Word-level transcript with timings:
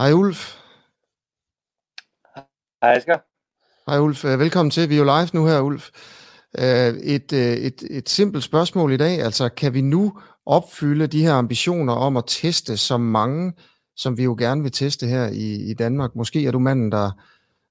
Hej 0.00 0.12
Ulf. 0.12 0.56
Hej 2.82 2.96
Asger. 2.96 3.18
Hej 3.90 3.98
Ulf. 3.98 4.24
Øh, 4.24 4.38
velkommen 4.38 4.70
til. 4.70 4.88
Vi 4.88 4.94
er 4.94 4.98
jo 4.98 5.04
live 5.04 5.28
nu 5.32 5.46
her, 5.46 5.60
Ulf. 5.60 5.88
Øh, 6.58 6.94
et, 6.94 7.32
øh, 7.32 7.52
et, 7.52 7.82
et 7.90 8.08
simpelt 8.08 8.44
spørgsmål 8.44 8.92
i 8.92 8.96
dag. 8.96 9.20
Altså, 9.20 9.48
kan 9.48 9.74
vi 9.74 9.80
nu 9.80 10.18
opfylde 10.46 11.06
de 11.06 11.22
her 11.22 11.32
ambitioner 11.32 11.92
om 11.92 12.16
at 12.16 12.24
teste 12.26 12.76
så 12.76 12.96
mange, 12.96 13.52
som 13.96 14.18
vi 14.18 14.24
jo 14.24 14.36
gerne 14.38 14.62
vil 14.62 14.72
teste 14.72 15.06
her 15.06 15.28
i, 15.28 15.70
i 15.70 15.74
Danmark? 15.74 16.10
Måske 16.16 16.46
er 16.46 16.50
du 16.50 16.58
manden, 16.58 16.92
der, 16.92 17.10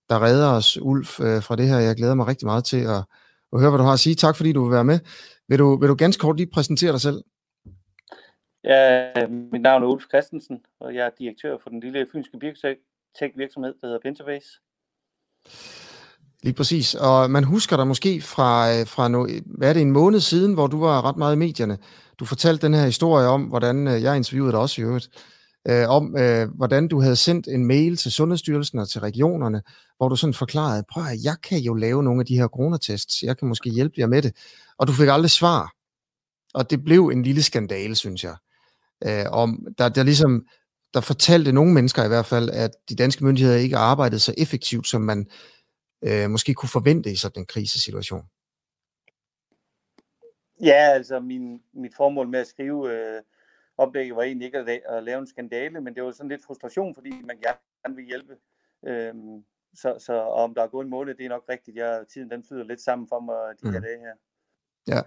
der 0.10 0.24
redder 0.24 0.48
os, 0.48 0.78
Ulf, 0.82 1.10
fra 1.16 1.56
det 1.56 1.68
her. 1.68 1.80
Jeg 1.80 1.96
glæder 1.96 2.16
mig 2.16 2.28
rigtig 2.28 2.46
meget 2.46 2.64
til 2.64 2.80
at, 2.82 3.04
at 3.54 3.60
høre, 3.60 3.70
hvad 3.70 3.80
du 3.80 3.86
har 3.86 3.94
at 3.94 4.00
sige. 4.00 4.16
Tak 4.16 4.36
fordi 4.36 4.54
du 4.54 4.64
vil 4.64 4.74
være 4.74 4.84
med. 4.84 5.00
Vil 5.48 5.60
du, 5.60 5.80
vil 5.80 5.90
du 5.90 5.96
ganske 5.96 6.22
kort 6.22 6.38
lige 6.38 6.52
præsentere 6.54 6.92
dig 6.92 7.02
selv? 7.02 7.22
Ja, 8.64 9.28
mit 9.28 9.62
navn 9.62 9.84
er 9.84 9.88
Ulf 9.88 10.04
Christensen, 10.08 10.60
og 10.80 10.96
jeg 10.96 11.06
er 11.06 11.12
direktør 11.20 11.58
for 11.64 11.70
den 11.70 11.80
lille 11.80 12.08
fynske 12.12 12.40
biotech 12.40 13.38
virksomhed, 13.38 13.74
der 13.82 13.88
hedder 13.88 14.00
Pentabase. 14.00 14.50
Lige 16.44 16.54
præcis. 16.54 16.96
Og 16.96 17.32
man 17.32 17.44
husker 17.44 17.76
dig 17.76 17.88
måske 17.88 18.22
fra, 18.22 18.74
øh, 18.74 18.88
fra 18.88 19.08
no, 19.08 19.28
hvad 19.46 19.70
er 19.70 19.74
det, 19.74 19.82
en 19.82 19.92
måned 19.92 20.20
siden, 20.20 20.54
hvor 20.54 20.68
du 20.68 20.80
var 20.80 21.06
ret 21.06 21.18
meget 21.18 21.36
i 21.36 21.38
medierne. 21.38 21.78
Du 22.20 22.26
fortalte 22.26 22.66
den 22.68 22.74
her 22.74 22.86
historie 22.86 23.28
om, 23.28 23.44
hvordan, 23.44 23.88
øh, 23.88 24.04
jeg 24.04 24.18
interviewede 24.18 24.52
dig 24.52 24.60
også 24.60 24.82
i 24.82 24.84
øvrigt, 24.84 25.10
øh, 25.68 25.90
om 25.90 26.18
øh, 26.18 26.50
hvordan 26.56 26.88
du 26.88 27.02
havde 27.02 27.16
sendt 27.16 27.48
en 27.48 27.66
mail 27.66 27.98
til 27.98 28.12
Sundhedsstyrelsen 28.12 28.80
og 28.80 28.90
til 28.90 29.02
regionerne, 29.02 29.62
hvor 29.98 30.10
du 30.10 30.16
sådan 30.16 30.34
forklarede, 30.34 30.84
prøv 30.92 31.04
at 31.04 31.24
jeg 31.24 31.36
kan 31.44 31.60
jo 31.60 31.74
lave 31.74 32.04
nogle 32.04 32.20
af 32.20 32.26
de 32.26 32.38
her 32.38 32.48
coronatests, 32.48 33.24
jeg 33.24 33.38
kan 33.38 33.48
måske 33.48 33.70
hjælpe 33.70 33.96
jer 33.98 34.08
med 34.08 34.22
det. 34.22 34.36
Og 34.78 34.88
du 34.88 34.94
fik 34.94 35.08
aldrig 35.08 35.32
svar. 35.32 35.72
Og 36.54 36.70
det 36.70 36.84
blev 36.84 37.08
en 37.08 37.24
lille 37.24 37.44
skandale, 37.44 37.96
synes 37.96 38.24
jeg. 38.24 38.36
Øh, 39.08 39.26
om, 39.32 39.68
der, 39.78 39.90
der 39.90 40.04
ligesom, 40.04 40.48
der 40.94 41.02
fortalte 41.02 41.52
nogle 41.52 41.74
mennesker 41.74 42.06
i 42.06 42.08
hvert 42.08 42.26
fald, 42.26 42.50
at 42.50 42.72
de 42.90 42.96
danske 42.96 43.26
myndigheder 43.26 43.58
ikke 43.58 43.78
arbejdede 43.78 44.20
så 44.20 44.34
effektivt, 44.38 44.88
som 44.88 45.02
man 45.02 45.30
øh, 46.02 46.30
måske 46.30 46.54
kunne 46.54 46.70
forvente 46.70 47.12
i 47.12 47.16
sådan 47.16 47.42
en 47.42 47.46
krisesituation? 47.46 48.26
Ja, 50.62 50.92
altså 50.94 51.20
min, 51.20 51.62
mit 51.74 51.96
formål 51.96 52.28
med 52.28 52.40
at 52.40 52.48
skrive 52.48 52.94
øh, 52.94 53.22
oplægget 53.78 54.16
var 54.16 54.24
egentlig 54.24 54.46
ikke 54.46 54.58
at, 54.58 54.70
at 54.70 55.04
lave 55.04 55.20
en 55.20 55.28
skandale, 55.28 55.82
men 55.82 55.96
det 55.96 56.04
var 56.04 56.12
sådan 56.12 56.30
lidt 56.30 56.46
frustration, 56.46 56.96
fordi 56.96 57.10
man 57.10 57.38
gerne 57.40 57.96
vil 57.96 58.06
hjælpe. 58.06 58.36
Øhm, 58.88 59.44
så, 59.74 59.96
så 60.00 60.14
om 60.14 60.56
der 60.56 60.64
er 60.64 60.68
gået 60.68 60.84
en 60.84 60.90
måned, 60.90 61.16
det 61.16 61.26
er 61.26 61.30
nok 61.30 61.46
rigtigt. 61.50 61.78
Jeg, 61.78 62.06
tiden 62.14 62.32
den 62.32 62.44
flyder 62.48 62.64
lidt 62.64 62.82
sammen 62.82 63.08
for 63.08 63.20
mig 63.20 63.36
de 63.62 63.68
mm. 63.68 63.74
her 63.74 63.80
dage 63.80 64.00
her. 64.00 64.14
Ja, 64.88 65.02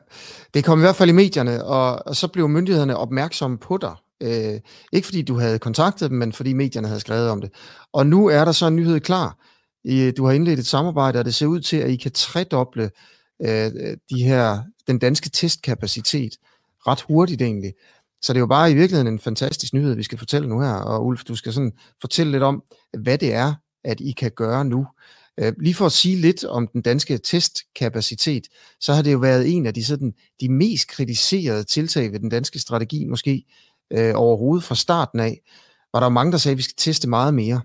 det 0.55 0.65
kom 0.65 0.79
i 0.79 0.83
hvert 0.83 0.97
fald 0.97 1.11
i 1.11 1.13
medierne, 1.13 1.65
og, 1.65 2.07
og 2.07 2.17
så 2.17 2.29
blev 2.29 2.49
myndighederne 2.49 2.97
opmærksomme 2.97 3.59
på 3.59 3.77
dig. 3.77 3.95
Øh, 4.23 4.61
ikke 4.93 5.07
fordi 5.07 5.23
du 5.23 5.39
havde 5.39 5.59
kontaktet 5.59 6.11
dem, 6.11 6.19
men 6.19 6.33
fordi 6.33 6.53
medierne 6.53 6.89
havde 6.89 7.01
skrevet 7.01 7.31
om 7.31 7.41
det. 7.41 7.51
Og 7.93 8.07
nu 8.07 8.27
er 8.27 8.45
der 8.45 8.53
så 8.53 8.67
en 8.67 8.77
nyhed 8.77 9.01
klar. 9.01 9.39
I, 9.85 10.11
du 10.11 10.25
har 10.25 10.33
indledt 10.33 10.59
et 10.59 10.67
samarbejde, 10.67 11.19
og 11.19 11.25
det 11.25 11.35
ser 11.35 11.47
ud 11.47 11.61
til, 11.61 11.77
at 11.77 11.91
I 11.91 11.97
kan 11.97 12.13
tredoble 12.13 12.91
øh, 13.43 13.71
de 14.11 14.23
her, 14.23 14.63
den 14.87 14.99
danske 14.99 15.31
testkapacitet 15.31 16.33
ret 16.87 17.01
hurtigt 17.01 17.43
egentlig. 17.43 17.75
Så 18.23 18.33
det 18.33 18.39
er 18.39 18.41
jo 18.41 18.47
bare 18.47 18.71
i 18.71 18.75
virkeligheden 18.75 19.13
en 19.13 19.19
fantastisk 19.19 19.75
nyhed, 19.75 19.95
vi 19.95 20.03
skal 20.03 20.19
fortælle 20.19 20.49
nu 20.49 20.61
her. 20.61 20.75
Og 20.75 21.07
Ulf, 21.07 21.25
du 21.25 21.37
skal 21.37 21.53
sådan 21.53 21.73
fortælle 22.01 22.33
lidt 22.33 22.43
om, 22.43 22.63
hvad 23.03 23.19
det 23.19 23.35
er, 23.35 23.55
at 23.85 24.01
I 24.01 24.13
kan 24.13 24.31
gøre 24.31 24.65
nu. 24.65 24.87
Øh, 25.41 25.53
lige 25.61 25.75
for 25.75 25.87
at 25.87 25.93
sige 25.93 26.17
lidt 26.17 26.45
om 26.45 26.67
den 26.67 26.83
danske 26.83 27.19
testkapacitet, 27.19 28.49
så 28.81 28.95
har 28.95 29.03
det 29.03 29.13
jo 29.13 29.19
været 29.19 29.53
en 29.53 29.67
af 29.67 29.75
de, 29.75 29.85
sådan, 29.85 30.13
de 30.41 30.49
mest 30.49 30.89
kritiserede 30.89 31.65
tiltag 31.65 32.13
ved 32.13 32.21
den 32.21 32.29
danske 32.29 32.59
strategi, 32.59 33.05
måske 33.05 33.45
øh, 33.93 34.13
overhovedet 34.15 34.65
fra 34.65 34.75
starten 34.75 35.21
af, 35.21 35.41
var 35.93 36.01
der 36.01 36.09
mange, 36.09 36.33
der 36.33 36.39
sagde, 36.39 36.53
at 36.53 36.59
vi 36.59 36.63
skal 36.63 36.75
teste 36.77 37.09
meget 37.09 37.35
mere. 37.35 37.61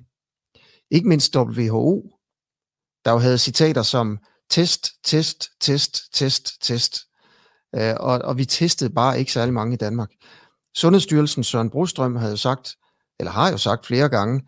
Ikke 0.91 1.07
mindst 1.07 1.37
WHO, 1.37 2.11
der 3.05 3.11
jo 3.11 3.17
havde 3.17 3.37
citater 3.37 3.83
som 3.83 4.19
test, 4.49 4.89
test, 5.03 5.49
test, 5.61 6.13
test, 6.13 6.61
test. 6.61 6.99
Øh, 7.75 7.95
og, 7.99 8.19
og 8.19 8.37
vi 8.37 8.45
testede 8.45 8.89
bare 8.89 9.19
ikke 9.19 9.31
særlig 9.31 9.53
mange 9.53 9.73
i 9.73 9.77
Danmark. 9.77 10.11
Sundhedsstyrelsen 10.75 11.43
Søren 11.43 11.69
Brostrøm 11.69 12.15
havde 12.15 12.31
jo 12.31 12.37
sagt, 12.37 12.75
eller 13.19 13.31
har 13.31 13.51
jo 13.51 13.57
sagt 13.57 13.85
flere 13.85 14.09
gange, 14.09 14.41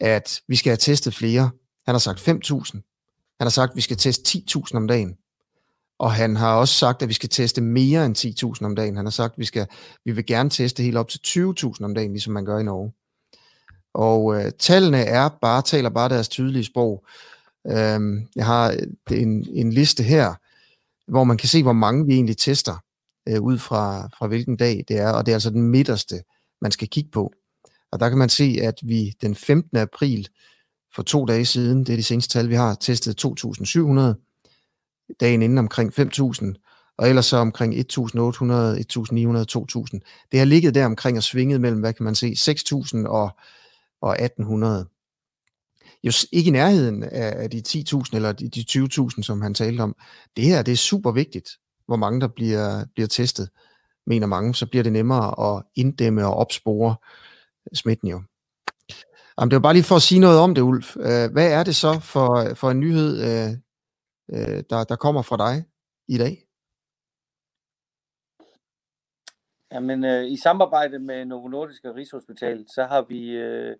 at 0.00 0.40
vi 0.48 0.56
skal 0.56 0.70
have 0.70 0.76
testet 0.76 1.14
flere. 1.14 1.50
Han 1.86 1.94
har 1.94 1.98
sagt 1.98 2.20
5.000. 2.20 2.72
Han 3.38 3.46
har 3.46 3.50
sagt, 3.50 3.70
at 3.70 3.76
vi 3.76 3.80
skal 3.80 3.96
teste 3.96 4.38
10.000 4.38 4.76
om 4.76 4.88
dagen. 4.88 5.16
Og 5.98 6.12
han 6.12 6.36
har 6.36 6.56
også 6.56 6.74
sagt, 6.74 7.02
at 7.02 7.08
vi 7.08 7.14
skal 7.14 7.28
teste 7.28 7.60
mere 7.60 8.06
end 8.06 8.16
10.000 8.60 8.66
om 8.66 8.76
dagen. 8.76 8.96
Han 8.96 9.06
har 9.06 9.10
sagt, 9.10 9.32
at 9.32 9.38
vi, 9.38 9.44
skal, 9.44 9.66
vi 10.04 10.12
vil 10.12 10.26
gerne 10.26 10.50
teste 10.50 10.82
helt 10.82 10.96
op 10.96 11.08
til 11.08 11.20
20.000 11.26 11.84
om 11.84 11.94
dagen, 11.94 12.12
ligesom 12.12 12.32
man 12.32 12.44
gør 12.44 12.58
i 12.58 12.62
Norge. 12.62 12.92
Og 13.94 14.36
øh, 14.36 14.52
tallene 14.58 14.98
er 14.98 15.28
bare, 15.42 15.62
taler 15.62 15.90
bare 15.90 16.08
deres 16.08 16.28
tydelige 16.28 16.64
sprog. 16.64 17.04
Øhm, 17.66 18.28
jeg 18.36 18.46
har 18.46 18.70
øh, 19.10 19.22
en, 19.22 19.46
en 19.52 19.72
liste 19.72 20.02
her, 20.02 20.34
hvor 21.10 21.24
man 21.24 21.36
kan 21.36 21.48
se, 21.48 21.62
hvor 21.62 21.72
mange 21.72 22.06
vi 22.06 22.14
egentlig 22.14 22.36
tester, 22.36 22.76
øh, 23.28 23.42
ud 23.42 23.58
fra, 23.58 24.08
fra 24.18 24.26
hvilken 24.26 24.56
dag 24.56 24.84
det 24.88 24.98
er, 24.98 25.10
og 25.10 25.26
det 25.26 25.32
er 25.32 25.36
altså 25.36 25.50
den 25.50 25.62
midterste, 25.62 26.22
man 26.60 26.70
skal 26.70 26.88
kigge 26.88 27.10
på. 27.10 27.32
Og 27.92 28.00
der 28.00 28.08
kan 28.08 28.18
man 28.18 28.28
se, 28.28 28.58
at 28.62 28.74
vi 28.82 29.14
den 29.22 29.34
15. 29.34 29.76
april 29.76 30.28
for 30.94 31.02
to 31.02 31.24
dage 31.24 31.44
siden, 31.44 31.78
det 31.78 31.92
er 31.92 31.96
de 31.96 32.02
seneste 32.02 32.38
tal, 32.38 32.48
vi 32.48 32.54
har, 32.54 32.74
testet 32.74 33.24
2.700, 33.24 34.00
dagen 35.20 35.42
inden 35.42 35.58
omkring 35.58 36.00
5.000, 36.00 36.94
og 36.98 37.08
ellers 37.08 37.26
så 37.26 37.36
omkring 37.36 37.74
1.800, 37.74 37.74
1.900, 37.74 37.80
2.000. 37.80 37.86
Det 40.32 40.38
har 40.38 40.44
ligget 40.44 40.74
der 40.74 40.86
omkring 40.86 41.16
og 41.16 41.22
svinget 41.22 41.60
mellem, 41.60 41.80
hvad 41.80 41.92
kan 41.92 42.04
man 42.04 42.14
se, 42.14 42.34
6.000 42.38 43.08
og 43.08 43.36
og 44.02 44.22
1800. 44.22 44.88
Jo 46.04 46.12
ikke 46.32 46.48
i 46.48 46.50
nærheden 46.50 47.02
af, 47.02 47.50
de 47.50 47.62
10.000 47.68 48.02
eller 48.12 48.32
de, 48.32 48.64
20.000, 48.70 49.22
som 49.22 49.42
han 49.42 49.54
talte 49.54 49.80
om. 49.80 49.96
Det 50.36 50.44
her, 50.44 50.62
det 50.62 50.72
er 50.72 50.76
super 50.76 51.12
vigtigt, 51.12 51.50
hvor 51.86 51.96
mange 51.96 52.20
der 52.20 52.28
bliver, 52.28 52.84
bliver 52.94 53.08
testet, 53.08 53.48
mener 54.06 54.26
mange. 54.26 54.54
Så 54.54 54.66
bliver 54.66 54.82
det 54.82 54.92
nemmere 54.92 55.56
at 55.56 55.62
inddæmme 55.74 56.26
og 56.26 56.34
opspore 56.34 56.96
smitten 57.74 58.08
jo. 58.08 58.22
Jamen, 59.38 59.50
det 59.50 59.56
var 59.56 59.60
bare 59.60 59.74
lige 59.74 59.84
for 59.84 59.96
at 59.96 60.02
sige 60.02 60.20
noget 60.20 60.38
om 60.38 60.54
det, 60.54 60.62
Ulf. 60.62 60.96
Øh, 60.96 61.32
hvad 61.32 61.52
er 61.52 61.64
det 61.64 61.76
så 61.76 62.00
for, 62.00 62.54
for 62.54 62.70
en 62.70 62.80
nyhed, 62.80 63.10
øh, 63.28 63.50
øh, 64.34 64.64
der, 64.70 64.84
der 64.84 64.96
kommer 64.96 65.22
fra 65.22 65.36
dig 65.36 65.64
i 66.08 66.18
dag? 66.18 66.34
Jamen, 69.72 70.04
øh, 70.04 70.30
i 70.30 70.36
samarbejde 70.36 70.98
med 70.98 71.24
Novo 71.24 71.48
Nordisk 71.48 71.84
og 71.84 71.94
Rigshospitalet, 71.94 72.70
så 72.70 72.84
har 72.84 73.02
vi 73.02 73.30
øh, 73.30 73.76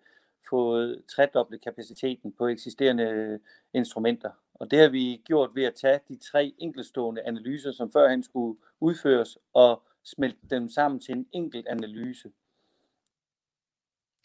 fået 0.51 1.03
tredoblet 1.17 1.65
kapaciteten 1.65 2.33
på 2.39 2.47
eksisterende 2.47 3.05
øh, 3.05 3.39
instrumenter. 3.75 4.31
Og 4.55 4.71
det 4.71 4.79
har 4.79 4.89
vi 4.89 5.23
gjort 5.25 5.51
ved 5.55 5.65
at 5.65 5.75
tage 5.75 6.01
de 6.09 6.17
tre 6.33 6.55
enkeltstående 6.59 7.23
analyser, 7.23 7.73
som 7.73 7.93
førhen 7.93 8.23
skulle 8.23 8.59
udføres, 8.81 9.39
og 9.55 9.83
smelte 10.05 10.47
dem 10.51 10.69
sammen 10.69 11.01
til 11.01 11.13
en 11.13 11.27
enkelt 11.33 11.67
analyse. 11.67 12.31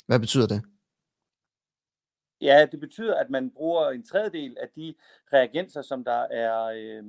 Hvad 0.06 0.20
betyder 0.20 0.48
det? 0.48 0.62
Ja, 2.42 2.66
det 2.72 2.80
betyder, 2.80 3.16
at 3.16 3.30
man 3.30 3.52
bruger 3.52 3.90
en 3.90 4.04
tredjedel 4.04 4.58
af 4.62 4.70
de 4.76 4.94
reagenser, 5.34 5.82
som 5.82 6.04
der 6.04 6.22
er 6.32 6.64
øh, 6.66 7.04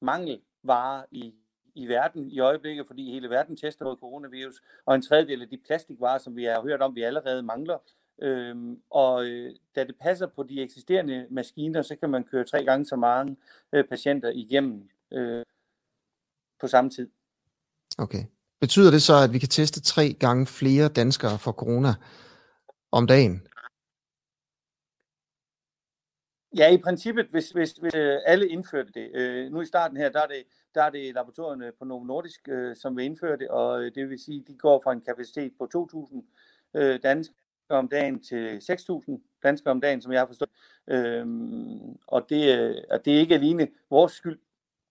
mangelvarer 0.00 1.04
i, 1.10 1.34
i 1.74 1.86
verden 1.86 2.30
i 2.30 2.40
øjeblikket, 2.40 2.86
fordi 2.86 3.12
hele 3.12 3.30
verden 3.30 3.56
tester 3.56 3.84
mod 3.84 3.96
coronavirus, 3.96 4.62
og 4.86 4.94
en 4.94 5.02
tredjedel 5.02 5.42
af 5.42 5.48
de 5.48 5.58
plastikvarer, 5.66 6.18
som 6.18 6.36
vi 6.36 6.44
har 6.44 6.62
hørt 6.62 6.82
om, 6.82 6.94
vi 6.94 7.02
allerede 7.02 7.42
mangler, 7.42 7.78
Øhm, 8.22 8.78
og 8.90 9.24
øh, 9.24 9.54
da 9.76 9.84
det 9.84 9.94
passer 10.00 10.26
på 10.26 10.42
de 10.42 10.62
eksisterende 10.62 11.26
maskiner, 11.30 11.82
så 11.82 11.96
kan 11.96 12.10
man 12.10 12.24
køre 12.24 12.44
tre 12.44 12.64
gange 12.64 12.86
så 12.86 12.96
mange 12.96 13.36
øh, 13.72 13.84
patienter 13.84 14.30
igennem 14.34 14.88
øh, 15.12 15.44
på 16.60 16.66
samme 16.66 16.90
tid. 16.90 17.08
Okay. 17.98 18.24
Betyder 18.60 18.90
det 18.90 19.02
så, 19.02 19.14
at 19.24 19.32
vi 19.32 19.38
kan 19.38 19.48
teste 19.48 19.80
tre 19.80 20.12
gange 20.12 20.46
flere 20.46 20.88
danskere 20.88 21.38
for 21.38 21.52
corona 21.52 21.94
om 22.92 23.06
dagen? 23.06 23.46
Ja, 26.56 26.72
i 26.72 26.78
princippet, 26.78 27.26
hvis, 27.26 27.50
hvis, 27.50 27.72
hvis 27.72 27.94
øh, 27.94 28.18
alle 28.26 28.48
indførte 28.48 28.92
det. 28.92 29.10
Øh, 29.14 29.52
nu 29.52 29.60
i 29.60 29.66
starten 29.66 29.96
her, 29.96 30.08
der 30.08 30.20
er 30.20 30.26
det, 30.26 30.44
der 30.74 30.82
er 30.82 30.90
det 30.90 31.14
laboratorierne 31.14 31.72
på 31.78 31.84
Novo 31.84 32.04
Nordisk, 32.04 32.48
øh, 32.48 32.76
som 32.76 32.96
vil 32.96 33.04
indføre 33.04 33.36
det, 33.36 33.48
og 33.48 33.82
øh, 33.82 33.94
det 33.94 34.08
vil 34.08 34.18
sige, 34.18 34.44
de 34.48 34.58
går 34.58 34.80
fra 34.84 34.92
en 34.92 35.00
kapacitet 35.00 35.52
på 35.58 35.88
2.000 36.12 36.22
øh, 36.74 37.02
danskere 37.02 37.34
om 37.68 37.88
dagen 37.88 38.22
til 38.22 38.58
6.000 38.58 39.40
danskere 39.42 39.70
om 39.70 39.80
dagen, 39.80 40.02
som 40.02 40.12
jeg 40.12 40.20
har 40.20 40.26
forstået. 40.26 40.50
Øhm, 40.88 41.96
og 42.06 42.26
det, 42.28 42.58
øh, 42.58 42.76
og 42.90 43.04
det 43.04 43.16
er 43.16 43.20
ikke 43.20 43.34
alene 43.34 43.68
vores 43.90 44.12
skyld. 44.12 44.38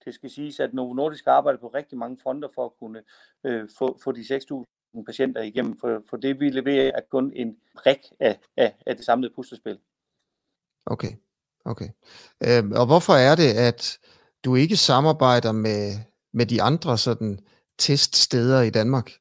Det 0.05 0.13
skal 0.13 0.29
siges, 0.29 0.59
at 0.59 0.73
Novo 0.73 0.93
Nordisk 0.93 1.27
arbejder 1.27 1.59
på 1.59 1.67
rigtig 1.67 1.97
mange 1.97 2.17
fronter 2.23 2.49
for 2.55 2.65
at 2.65 2.71
kunne 2.79 3.03
øh, 3.43 3.69
få, 3.77 3.99
få 4.03 4.11
de 4.11 4.21
6.000 4.21 5.03
patienter 5.05 5.41
igennem, 5.41 5.77
for, 5.77 6.03
for 6.09 6.17
det 6.17 6.39
vi 6.39 6.49
leverer 6.49 6.91
er 6.95 7.01
kun 7.01 7.33
en 7.35 7.57
brik 7.75 7.99
af, 8.19 8.39
af, 8.57 8.75
af 8.85 8.95
det 8.95 9.05
samlede 9.05 9.33
puslespil. 9.35 9.79
Okay, 10.85 11.11
okay. 11.67 11.89
Øh, 12.43 12.63
og 12.79 12.85
hvorfor 12.85 13.13
er 13.13 13.35
det, 13.35 13.51
at 13.69 13.99
du 14.45 14.55
ikke 14.55 14.77
samarbejder 14.77 15.51
med, 15.51 15.93
med 16.33 16.45
de 16.45 16.61
andre 16.61 16.97
sådan 16.97 17.39
teststeder 17.77 18.61
i 18.61 18.69
Danmark? 18.69 19.11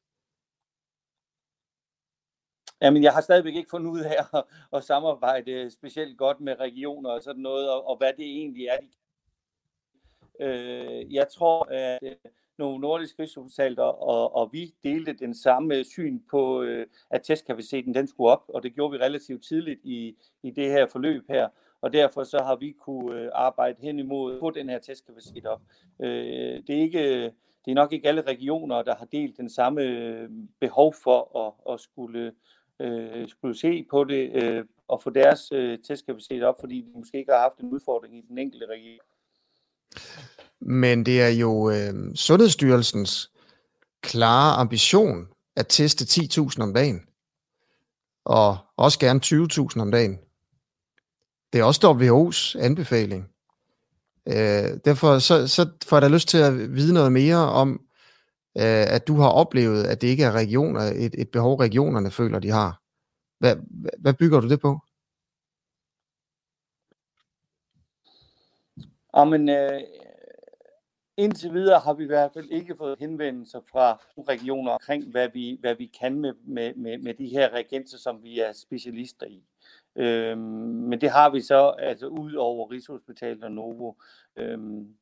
Jamen, 2.81 3.03
jeg 3.03 3.13
har 3.13 3.21
stadigvæk 3.21 3.55
ikke 3.55 3.69
fundet 3.69 3.91
ud 3.91 3.99
af 3.99 4.15
at, 4.33 4.43
at 4.73 4.83
samarbejde 4.83 5.71
specielt 5.71 6.17
godt 6.17 6.39
med 6.39 6.59
regioner 6.59 7.09
og 7.09 7.23
sådan 7.23 7.41
noget, 7.41 7.69
og, 7.69 7.87
og 7.87 7.97
hvad 7.97 8.11
det 8.17 8.25
egentlig 8.25 8.65
er, 8.65 8.77
de 8.77 8.87
Øh, 10.39 11.13
jeg 11.13 11.27
tror, 11.29 11.67
at 11.71 11.99
øh, 12.03 12.15
nogle 12.57 12.81
nordiske 12.81 13.21
rigshospitaler 13.21 13.83
og, 13.83 14.35
og 14.35 14.49
vi 14.53 14.73
delte 14.83 15.13
den 15.13 15.35
samme 15.35 15.83
syn 15.83 16.19
på, 16.31 16.61
øh, 16.61 16.87
at 17.09 17.21
testkapaciteten 17.23 17.93
den 17.93 18.07
skulle 18.07 18.31
op, 18.31 18.43
og 18.47 18.63
det 18.63 18.73
gjorde 18.73 18.91
vi 18.91 19.03
relativt 19.03 19.43
tidligt 19.43 19.79
i, 19.83 20.15
i 20.43 20.51
det 20.51 20.71
her 20.71 20.87
forløb 20.87 21.23
her. 21.29 21.49
Og 21.81 21.93
derfor 21.93 22.23
så 22.23 22.37
har 22.37 22.55
vi 22.55 22.71
kunne 22.71 23.21
øh, 23.21 23.29
arbejde 23.33 23.77
hen 23.81 23.99
imod 23.99 24.39
på 24.39 24.49
den 24.49 24.69
her 24.69 24.79
testkapacitet 24.79 25.45
op. 25.45 25.61
Øh, 26.01 26.61
det, 26.67 26.69
er 26.69 26.81
ikke, 26.81 27.23
det 27.65 27.71
er 27.71 27.75
nok 27.75 27.93
ikke 27.93 28.07
alle 28.07 28.21
regioner, 28.21 28.81
der 28.81 28.95
har 28.95 29.05
delt 29.05 29.37
den 29.37 29.49
samme 29.49 29.81
øh, 29.81 30.29
behov 30.59 30.93
for 31.03 31.39
at, 31.47 31.73
at 31.73 31.79
skulle, 31.79 32.31
øh, 32.79 33.27
skulle 33.27 33.59
se 33.59 33.85
på 33.89 34.03
det 34.03 34.43
øh, 34.43 34.65
og 34.87 35.01
få 35.01 35.09
deres 35.09 35.51
øh, 35.51 35.79
testkapacitet 35.87 36.43
op, 36.43 36.55
fordi 36.59 36.81
de 36.81 36.99
måske 36.99 37.17
ikke 37.17 37.31
har 37.31 37.39
haft 37.39 37.57
en 37.59 37.69
udfordring 37.69 38.17
i 38.17 38.21
den 38.29 38.37
enkelte 38.37 38.65
region. 38.65 38.99
Men 40.59 41.05
det 41.05 41.21
er 41.21 41.29
jo 41.29 41.69
øh, 41.69 42.15
Sundhedsstyrelsens 42.15 43.31
klare 44.01 44.55
ambition 44.55 45.27
at 45.55 45.65
teste 45.69 46.03
10.000 46.03 46.61
om 46.61 46.73
dagen. 46.73 47.01
Og 48.25 48.57
også 48.77 48.99
gerne 48.99 49.19
20.000 49.25 49.81
om 49.81 49.91
dagen. 49.91 50.19
Det 51.53 51.59
er 51.59 51.63
også 51.63 51.87
WHO's 51.87 52.65
anbefaling. 52.65 53.29
Øh, 54.27 54.79
derfor 54.85 55.19
så, 55.19 55.47
så 55.47 55.69
får 55.85 55.97
jeg 55.97 56.01
da 56.01 56.07
lyst 56.07 56.27
til 56.27 56.37
at 56.37 56.75
vide 56.75 56.93
noget 56.93 57.11
mere 57.11 57.37
om, 57.37 57.87
øh, 58.57 58.85
at 58.95 59.07
du 59.07 59.15
har 59.15 59.29
oplevet, 59.29 59.83
at 59.83 60.01
det 60.01 60.07
ikke 60.07 60.23
er 60.23 60.31
regioner, 60.31 60.81
et, 60.81 61.15
et 61.17 61.31
behov, 61.31 61.59
regionerne 61.59 62.11
føler, 62.11 62.39
de 62.39 62.49
har. 62.49 62.81
Hvad, 63.39 63.55
hvad 63.99 64.13
bygger 64.13 64.39
du 64.39 64.49
det 64.49 64.61
på? 64.61 64.79
Jamen, 69.17 69.49
øh, 69.49 69.81
indtil 71.17 71.53
videre 71.53 71.79
har 71.79 71.93
vi 71.93 72.03
i 72.03 72.07
hvert 72.07 72.31
fald 72.33 72.49
ikke 72.49 72.75
fået 72.77 72.99
henvendelser 72.99 73.59
fra 73.71 74.01
regioner 74.27 74.71
omkring, 74.71 75.11
hvad 75.11 75.29
vi, 75.33 75.57
hvad 75.59 75.75
vi 75.75 75.85
kan 75.99 76.19
med, 76.19 76.33
med, 76.47 76.73
med, 76.75 76.97
med 76.97 77.13
de 77.13 77.27
her 77.27 77.49
reagenser, 77.49 77.97
som 77.97 78.23
vi 78.23 78.39
er 78.39 78.53
specialister 78.53 79.25
i. 79.25 79.43
Øhm, 79.97 80.39
men 80.89 81.01
det 81.01 81.09
har 81.09 81.29
vi 81.29 81.41
så 81.41 81.75
altså 81.79 82.07
ud 82.07 82.33
over 82.33 82.71
Rigshospitalet 82.71 83.43
og 83.43 83.51
Novo. 83.51 83.93
Øhm, 84.35 84.95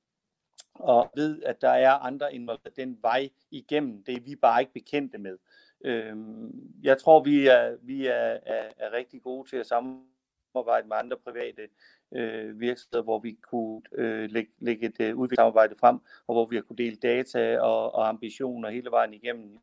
og 0.73 1.11
ved, 1.15 1.43
at 1.43 1.61
der 1.61 1.69
er 1.69 1.91
andre 1.91 2.35
involveret 2.35 2.75
den 2.75 2.97
vej 3.01 3.29
igennem. 3.51 4.03
Det 4.03 4.15
er 4.15 4.21
vi 4.21 4.35
bare 4.35 4.61
ikke 4.61 4.73
bekendte 4.73 5.17
med. 5.17 5.37
Øhm, 5.85 6.51
jeg 6.83 6.97
tror, 6.97 7.23
vi 7.23 7.47
er, 7.47 7.77
vi 7.81 8.07
er, 8.07 8.39
er, 8.45 8.69
er 8.77 8.93
rigtig 8.93 9.21
gode 9.21 9.49
til 9.49 9.57
at 9.57 9.67
samarbejde 9.67 10.87
med 10.87 10.97
andre 10.97 11.17
private 11.17 11.67
øh, 12.11 12.59
virksomheder, 12.59 13.03
hvor 13.03 13.19
vi 13.19 13.37
kunne 13.41 13.81
øh, 13.91 14.31
lægge, 14.31 14.51
lægge 14.59 14.85
et 14.85 15.01
øh, 15.01 15.17
udviklingssamarbejde 15.17 15.75
frem, 15.75 15.99
og 16.27 16.35
hvor 16.35 16.45
vi 16.45 16.55
har 16.55 16.63
kunne 16.63 16.77
dele 16.77 16.95
data 16.95 17.59
og, 17.59 17.95
og 17.95 18.07
ambitioner 18.07 18.69
hele 18.69 18.91
vejen 18.91 19.13
igennem. 19.13 19.59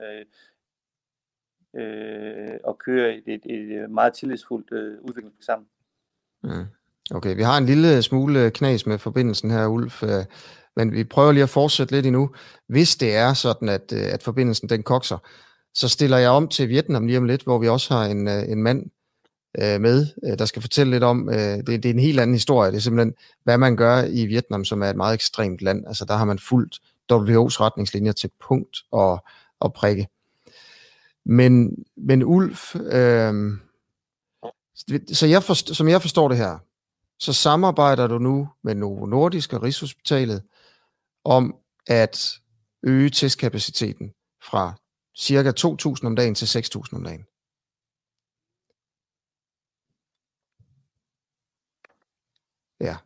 Øh, 0.00 0.26
øh, 1.76 2.54
og 2.64 2.78
køre 2.78 3.14
et, 3.14 3.22
et, 3.26 3.40
et 3.44 3.82
øh, 3.82 3.90
meget 3.90 4.12
tillidsfuldt 4.12 4.72
øh, 4.72 4.94
udvikling 5.02 5.34
sammen. 5.40 5.66
Mm. 6.42 6.66
Okay, 7.10 7.36
vi 7.36 7.42
har 7.42 7.58
en 7.58 7.66
lille 7.66 8.02
smule 8.02 8.50
knas 8.50 8.86
med 8.86 8.98
forbindelsen 8.98 9.50
her, 9.50 9.66
Ulf, 9.66 10.02
øh, 10.02 10.24
men 10.76 10.92
vi 10.92 11.04
prøver 11.04 11.32
lige 11.32 11.42
at 11.42 11.48
fortsætte 11.48 11.94
lidt 11.94 12.06
endnu. 12.06 12.30
Hvis 12.68 12.96
det 12.96 13.16
er 13.16 13.34
sådan, 13.34 13.68
at, 13.68 13.92
øh, 13.92 14.12
at 14.12 14.22
forbindelsen 14.22 14.68
den 14.68 14.82
kokser, 14.82 15.18
så 15.74 15.88
stiller 15.88 16.18
jeg 16.18 16.30
om 16.30 16.48
til 16.48 16.68
Vietnam 16.68 17.06
lige 17.06 17.18
om 17.18 17.24
lidt, 17.24 17.42
hvor 17.42 17.58
vi 17.58 17.68
også 17.68 17.94
har 17.94 18.04
en, 18.04 18.28
øh, 18.28 18.48
en 18.48 18.62
mand 18.62 18.90
øh, 19.58 19.80
med, 19.80 20.06
øh, 20.24 20.38
der 20.38 20.44
skal 20.44 20.62
fortælle 20.62 20.90
lidt 20.90 21.04
om, 21.04 21.28
det, 21.32 21.66
det 21.66 21.84
er 21.84 21.90
en 21.90 21.98
helt 21.98 22.20
anden 22.20 22.34
historie, 22.34 22.70
det 22.70 22.76
er 22.76 22.80
simpelthen, 22.80 23.14
hvad 23.44 23.58
man 23.58 23.76
gør 23.76 24.02
i 24.02 24.26
Vietnam, 24.26 24.64
som 24.64 24.82
er 24.82 24.90
et 24.90 24.96
meget 24.96 25.14
ekstremt 25.14 25.62
land. 25.62 25.86
Altså 25.86 26.04
der 26.04 26.14
har 26.14 26.24
man 26.24 26.38
fulgt 26.38 26.74
WHO's 27.12 27.60
retningslinjer 27.60 28.12
til 28.12 28.30
punkt 28.40 28.78
og, 28.90 29.24
og 29.60 29.72
prikke. 29.72 30.08
Men, 31.24 31.84
men 31.96 32.22
Ulf, 32.22 32.74
øh, 32.76 33.34
så 35.12 35.26
jeg 35.26 35.42
forst, 35.42 35.76
som 35.76 35.88
jeg 35.88 36.00
forstår 36.00 36.28
det 36.28 36.36
her, 36.36 36.58
så 37.18 37.32
samarbejder 37.32 38.06
du 38.06 38.18
nu 38.18 38.48
med 38.62 38.74
Novo 38.74 39.06
Nordisk 39.06 39.52
og 39.52 39.62
Rigshospitalet 39.62 40.42
om 41.24 41.54
at 41.86 42.40
øge 42.82 43.10
testkapaciteten 43.10 44.12
fra 44.42 44.74
cirka 45.18 45.52
2.000 45.58 46.06
om 46.06 46.16
dagen 46.16 46.34
til 46.34 46.46
6.000 46.46 46.96
om 46.96 47.04
dagen. 47.04 47.24
Ja, 52.80 52.96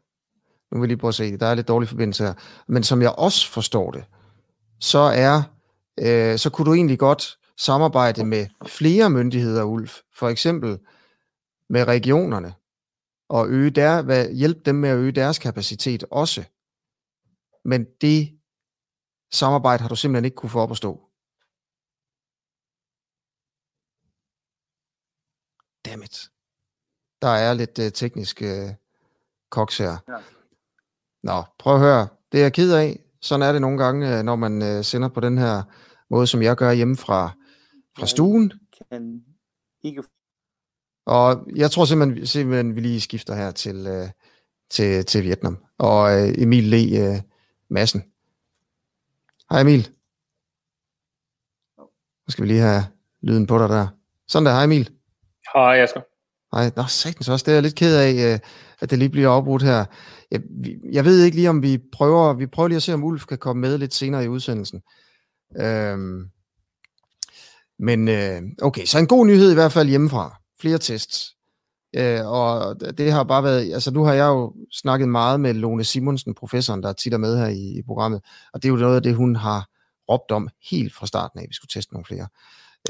nu 0.71 0.81
vil 0.81 0.87
jeg 0.87 0.89
lige 0.89 1.01
prøve 1.01 1.09
at 1.09 1.15
se, 1.15 1.37
der 1.37 1.47
er 1.47 1.55
lidt 1.55 1.69
dårlig 1.69 1.89
forbindelse 1.89 2.25
her. 2.25 2.35
Men 2.69 2.83
som 2.83 3.03
jeg 3.03 3.11
også 3.11 3.51
forstår 3.51 3.91
det, 3.91 4.05
så 4.81 4.99
er, 4.99 5.43
øh, 5.99 6.39
så 6.39 6.51
kunne 6.51 6.67
du 6.67 6.75
egentlig 6.75 6.99
godt 6.99 7.39
samarbejde 7.57 8.25
med 8.25 8.47
flere 8.67 9.11
myndigheder, 9.11 9.65
Ulf. 9.65 10.01
For 10.15 10.29
eksempel 10.29 10.79
med 11.69 11.85
regionerne, 11.85 12.55
og 13.29 13.49
øge 13.49 13.71
der, 13.71 14.03
hvad, 14.03 14.33
hjælpe 14.33 14.61
dem 14.61 14.75
med 14.75 14.89
at 14.89 14.97
øge 14.97 15.13
deres 15.13 15.39
kapacitet 15.39 16.05
også. 16.11 16.45
Men 17.65 17.87
det 18.01 18.41
samarbejde 19.33 19.83
har 19.83 19.89
du 19.89 19.97
simpelthen 19.97 20.25
ikke 20.25 20.35
kunne 20.35 20.51
få 20.51 20.61
op 20.61 20.71
at 20.71 20.77
stå. 20.77 21.01
Dammit. 25.85 26.31
Der 27.23 27.29
er 27.29 27.55
lidt 27.55 27.79
uh, 27.79 27.85
teknisk 27.95 28.43
uh, 28.45 28.75
koks 29.51 29.79
her. 29.79 29.97
Ja. 30.09 30.17
Nå, 31.23 31.45
prøv 31.59 31.75
at 31.75 31.81
høre. 31.81 32.09
Det 32.33 32.39
er 32.39 32.45
jeg 32.45 32.53
ked 32.53 32.73
af. 32.75 33.01
Sådan 33.21 33.43
er 33.49 33.53
det 33.53 33.61
nogle 33.61 33.85
gange, 33.85 34.23
når 34.23 34.37
man 34.37 34.63
uh, 34.63 34.85
sender 34.85 35.09
på 35.09 35.21
den 35.21 35.39
her 35.39 35.63
måde, 36.11 36.27
som 36.27 36.43
jeg 36.43 36.57
gør 36.57 36.73
hjemme 36.73 36.97
fra, 37.99 38.07
stuen. 38.07 38.53
Kan 38.91 39.25
ikke 39.83 40.03
og 41.07 41.47
jeg 41.57 41.71
tror 41.71 41.85
simpelthen, 41.85 42.27
simpelthen 42.27 42.77
vi 42.77 42.81
lige 42.81 43.01
skifter 43.01 43.35
her 43.35 43.51
til, 43.51 43.87
øh, 43.87 44.09
til, 44.71 45.05
til 45.05 45.25
Vietnam. 45.25 45.59
Og 45.79 46.13
øh, 46.13 46.35
Emil 46.39 46.65
Le 46.65 46.99
øh, 46.99 47.21
Madsen. 47.71 48.03
Hej 49.51 49.61
Emil. 49.61 49.91
Nu 51.79 52.31
skal 52.31 52.43
vi 52.43 52.49
lige 52.49 52.61
have 52.61 52.83
lyden 53.23 53.47
på 53.47 53.59
dig 53.59 53.69
der. 53.69 53.87
Sådan 54.29 54.47
der, 54.47 54.53
hej 54.53 54.65
Emil. 54.65 54.91
Hej 55.55 55.83
Asger. 55.83 56.01
Hej, 56.57 56.71
nå 56.77 56.83
sagtens 56.89 57.29
også, 57.29 57.45
det 57.45 57.53
er 57.53 57.57
jeg 57.57 57.63
lidt 57.63 57.75
ked 57.75 57.97
af, 57.97 58.33
øh, 58.33 58.39
at 58.81 58.91
det 58.91 58.99
lige 58.99 59.09
bliver 59.09 59.31
afbrudt 59.31 59.63
her. 59.63 59.85
Jeg, 60.31 60.41
jeg 60.93 61.05
ved 61.05 61.25
ikke 61.25 61.37
lige, 61.37 61.51
om 61.51 61.63
vi 61.63 61.79
prøver, 61.93 62.33
vi 62.33 62.47
prøver 62.47 62.69
lige 62.69 62.77
at 62.77 62.83
se, 62.83 62.95
om 62.95 63.05
Ulf 63.05 63.27
kan 63.27 63.39
komme 63.39 63.61
med 63.61 63.79
lidt 63.79 63.95
senere 63.95 64.25
i 64.25 64.29
udsendelsen. 64.29 64.83
Øhm, 65.61 66.31
men 67.79 68.09
øh, 68.09 68.43
okay, 68.63 68.85
så 68.85 68.99
en 68.99 69.07
god 69.07 69.27
nyhed 69.27 69.51
i 69.51 69.55
hvert 69.55 69.73
fald 69.73 69.89
hjemmefra 69.89 70.41
flere 70.61 70.79
tests. 70.79 71.37
Øh, 71.97 72.27
og 72.27 72.81
det 72.99 73.13
har 73.13 73.25
bare 73.25 73.45
været, 73.45 73.73
altså 73.73 73.91
nu 73.91 74.05
har 74.05 74.13
jeg 74.13 74.27
jo 74.27 74.55
snakket 74.73 75.09
meget 75.09 75.41
med 75.41 75.55
Lone 75.55 75.85
Simonsen, 75.85 76.35
professoren, 76.35 76.83
der 76.83 76.93
tit 76.93 77.15
er 77.15 77.19
med 77.19 77.39
her 77.39 77.47
i, 77.47 77.79
i 77.79 77.83
programmet, 77.83 78.23
og 78.53 78.63
det 78.63 78.69
er 78.69 78.73
jo 78.73 78.79
noget 78.79 78.97
af 78.97 79.03
det, 79.03 79.15
hun 79.15 79.37
har 79.37 79.69
råbt 80.11 80.31
om 80.31 80.49
helt 80.71 80.95
fra 80.95 81.07
starten 81.07 81.39
af, 81.39 81.43
at 81.43 81.49
vi 81.49 81.55
skulle 81.55 81.71
teste 81.73 81.93
nogle 81.95 82.05
flere. 82.05 82.27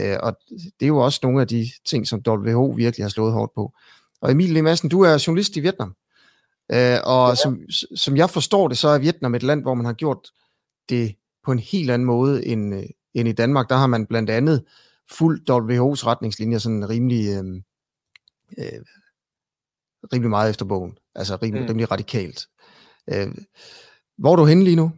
Øh, 0.01 0.17
og 0.23 0.37
det 0.51 0.83
er 0.83 0.87
jo 0.87 0.99
også 0.99 1.21
nogle 1.23 1.41
af 1.41 1.49
de 1.49 1.69
ting, 1.85 2.07
som 2.07 2.23
WHO 2.27 2.67
virkelig 2.67 3.05
har 3.05 3.11
slået 3.11 3.33
hårdt 3.33 3.55
på. 3.55 3.73
Og 4.21 4.31
Emil 4.31 4.65
Madsen, 4.65 4.89
du 4.89 5.01
er 5.01 5.25
journalist 5.27 5.57
i 5.57 5.61
Vietnam, 5.61 5.95
øh, 6.73 6.99
og 7.05 7.29
ja. 7.29 7.35
som, 7.35 7.61
som 7.97 8.17
jeg 8.17 8.31
forstår 8.31 8.69
det, 8.69 8.79
så 8.79 8.89
er 8.89 8.99
Vietnam 8.99 9.35
et 9.35 9.43
land, 9.43 9.63
hvor 9.63 9.75
man 9.75 9.87
har 9.87 9.93
gjort 9.93 10.31
det 10.89 11.15
på 11.45 11.53
en 11.53 11.59
helt 11.59 11.91
anden 11.91 12.07
måde 12.07 12.47
end, 12.47 12.75
øh, 12.75 12.83
end 13.17 13.29
i 13.29 13.33
Danmark. 13.33 13.69
Der 13.69 13.77
har 13.77 13.87
man 13.87 14.07
blandt 14.07 14.31
andet 14.31 14.65
fuldt 15.11 15.51
WHO's 15.51 16.07
retningslinjer 16.07 16.59
sådan 16.59 16.89
rimelig, 16.89 17.27
øh, 17.29 17.45
øh, 18.59 18.81
rimelig 20.13 20.31
meget 20.31 20.51
efter 20.51 20.65
bogen. 20.65 20.99
Altså 21.15 21.39
rimelig, 21.43 21.63
mm. 21.63 21.69
rimelig 21.69 21.91
radikalt. 21.91 22.47
Øh, 23.13 23.29
hvor 24.19 24.33
er 24.33 24.37
du 24.37 24.45
henne 24.45 24.65
lige 24.65 24.77
nu? 24.77 24.91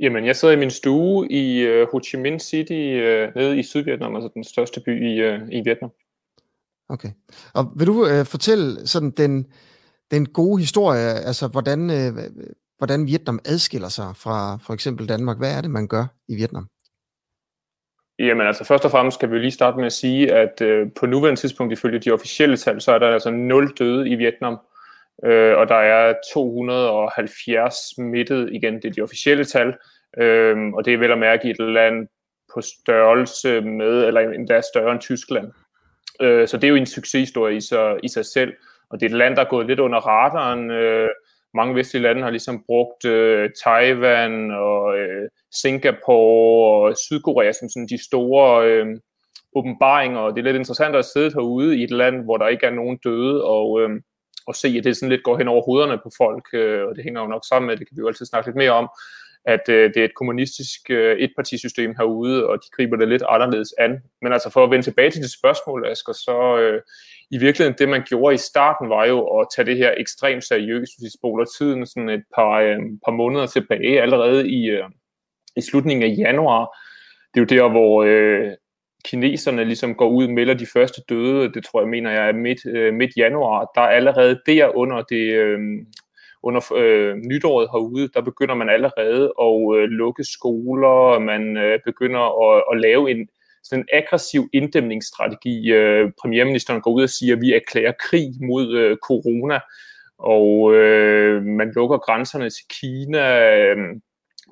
Jamen, 0.00 0.26
jeg 0.26 0.36
sidder 0.36 0.54
i 0.54 0.58
min 0.58 0.70
stue 0.70 1.32
i 1.32 1.68
uh, 1.68 1.88
Ho 1.92 2.00
Chi 2.04 2.16
Minh 2.16 2.38
City, 2.38 2.72
uh, 2.72 3.36
nede 3.36 3.58
i 3.58 3.62
Sydvietnam, 3.62 4.14
altså 4.14 4.30
den 4.34 4.44
største 4.44 4.80
by 4.80 5.08
i, 5.08 5.28
uh, 5.28 5.48
i 5.50 5.60
Vietnam. 5.64 5.90
Okay. 6.88 7.10
Og 7.54 7.72
vil 7.76 7.86
du 7.86 8.02
uh, 8.02 8.26
fortælle 8.26 8.86
sådan 8.86 9.10
den, 9.10 9.46
den 10.10 10.26
gode 10.26 10.60
historie, 10.60 11.00
altså 11.00 11.48
hvordan, 11.48 11.80
uh, 11.90 12.18
hvordan 12.78 13.06
Vietnam 13.06 13.38
adskiller 13.44 13.88
sig 13.88 14.16
fra 14.16 14.56
for 14.56 14.74
eksempel 14.74 15.08
Danmark? 15.08 15.38
Hvad 15.38 15.56
er 15.56 15.60
det, 15.60 15.70
man 15.70 15.88
gør 15.88 16.06
i 16.28 16.34
Vietnam? 16.34 16.68
Jamen 18.22 18.46
altså 18.46 18.64
først 18.64 18.84
og 18.84 18.90
fremmest 18.90 19.20
kan 19.20 19.30
vi 19.30 19.38
lige 19.38 19.50
starte 19.50 19.76
med 19.76 19.86
at 19.86 19.92
sige, 19.92 20.32
at 20.32 20.60
øh, 20.60 20.86
på 21.00 21.06
nuværende 21.06 21.40
tidspunkt 21.40 21.72
ifølge 21.72 21.98
de 21.98 22.10
officielle 22.10 22.56
tal, 22.56 22.80
så 22.80 22.92
er 22.92 22.98
der 22.98 23.08
altså 23.08 23.30
0 23.30 23.72
døde 23.78 24.08
i 24.08 24.14
Vietnam, 24.14 24.58
øh, 25.24 25.56
og 25.56 25.68
der 25.68 25.74
er 25.74 26.14
270 26.34 27.74
smittet, 27.94 28.48
igen 28.52 28.74
det 28.74 28.84
er 28.84 28.90
de 28.90 29.02
officielle 29.02 29.44
tal, 29.44 29.74
øh, 30.18 30.56
og 30.74 30.84
det 30.84 30.94
er 30.94 30.98
vel 30.98 31.10
at 31.10 31.18
mærke 31.18 31.48
i 31.48 31.50
et 31.50 31.58
land 31.58 32.08
på 32.54 32.60
størrelse 32.60 33.60
med, 33.60 34.04
eller 34.04 34.20
endda 34.20 34.60
større 34.60 34.92
end 34.92 35.00
Tyskland. 35.00 35.52
Øh, 36.20 36.48
så 36.48 36.56
det 36.56 36.64
er 36.64 36.68
jo 36.68 36.76
en 36.76 36.86
succeshistorie 36.86 37.56
i 37.56 37.60
sig, 37.60 37.96
i 38.02 38.08
sig 38.08 38.26
selv, 38.26 38.52
og 38.90 39.00
det 39.00 39.06
er 39.06 39.10
et 39.10 39.18
land, 39.18 39.36
der 39.36 39.42
er 39.42 39.48
gået 39.48 39.66
lidt 39.66 39.80
under 39.80 39.98
radaren. 39.98 40.70
Øh, 40.70 41.08
mange 41.54 41.74
vestlige 41.74 42.02
lande 42.02 42.22
har 42.22 42.30
ligesom 42.30 42.64
brugt 42.66 43.04
øh, 43.04 43.50
Taiwan 43.64 44.50
og 44.50 44.98
øh, 44.98 45.28
Singapore 45.60 46.90
og 46.90 46.96
Sydkorea 46.96 47.52
som 47.52 47.68
sådan 47.68 47.88
de 47.88 48.04
store 48.04 48.66
øh, 48.68 48.86
åbenbaringer, 49.56 50.18
og 50.18 50.30
det 50.32 50.38
er 50.40 50.44
lidt 50.44 50.56
interessant 50.56 50.96
at 50.96 51.04
sidde 51.04 51.30
herude 51.32 51.78
i 51.78 51.84
et 51.84 51.90
land, 51.90 52.24
hvor 52.24 52.36
der 52.36 52.48
ikke 52.48 52.66
er 52.66 52.70
nogen 52.70 52.98
døde, 53.04 53.44
og, 53.44 53.80
øh, 53.80 53.90
og 54.46 54.54
se, 54.54 54.68
at 54.78 54.84
det 54.84 54.96
sådan 54.96 55.08
lidt 55.08 55.22
går 55.22 55.38
hen 55.38 55.48
over 55.48 55.62
hovederne 55.62 55.98
på 56.02 56.10
folk, 56.16 56.46
øh, 56.54 56.82
og 56.88 56.96
det 56.96 57.04
hænger 57.04 57.20
jo 57.20 57.26
nok 57.26 57.44
sammen 57.48 57.66
med, 57.66 57.76
det 57.76 57.88
kan 57.88 57.96
vi 57.96 58.00
jo 58.00 58.08
altid 58.08 58.26
snakke 58.26 58.48
lidt 58.48 58.56
mere 58.56 58.70
om, 58.70 58.88
at 59.44 59.68
øh, 59.68 59.94
det 59.94 60.00
er 60.00 60.04
et 60.04 60.14
kommunistisk 60.14 60.90
øh, 60.90 61.16
etpartisystem 61.18 61.94
herude, 61.98 62.46
og 62.46 62.56
de 62.56 62.68
griber 62.76 62.96
det 62.96 63.08
lidt 63.08 63.22
anderledes 63.28 63.74
an. 63.78 64.02
Men 64.22 64.32
altså 64.32 64.50
for 64.50 64.64
at 64.64 64.70
vende 64.70 64.84
tilbage 64.84 65.10
til 65.10 65.22
det 65.22 65.32
spørgsmål, 65.32 65.86
Asger, 65.86 66.12
så 66.12 66.58
øh, 66.58 66.82
i 67.30 67.38
virkeligheden 67.38 67.78
det, 67.78 67.88
man 67.88 68.04
gjorde 68.08 68.34
i 68.34 68.38
starten, 68.38 68.88
var 68.88 69.04
jo 69.04 69.26
at 69.26 69.46
tage 69.56 69.66
det 69.66 69.76
her 69.76 69.94
ekstremt 69.96 70.44
seriøst, 70.44 70.92
hvis 70.98 71.06
vi 71.06 71.18
spoler 71.18 71.44
tiden 71.44 71.86
sådan 71.86 72.08
et 72.08 72.24
par, 72.34 72.60
øh, 72.60 72.78
par 73.04 73.12
måneder 73.12 73.46
tilbage, 73.46 74.02
allerede 74.02 74.48
i, 74.48 74.70
øh, 74.70 74.84
i 75.56 75.60
slutningen 75.60 76.10
af 76.10 76.14
januar. 76.18 76.78
Det 77.34 77.40
er 77.40 77.44
jo 77.44 77.62
der, 77.62 77.70
hvor 77.70 78.02
øh, 78.02 78.52
kineserne 79.04 79.64
ligesom 79.64 79.94
går 79.94 80.08
ud 80.08 80.24
og 80.24 80.32
melder 80.32 80.54
de 80.54 80.66
første 80.66 81.02
døde, 81.08 81.52
det 81.52 81.64
tror 81.64 81.80
jeg 81.80 81.88
mener 81.88 82.10
jeg 82.10 82.28
er 82.28 82.32
midt, 82.32 82.66
øh, 82.66 82.94
midt 82.94 83.16
januar, 83.16 83.70
der 83.74 83.80
er 83.80 83.88
allerede 83.88 84.40
der 84.46 84.76
under 84.76 85.02
det, 85.02 85.32
øh, 85.32 85.58
under 86.42 86.72
øh, 86.76 87.16
nytåret 87.16 87.68
herude, 87.72 88.08
der 88.14 88.20
begynder 88.20 88.54
man 88.54 88.68
allerede 88.68 89.32
at 89.40 89.76
øh, 89.76 89.88
lukke 89.88 90.24
skoler, 90.24 90.88
og 90.88 91.22
man 91.22 91.56
øh, 91.56 91.78
begynder 91.84 92.24
at, 92.46 92.62
at 92.72 92.80
lave 92.80 93.10
en 93.10 93.28
sådan 93.62 93.82
en 93.82 93.88
aggressiv 93.92 94.48
inddæmningsstrategi. 94.52 95.72
Øh, 95.72 96.10
premierministeren 96.20 96.80
går 96.80 96.92
ud 96.92 97.02
og 97.02 97.10
siger, 97.10 97.36
at 97.36 97.40
vi 97.40 97.52
erklærer 97.52 97.92
krig 98.00 98.28
mod 98.40 98.76
øh, 98.76 98.96
corona, 98.96 99.58
og 100.18 100.74
øh, 100.74 101.42
man 101.42 101.72
lukker 101.76 101.98
grænserne 101.98 102.50
til 102.50 102.64
Kina. 102.80 103.24
Øh, 103.50 103.76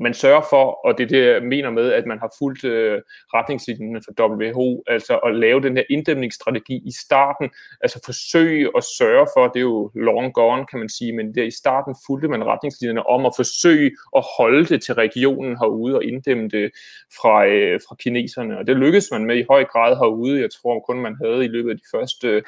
man 0.00 0.14
sørger 0.14 0.42
for, 0.50 0.87
og 0.87 0.99
det 0.99 1.04
er 1.04 1.09
det, 1.09 1.26
jeg 1.26 1.42
mener 1.42 1.71
med, 1.71 1.92
at 1.92 2.07
man 2.07 2.19
har 2.19 2.35
fulgt 2.38 2.64
øh, 2.64 3.00
retningslinjerne 3.35 4.00
for 4.04 4.12
WHO, 4.23 4.83
altså 4.87 5.19
at 5.19 5.35
lave 5.35 5.61
den 5.61 5.76
her 5.76 5.85
inddæmningsstrategi 5.90 6.76
i 6.87 6.92
starten, 7.00 7.50
altså 7.80 8.00
forsøge 8.04 8.71
at 8.76 8.85
sørge 8.99 9.26
for, 9.37 9.49
det 9.49 9.57
er 9.57 9.61
jo 9.61 9.90
long 9.95 10.35
gone, 10.35 10.66
kan 10.66 10.78
man 10.78 10.88
sige, 10.88 11.12
men 11.12 11.35
der 11.35 11.42
i 11.42 11.50
starten 11.50 11.95
fulgte 12.07 12.28
man 12.28 12.45
retningslinjerne 12.45 13.07
om 13.07 13.26
at 13.26 13.33
forsøge 13.37 13.90
at 14.16 14.25
holde 14.38 14.66
det 14.66 14.83
til 14.83 14.95
regionen 14.95 15.59
herude 15.59 15.95
og 15.97 16.04
inddæmme 16.04 16.49
det 16.49 16.71
fra, 17.16 17.47
øh, 17.47 17.80
fra 17.88 17.97
kineserne, 18.00 18.59
og 18.59 18.66
det 18.66 18.76
lykkedes 18.76 19.09
man 19.12 19.25
med 19.25 19.37
i 19.37 19.45
høj 19.50 19.64
grad 19.64 19.97
herude. 19.97 20.40
Jeg 20.40 20.50
tror 20.50 20.80
kun, 20.80 21.00
man 21.00 21.16
havde 21.25 21.45
i 21.45 21.49
løbet 21.49 21.71
af 21.71 21.76
de 21.76 21.85
første 21.95 22.28
øh, 22.28 22.42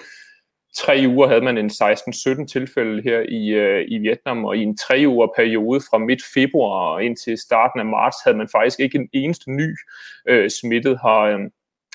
tre 0.77 1.05
uger 1.09 1.29
havde 1.29 1.41
man 1.41 1.59
en 1.59 1.71
16-17 1.71 2.47
tilfælde 2.47 3.03
her 3.03 3.21
i, 3.29 3.49
øh, 3.49 3.85
i 3.89 3.99
Vietnam, 3.99 4.45
og 4.45 4.57
i 4.57 4.63
en 4.63 4.77
tre 4.77 5.05
uger 5.07 5.29
periode 5.37 5.81
fra 5.81 5.99
midt 5.99 6.23
februar 6.35 6.99
indtil 6.99 7.39
starten 7.39 7.81
af 7.81 7.87
marts 7.87 8.17
havde 8.25 8.37
man 8.37 8.49
faktisk 8.49 8.81
ikke 8.81 8.99
en 8.99 9.09
eneste 9.13 9.51
ny 9.51 9.77
øh, 10.29 10.51
smittet 10.51 10.99
her, 11.03 11.21
øh, 11.21 11.41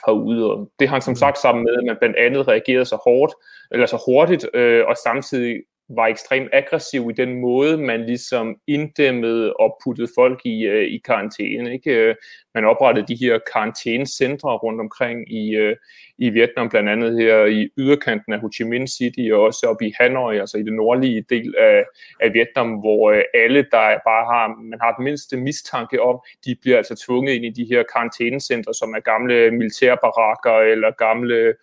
herude. 0.06 0.52
Og 0.52 0.72
det 0.80 0.90
hang 0.90 1.04
som 1.04 1.12
mm. 1.12 1.16
sagt 1.16 1.38
sammen 1.38 1.64
med, 1.64 1.74
at 1.78 1.84
man 1.88 1.98
blandt 2.00 2.18
andet 2.18 2.48
reagerede 2.48 2.86
så 2.86 2.96
hårdt, 2.96 3.34
eller 3.72 3.86
så 3.86 4.04
hurtigt, 4.06 4.46
øh, 4.54 4.86
og 4.88 4.96
samtidig 5.04 5.56
var 5.90 6.08
ekstremt 6.08 6.50
aggressiv 6.54 7.10
i 7.10 7.14
den 7.14 7.42
måde, 7.42 7.78
man 7.78 8.06
ligesom 8.06 8.56
inddæmmede 8.68 9.54
og 9.54 9.78
puttede 9.84 10.08
folk 10.16 10.42
i, 10.46 10.66
øh, 10.66 10.88
i 10.88 10.98
karantæne. 11.06 11.74
Ikke? 11.74 11.92
Øh, 11.92 12.16
man 12.54 12.66
oprettede 12.66 13.08
de 13.08 13.16
her 13.16 13.40
karantænecentre 13.54 14.58
rundt 14.58 14.82
omkring 14.82 15.34
i, 15.34 15.56
øh, 15.56 15.76
i 16.18 16.30
Vietnam, 16.30 16.70
blandt 16.70 16.90
andet 16.90 17.22
her 17.22 17.46
i 17.46 17.70
yderkanten 17.78 18.34
af 18.34 18.40
Ho 18.40 18.50
Chi 18.56 18.64
Minh 18.64 18.88
City, 18.88 19.32
og 19.34 19.42
også 19.42 19.68
oppe 19.70 19.88
i 19.88 19.94
Hanoi, 20.00 20.38
altså 20.38 20.58
i 20.58 20.64
den 20.64 20.76
nordlige 20.76 21.26
del 21.30 21.56
af, 21.58 21.84
af 22.20 22.34
Vietnam, 22.34 22.70
hvor 22.70 23.12
øh, 23.12 23.24
alle, 23.34 23.60
der 23.72 23.86
bare 24.10 24.26
har, 24.34 24.62
man 24.64 24.80
har 24.82 24.96
den 24.96 25.04
mindste 25.04 25.38
mistanke 25.38 26.02
om, 26.02 26.20
de 26.46 26.56
bliver 26.62 26.78
altså 26.78 26.96
tvunget 27.06 27.34
ind 27.34 27.46
i 27.46 27.50
de 27.50 27.66
her 27.72 27.84
karantænecentre, 27.94 28.74
som 28.74 28.94
er 28.94 29.00
gamle 29.00 29.52
militærbarakker 29.52 30.58
eller 30.74 30.92
gamle 30.92 31.54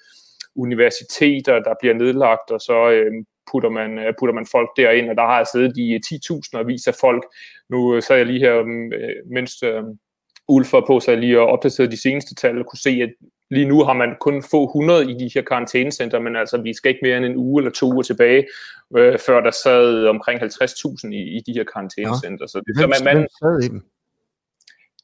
universiteter, 0.57 1.59
der 1.59 1.75
bliver 1.81 1.95
nedlagt, 1.95 2.50
og 2.50 2.61
så 2.61 2.90
øh, 2.90 3.12
putter 3.50 3.70
man, 3.70 3.98
øh, 3.98 4.14
putter 4.18 4.34
man 4.34 4.46
folk 4.46 4.70
derind, 4.76 5.10
og 5.10 5.16
der 5.16 5.22
har 5.22 5.36
jeg 5.36 5.46
siddet 5.52 5.76
i 5.76 5.96
10.000 5.96 6.58
og 6.58 6.66
vis 6.66 6.86
af 6.86 6.94
folk. 7.00 7.24
Nu 7.70 7.94
øh, 7.94 8.02
så 8.02 8.14
jeg 8.14 8.26
lige 8.26 8.40
her, 8.40 8.56
øh, 8.58 9.32
mens 9.32 9.64
Ulf 10.48 10.72
var 10.72 10.84
på, 10.86 11.00
så 11.00 11.10
jeg 11.10 11.20
lige 11.20 11.40
opdateret 11.40 11.90
de 11.90 12.02
seneste 12.02 12.34
tal, 12.34 12.58
og 12.58 12.66
kunne 12.66 12.78
se, 12.78 12.90
at 12.90 13.10
lige 13.50 13.68
nu 13.68 13.84
har 13.84 13.92
man 13.92 14.16
kun 14.20 14.42
få 14.50 14.64
100 14.64 15.10
i 15.10 15.14
de 15.14 15.30
her 15.34 15.42
karantænecenter, 15.42 16.18
men 16.20 16.36
altså 16.36 16.62
vi 16.62 16.74
skal 16.74 16.88
ikke 16.88 17.00
mere 17.02 17.16
end 17.16 17.26
en 17.26 17.36
uge 17.36 17.60
eller 17.60 17.72
to 17.72 17.92
uger 17.92 18.02
tilbage, 18.02 18.46
øh, 18.96 19.18
før 19.26 19.40
der 19.40 19.50
sad 19.50 20.06
omkring 20.06 20.42
50.000 20.42 21.08
i, 21.12 21.36
i 21.36 21.40
de 21.46 21.52
her 21.52 21.64
karantænecenter. 21.64 22.44
Ja. 22.44 22.46
Så, 22.46 22.62
så 22.80 22.86
man, 22.86 23.16
man, 23.16 23.28
sad 23.42 23.62
i 23.64 23.68
dem? 23.68 23.82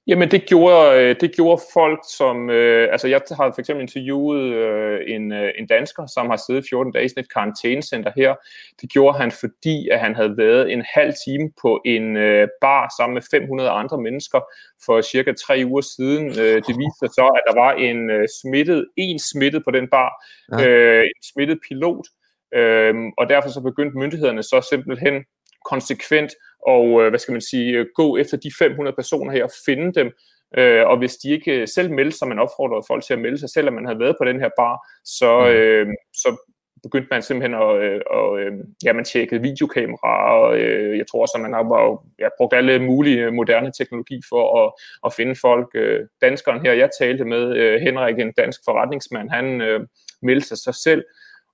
Jamen 0.06 0.30
det 0.30 0.46
gjorde, 0.46 1.00
øh, 1.00 1.16
det 1.20 1.34
gjorde 1.36 1.62
folk, 1.72 2.00
som... 2.18 2.50
Øh, 2.50 2.88
altså 2.92 3.08
jeg 3.08 3.20
har 3.30 3.52
for 3.54 3.60
eksempel 3.60 3.82
interviewet 3.82 4.42
øh, 4.42 5.00
en, 5.06 5.32
øh, 5.32 5.50
en 5.58 5.66
dansker, 5.66 6.06
som 6.06 6.30
har 6.30 6.36
siddet 6.46 6.64
14 6.70 6.92
dage 6.92 7.04
i 7.04 7.08
sådan 7.08 7.24
et 7.24 7.32
karantænecenter 7.32 8.12
her. 8.16 8.34
Det 8.80 8.90
gjorde 8.90 9.18
han, 9.18 9.30
fordi 9.30 9.88
at 9.88 10.00
han 10.00 10.14
havde 10.14 10.36
været 10.36 10.72
en 10.72 10.84
halv 10.94 11.12
time 11.26 11.50
på 11.62 11.80
en 11.84 12.16
øh, 12.16 12.48
bar 12.60 12.94
sammen 12.98 13.14
med 13.14 13.22
500 13.30 13.70
andre 13.70 14.00
mennesker 14.00 14.40
for 14.84 15.00
cirka 15.00 15.32
tre 15.32 15.62
uger 15.66 15.80
siden. 15.96 16.26
Øh, 16.28 16.56
det 16.66 16.74
viste 16.80 16.98
sig 17.00 17.10
så, 17.18 17.26
at 17.36 17.42
der 17.48 17.60
var 17.60 17.72
en 17.72 18.10
øh, 18.10 18.28
smittet, 18.42 18.86
en 18.96 19.18
smittet 19.32 19.64
på 19.64 19.70
den 19.70 19.88
bar, 19.90 20.10
ja. 20.58 20.68
øh, 20.68 21.04
en 21.04 21.22
smittet 21.32 21.58
pilot, 21.68 22.06
øh, 22.54 22.94
og 23.18 23.28
derfor 23.28 23.48
så 23.48 23.60
begyndte 23.60 23.98
myndighederne 23.98 24.42
så 24.42 24.66
simpelthen 24.70 25.24
konsekvent 25.64 26.32
og, 26.66 27.02
øh, 27.02 27.08
hvad 27.08 27.18
skal 27.18 27.32
man 27.32 27.40
sige, 27.40 27.78
øh, 27.78 27.86
gå 27.94 28.16
efter 28.16 28.36
de 28.36 28.50
500 28.58 28.96
personer 28.96 29.32
her 29.32 29.44
og 29.44 29.50
finde 29.66 29.92
dem. 29.92 30.12
Øh, 30.58 30.86
og 30.86 30.98
hvis 30.98 31.16
de 31.16 31.30
ikke 31.30 31.66
selv 31.66 31.90
meldte 31.90 32.18
sig, 32.18 32.28
man 32.28 32.38
opfordrede 32.38 32.86
folk 32.88 33.04
til 33.04 33.12
at 33.12 33.20
melde 33.20 33.38
sig, 33.38 33.50
selvom 33.50 33.74
man 33.74 33.86
havde 33.86 33.98
været 33.98 34.16
på 34.18 34.24
den 34.24 34.40
her 34.40 34.50
bar, 34.56 34.76
så, 35.04 35.40
mm. 35.40 35.46
øh, 35.46 35.86
så 36.12 36.36
begyndte 36.82 37.08
man 37.10 37.22
simpelthen 37.22 37.62
at, 37.62 37.82
øh, 37.82 38.00
og, 38.10 38.40
øh, 38.40 38.52
ja, 38.84 38.92
man 38.92 39.04
tjekkede 39.04 39.42
videokameraer, 39.42 40.32
og 40.32 40.58
øh, 40.58 40.98
jeg 40.98 41.06
tror 41.06 41.22
også, 41.22 41.32
at 41.36 41.42
man 41.42 41.52
har 41.52 42.02
ja, 42.18 42.28
brugt 42.38 42.54
alle 42.54 42.78
mulige 42.78 43.30
moderne 43.30 43.72
teknologi 43.78 44.20
for 44.28 44.64
at, 44.64 44.72
at 45.06 45.12
finde 45.12 45.34
folk. 45.34 45.68
Øh, 45.74 46.00
danskeren 46.22 46.60
her, 46.60 46.72
jeg 46.72 46.90
talte 47.00 47.24
med, 47.24 47.56
øh, 47.56 47.80
Henrik, 47.80 48.18
en 48.18 48.32
dansk 48.32 48.60
forretningsmand, 48.64 49.30
han 49.30 49.60
øh, 49.60 49.80
meldte 50.22 50.48
sig 50.48 50.58
sig 50.58 50.74
selv, 50.74 51.04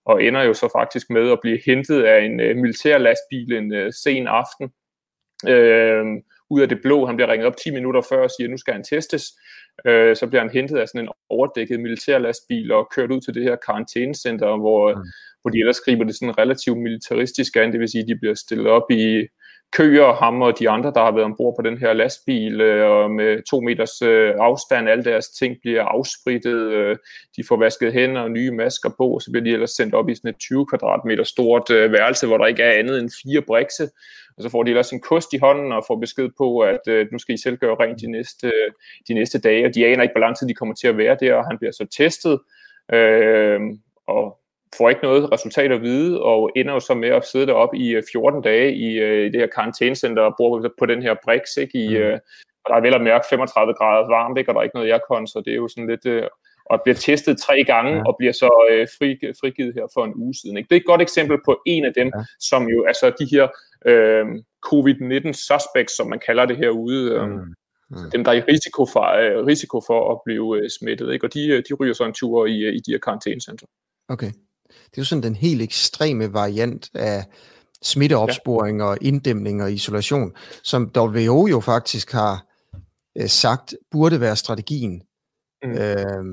og 0.04 0.22
ender 0.22 0.42
jo 0.42 0.54
så 0.54 0.68
faktisk 0.78 1.10
med 1.10 1.30
at 1.32 1.40
blive 1.42 1.60
hentet 1.66 2.02
af 2.02 2.24
en 2.24 2.40
øh, 2.40 2.56
militær 2.56 2.98
lastbil 2.98 3.52
en 3.52 3.74
øh, 3.74 3.92
sen 3.92 4.26
aften, 4.26 4.70
øh, 5.48 6.04
ud 6.50 6.60
af 6.60 6.68
det 6.68 6.82
blå. 6.82 7.06
Han 7.06 7.16
bliver 7.16 7.32
ringet 7.32 7.46
op 7.46 7.56
10 7.56 7.70
minutter 7.70 8.00
før 8.00 8.22
og 8.22 8.30
siger, 8.30 8.46
at 8.46 8.50
nu 8.50 8.56
skal 8.56 8.74
han 8.74 8.84
testes. 8.84 9.24
Øh, 9.86 10.16
så 10.16 10.26
bliver 10.26 10.42
han 10.42 10.50
hentet 10.50 10.78
af 10.78 10.88
sådan 10.88 11.00
en 11.00 11.12
overdækket 11.28 11.80
militærlastbil 11.80 12.72
og 12.72 12.88
kørt 12.94 13.10
ud 13.10 13.20
til 13.20 13.34
det 13.34 13.42
her 13.42 13.56
karantænecenter, 13.56 14.56
hvor, 14.56 14.94
mm. 14.94 15.00
hvor 15.42 15.50
de 15.50 15.58
ellers 15.58 15.76
skriver 15.76 16.04
det 16.04 16.16
sådan 16.16 16.38
relativt 16.38 16.78
militaristisk 16.78 17.56
an, 17.56 17.72
det 17.72 17.80
vil 17.80 17.88
sige, 17.88 18.02
at 18.02 18.08
de 18.08 18.18
bliver 18.18 18.34
stillet 18.34 18.66
op 18.66 18.90
i 18.90 19.26
køer, 19.72 20.12
ham 20.12 20.42
og 20.42 20.58
de 20.58 20.70
andre, 20.70 20.92
der 20.94 21.00
har 21.00 21.12
været 21.12 21.24
ombord 21.24 21.54
på 21.58 21.62
den 21.68 21.78
her 21.78 21.92
lastbil, 21.92 22.60
øh, 22.60 22.90
og 22.90 23.10
med 23.10 23.42
to 23.50 23.60
meters 23.60 24.02
øh, 24.02 24.34
afstand, 24.38 24.88
alle 24.88 25.04
deres 25.04 25.28
ting 25.28 25.56
bliver 25.60 25.82
afsprittet, 25.82 26.72
øh, 26.72 26.96
de 27.36 27.44
får 27.48 27.56
vasket 27.56 27.92
hænder 27.92 28.20
og 28.20 28.30
nye 28.30 28.50
masker 28.50 28.90
på, 28.98 29.06
og 29.14 29.22
så 29.22 29.30
bliver 29.30 29.44
de 29.44 29.50
ellers 29.50 29.70
sendt 29.70 29.94
op 29.94 30.08
i 30.08 30.14
sådan 30.14 30.30
et 30.30 30.36
20 30.36 30.66
kvadratmeter 30.66 31.24
stort 31.24 31.70
øh, 31.70 31.92
værelse, 31.92 32.26
hvor 32.26 32.38
der 32.38 32.46
ikke 32.46 32.62
er 32.62 32.78
andet 32.78 32.98
end 33.00 33.10
fire 33.22 33.42
brikse, 33.42 33.88
og 34.36 34.42
så 34.42 34.48
får 34.48 34.62
de 34.62 34.70
ellers 34.70 34.90
en 34.90 35.00
kost 35.00 35.32
i 35.32 35.38
hånden 35.38 35.72
og 35.72 35.84
får 35.86 35.96
besked 35.96 36.28
på, 36.38 36.58
at 36.58 36.80
øh, 36.88 37.06
nu 37.12 37.18
skal 37.18 37.34
I 37.34 37.42
selv 37.42 37.56
gøre 37.56 37.76
rent 37.80 38.00
de 38.00 38.10
næste, 38.10 38.52
de 39.08 39.14
næste 39.14 39.40
dage, 39.40 39.66
og 39.66 39.74
de 39.74 39.86
aner 39.86 40.02
ikke, 40.02 40.12
hvor 40.12 40.26
lang 40.26 40.36
tid 40.36 40.48
de 40.48 40.54
kommer 40.54 40.74
til 40.74 40.88
at 40.88 40.96
være 40.96 41.16
der, 41.20 41.34
og 41.34 41.46
han 41.46 41.58
bliver 41.58 41.72
så 41.72 41.86
testet, 41.96 42.38
øh, 42.92 43.60
og 44.06 44.38
får 44.78 44.88
ikke 44.88 45.02
noget 45.02 45.32
resultat 45.32 45.72
at 45.72 45.82
vide, 45.82 46.22
og 46.22 46.50
ender 46.56 46.72
jo 46.72 46.80
så 46.80 46.94
med 46.94 47.08
at 47.08 47.24
sidde 47.24 47.46
deroppe 47.46 47.78
i 47.78 48.00
14 48.12 48.38
øh, 48.38 48.44
dage 48.44 48.74
i, 48.74 48.98
øh, 48.98 49.26
i 49.26 49.28
det 49.28 49.40
her 49.40 49.46
karantænecenter 49.46 50.22
og 50.22 50.34
bor 50.38 50.68
på 50.78 50.86
den 50.86 51.02
her 51.02 51.14
Brix, 51.24 51.56
ikke? 51.56 51.78
I, 51.78 51.88
mm. 51.88 51.94
øh, 51.94 52.18
og 52.64 52.70
der 52.70 52.76
er 52.76 52.80
vel 52.80 52.94
at 52.94 53.02
mærke 53.02 53.26
35 53.30 53.74
grader 53.74 54.08
varmt, 54.08 54.38
ikke? 54.38 54.50
og 54.50 54.54
der 54.54 54.60
er 54.60 54.64
ikke 54.64 54.76
noget 54.76 54.92
aircon, 54.92 55.26
så 55.26 55.42
det 55.44 55.52
er 55.52 55.56
jo 55.56 55.68
sådan 55.68 55.88
lidt... 55.88 56.06
Øh, 56.06 56.22
og 56.70 56.80
bliver 56.84 56.96
testet 56.96 57.38
tre 57.38 57.64
gange, 57.64 57.92
ja. 57.96 58.02
og 58.06 58.14
bliver 58.18 58.32
så 58.32 58.50
øh, 58.70 58.86
fri, 58.98 59.10
frigivet 59.40 59.74
her 59.74 59.86
for 59.94 60.04
en 60.04 60.12
uge 60.14 60.34
siden. 60.34 60.56
Ikke? 60.56 60.68
Det 60.68 60.76
er 60.76 60.80
et 60.80 60.86
godt 60.86 61.02
eksempel 61.02 61.38
på 61.44 61.62
en 61.66 61.84
af 61.84 61.92
dem, 61.94 62.06
ja. 62.14 62.24
som 62.40 62.68
jo 62.68 62.84
altså 62.84 63.06
de 63.20 63.26
her 63.34 63.48
øh, 63.90 64.24
covid-19 64.68 65.32
suspects, 65.32 65.96
som 65.96 66.06
man 66.06 66.20
kalder 66.26 66.46
det 66.46 66.56
herude, 66.56 67.12
øh, 67.12 67.28
mm. 67.28 67.54
Mm. 67.90 68.10
dem 68.12 68.24
der 68.24 68.30
er 68.32 68.36
i 68.36 68.40
risiko 68.40 68.86
for, 68.92 69.04
øh, 69.22 69.46
risiko 69.46 69.80
for 69.86 70.12
at 70.12 70.20
blive 70.24 70.62
øh, 70.62 70.70
smittet, 70.70 71.12
ikke? 71.12 71.26
og 71.26 71.34
de, 71.34 71.48
øh, 71.48 71.62
de 71.68 71.74
ryger 71.74 71.94
så 71.94 72.04
en 72.04 72.12
tur 72.12 72.46
i, 72.46 72.58
i 72.76 72.80
de 72.86 72.92
her 72.92 72.98
karantænecenter. 72.98 73.66
Okay. 74.08 74.30
Det 74.68 74.98
er 74.98 75.02
jo 75.02 75.04
sådan 75.04 75.22
den 75.22 75.34
helt 75.34 75.62
ekstreme 75.62 76.32
variant 76.32 76.90
af 76.94 77.24
smitteopsporing 77.82 78.78
ja. 78.78 78.84
og 78.84 78.98
inddæmning 79.00 79.62
og 79.62 79.72
isolation, 79.72 80.32
som 80.62 80.90
WHO 80.96 81.46
jo 81.46 81.60
faktisk 81.60 82.12
har 82.12 82.46
øh, 83.18 83.28
sagt 83.28 83.74
burde 83.90 84.20
være 84.20 84.36
strategien 84.36 85.02
mm. 85.62 85.70
øh, 85.70 86.24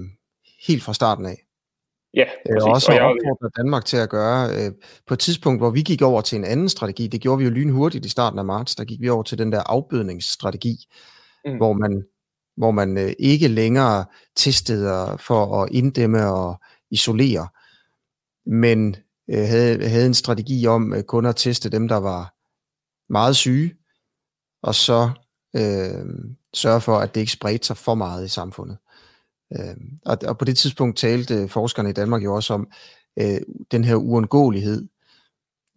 helt 0.67 0.83
fra 0.83 0.93
starten 0.93 1.25
af. 1.25 1.45
Ja, 2.13 2.25
præcis. 2.45 2.63
Og 2.63 2.71
også 2.71 2.91
og 2.91 2.95
jeg... 2.95 3.03
opfordret 3.03 3.57
Danmark 3.57 3.85
til 3.85 3.97
at 3.97 4.09
gøre. 4.09 4.49
Øh, 4.49 4.71
på 5.07 5.13
et 5.13 5.19
tidspunkt, 5.19 5.59
hvor 5.61 5.69
vi 5.69 5.81
gik 5.81 6.01
over 6.01 6.21
til 6.21 6.35
en 6.35 6.45
anden 6.45 6.69
strategi, 6.69 7.07
det 7.07 7.21
gjorde 7.21 7.37
vi 7.37 7.43
jo 7.43 7.49
lynhurtigt 7.49 8.05
i 8.05 8.09
starten 8.09 8.39
af 8.39 8.45
marts, 8.45 8.75
der 8.75 8.83
gik 8.83 9.01
vi 9.01 9.09
over 9.09 9.23
til 9.23 9.37
den 9.37 9.51
der 9.51 9.61
afbødningsstrategi, 9.65 10.75
mm. 11.45 11.57
hvor 11.57 11.73
man, 11.73 12.03
hvor 12.57 12.71
man 12.71 12.97
øh, 12.97 13.13
ikke 13.19 13.47
længere 13.47 14.05
testede 14.35 15.17
for 15.19 15.63
at 15.63 15.69
inddæmme 15.71 16.31
og 16.31 16.61
isolere, 16.91 17.47
men 18.45 18.95
øh, 19.29 19.47
havde, 19.47 19.89
havde 19.89 20.05
en 20.05 20.13
strategi 20.13 20.67
om 20.67 20.93
øh, 20.93 21.03
kun 21.03 21.25
at 21.25 21.35
teste 21.35 21.69
dem, 21.69 21.87
der 21.87 21.97
var 21.97 22.33
meget 23.13 23.35
syge, 23.35 23.75
og 24.63 24.75
så 24.75 25.11
øh, 25.55 26.05
sørge 26.53 26.81
for, 26.81 26.97
at 26.97 27.15
det 27.15 27.21
ikke 27.21 27.31
spredte 27.31 27.67
sig 27.67 27.77
for 27.77 27.95
meget 27.95 28.25
i 28.25 28.29
samfundet. 28.29 28.77
Øh, 29.55 29.75
og, 30.05 30.17
og 30.25 30.37
på 30.37 30.45
det 30.45 30.57
tidspunkt 30.57 30.97
talte 30.97 31.47
forskerne 31.47 31.89
i 31.89 31.93
Danmark 31.93 32.23
jo 32.23 32.35
også 32.35 32.53
om 32.53 32.67
øh, 33.19 33.41
den 33.71 33.83
her 33.83 33.95
uundgåelighed, 33.95 34.87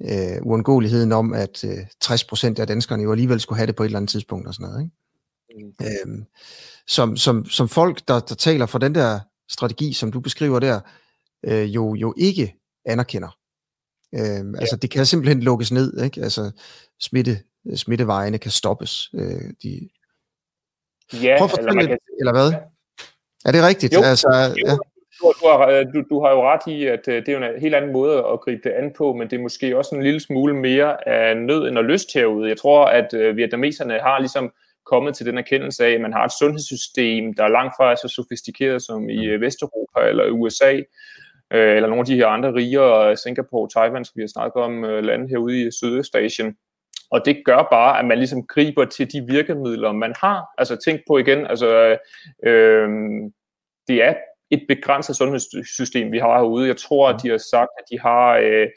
øh, 0.02 0.38
uundgåeligheden 0.42 1.12
om, 1.12 1.34
at 1.34 1.64
øh, 1.64 1.78
60% 2.04 2.60
af 2.60 2.66
danskerne 2.66 3.02
jo 3.02 3.12
alligevel 3.12 3.40
skulle 3.40 3.56
have 3.56 3.66
det 3.66 3.76
på 3.76 3.82
et 3.82 3.86
eller 3.86 3.98
andet 3.98 4.10
tidspunkt 4.10 4.48
og 4.48 4.54
sådan 4.54 4.68
noget. 4.68 4.82
Ikke? 4.82 4.92
Mm. 5.56 5.86
Øh, 5.86 6.24
som, 6.86 7.16
som, 7.16 7.44
som 7.44 7.68
folk, 7.68 8.08
der, 8.08 8.20
der 8.20 8.34
taler 8.34 8.66
for 8.66 8.78
den 8.78 8.94
der 8.94 9.20
strategi, 9.48 9.92
som 9.92 10.12
du 10.12 10.20
beskriver 10.20 10.58
der, 10.60 10.80
øh, 11.46 11.74
jo, 11.74 11.94
jo 11.94 12.14
ikke 12.16 12.56
anerkender. 12.84 13.38
Øh, 14.14 14.20
ja. 14.54 14.60
Altså 14.60 14.76
det 14.76 14.90
kan 14.90 15.06
simpelthen 15.06 15.42
lukkes 15.42 15.72
ned, 15.72 16.02
ikke? 16.04 16.22
Altså 16.22 16.50
smitte, 17.00 17.38
smittevejene 17.74 18.38
kan 18.38 18.50
stoppes. 18.50 19.10
Øh, 19.14 19.50
de... 19.62 19.88
Ja, 21.12 21.34
Prøv 21.38 21.48
at 21.52 21.58
eller, 21.58 21.86
kan... 21.86 21.98
eller 22.20 22.32
hvad? 22.32 22.52
Er 23.44 23.52
det 23.52 23.62
rigtigt? 23.62 23.94
Jo, 23.94 24.02
altså, 24.02 24.54
jo. 24.58 24.66
Ja. 24.66 24.76
Du, 25.20 25.32
du, 25.40 25.46
har, 25.46 25.84
du, 25.94 26.02
du 26.10 26.24
har 26.24 26.30
jo 26.30 26.42
ret 26.50 26.72
i, 26.72 26.86
at 26.86 27.08
øh, 27.08 27.14
det 27.14 27.28
er 27.28 27.32
jo 27.32 27.44
en 27.44 27.60
helt 27.60 27.74
anden 27.74 27.92
måde 27.92 28.18
at 28.18 28.40
gribe 28.40 28.60
det 28.64 28.70
an 28.70 28.92
på, 28.96 29.12
men 29.12 29.30
det 29.30 29.36
er 29.36 29.42
måske 29.42 29.78
også 29.78 29.94
en 29.94 30.02
lille 30.02 30.20
smule 30.20 30.54
mere 30.54 31.08
af 31.08 31.36
nød 31.36 31.68
end 31.68 31.78
af 31.78 31.86
lyst 31.86 32.14
herude. 32.14 32.48
Jeg 32.48 32.56
tror, 32.56 32.84
at 32.84 33.08
uh, 33.14 33.36
vietnameserne 33.36 33.98
har 34.00 34.18
ligesom 34.18 34.52
kommet 34.86 35.14
til 35.14 35.26
den 35.26 35.38
erkendelse 35.38 35.86
af, 35.86 35.90
at 35.90 36.00
man 36.00 36.12
har 36.12 36.24
et 36.24 36.32
sundhedssystem, 36.40 37.34
der 37.34 37.44
er 37.44 37.48
langt 37.48 37.74
fra 37.76 37.96
så 37.96 38.08
sofistikeret 38.08 38.82
som 38.82 39.08
i 39.10 39.34
uh, 39.34 39.40
Vesteuropa 39.40 40.08
eller 40.08 40.30
USA, 40.30 40.80
uh, 41.54 41.74
eller 41.76 41.88
nogle 41.88 42.00
af 42.00 42.06
de 42.06 42.16
her 42.16 42.26
andre 42.26 42.54
rigere, 42.54 43.16
Singapore, 43.16 43.68
Taiwan, 43.68 44.04
som 44.04 44.12
vi 44.16 44.22
har 44.22 44.28
snakket 44.28 44.62
om, 44.62 44.84
uh, 44.84 44.98
lande 45.04 45.28
herude 45.28 45.66
i 45.66 45.70
Sydøstasien. 45.70 46.56
Og 47.10 47.22
det 47.24 47.42
gør 47.44 47.68
bare, 47.70 47.98
at 47.98 48.04
man 48.04 48.18
ligesom 48.18 48.46
griber 48.46 48.84
til 48.84 49.12
de 49.12 49.26
virkemidler, 49.28 49.92
man 49.92 50.14
har. 50.20 50.44
Altså 50.58 50.76
tænk 50.76 51.00
på 51.08 51.18
igen, 51.18 51.46
altså 51.46 51.98
øh, 52.46 52.88
det 53.88 54.02
er 54.02 54.14
et 54.50 54.62
begrænset 54.68 55.16
sundhedssystem, 55.16 56.12
vi 56.12 56.18
har 56.18 56.38
herude. 56.38 56.68
Jeg 56.68 56.76
tror, 56.76 57.08
at 57.08 57.22
de 57.22 57.28
har 57.28 57.38
sagt, 57.38 57.70
at 57.78 57.84
de 57.90 58.00
har 58.00 58.36
øh, 58.36 58.68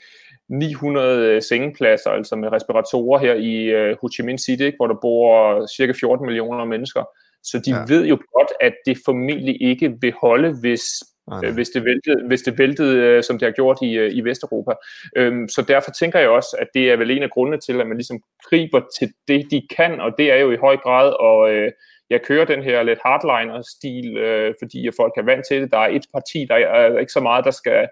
900 0.49 1.41
sengepladser, 1.41 2.09
altså 2.09 2.35
med 2.35 2.51
respiratorer 2.51 3.19
her 3.19 3.33
i 3.33 3.63
øh, 3.63 3.97
Ho 4.01 4.09
Chi 4.13 4.23
Minh 4.23 4.37
City, 4.45 4.71
hvor 4.77 4.87
der 4.87 4.95
bor 5.01 5.65
cirka 5.77 5.93
14 5.99 6.25
millioner 6.25 6.65
mennesker. 6.65 7.03
Så 7.43 7.61
de 7.65 7.71
ja. 7.71 7.83
ved 7.87 8.05
jo 8.05 8.17
godt, 8.35 8.51
at 8.61 8.73
det 8.85 8.97
formentlig 9.05 9.61
ikke 9.61 9.95
vil 10.01 10.13
holde, 10.21 10.59
hvis 10.61 10.83
Nej. 11.29 11.51
hvis 11.51 11.69
det 11.69 11.85
væltede, 11.85 12.27
hvis 12.27 12.41
det 12.41 12.57
væltede 12.57 12.97
øh, 12.97 13.23
som 13.23 13.39
det 13.39 13.45
har 13.45 13.51
gjort 13.51 13.77
i, 13.81 13.97
øh, 13.97 14.15
i 14.15 14.21
Vesteuropa. 14.21 14.71
Øhm, 15.15 15.47
så 15.47 15.61
derfor 15.61 15.91
tænker 15.91 16.19
jeg 16.19 16.29
også, 16.29 16.57
at 16.59 16.67
det 16.73 16.91
er 16.91 16.97
vel 16.97 17.11
en 17.11 17.23
af 17.23 17.29
grundene 17.29 17.59
til, 17.59 17.81
at 17.81 17.87
man 17.87 17.97
ligesom 17.97 18.19
griber 18.49 18.81
til 18.99 19.11
det, 19.27 19.51
de 19.51 19.61
kan, 19.77 20.01
og 20.01 20.11
det 20.17 20.31
er 20.31 20.37
jo 20.37 20.51
i 20.51 20.57
høj 20.57 20.77
grad 20.77 21.13
at 21.27 21.55
øh, 21.55 21.71
jeg 22.09 22.21
kører 22.21 22.45
den 22.45 22.63
her 22.63 22.83
lidt 22.83 22.99
hardliner-stil, 23.05 24.17
øh, 24.17 24.53
fordi 24.61 24.89
folk 24.99 25.13
er 25.17 25.23
vant 25.23 25.45
til 25.47 25.61
det. 25.61 25.71
Der 25.71 25.77
er 25.77 25.87
et 25.87 26.05
parti, 26.13 26.45
der 26.49 26.55
er 26.55 26.99
ikke 26.99 27.11
så 27.11 27.19
meget, 27.19 27.45
der 27.45 27.51
skal, 27.51 27.87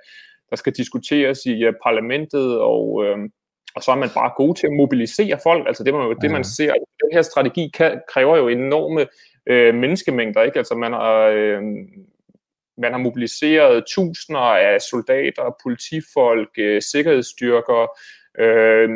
der 0.49 0.55
skal 0.55 0.73
diskuteres 0.73 1.45
i 1.45 1.67
uh, 1.67 1.73
parlamentet, 1.83 2.59
og, 2.59 3.05
øh, 3.05 3.17
og 3.75 3.83
så 3.83 3.91
er 3.91 3.95
man 3.95 4.09
bare 4.15 4.31
god 4.37 4.55
til 4.55 4.67
at 4.67 4.73
mobilisere 4.73 5.39
folk. 5.43 5.67
Altså 5.67 5.83
det, 5.83 5.93
man, 5.93 6.15
det, 6.21 6.31
man 6.31 6.43
ser, 6.43 6.73
den 6.73 7.09
her 7.13 7.21
strategi 7.21 7.71
kan, 7.73 8.01
kræver 8.13 8.37
jo 8.37 8.47
enorme 8.47 9.07
øh, 9.49 9.75
menneskemængder. 9.75 10.41
Ikke? 10.43 10.57
Altså 10.57 10.75
man 10.75 10.93
har, 10.93 11.17
øh, 11.35 11.61
man 12.77 12.91
har 12.91 12.99
mobiliseret 12.99 13.83
tusinder 13.87 14.39
af 14.39 14.81
soldater, 14.81 15.55
politifolk, 15.63 16.49
øh, 16.57 16.81
sikkerhedsstyrker, 16.81 17.87
øh, 18.39 18.89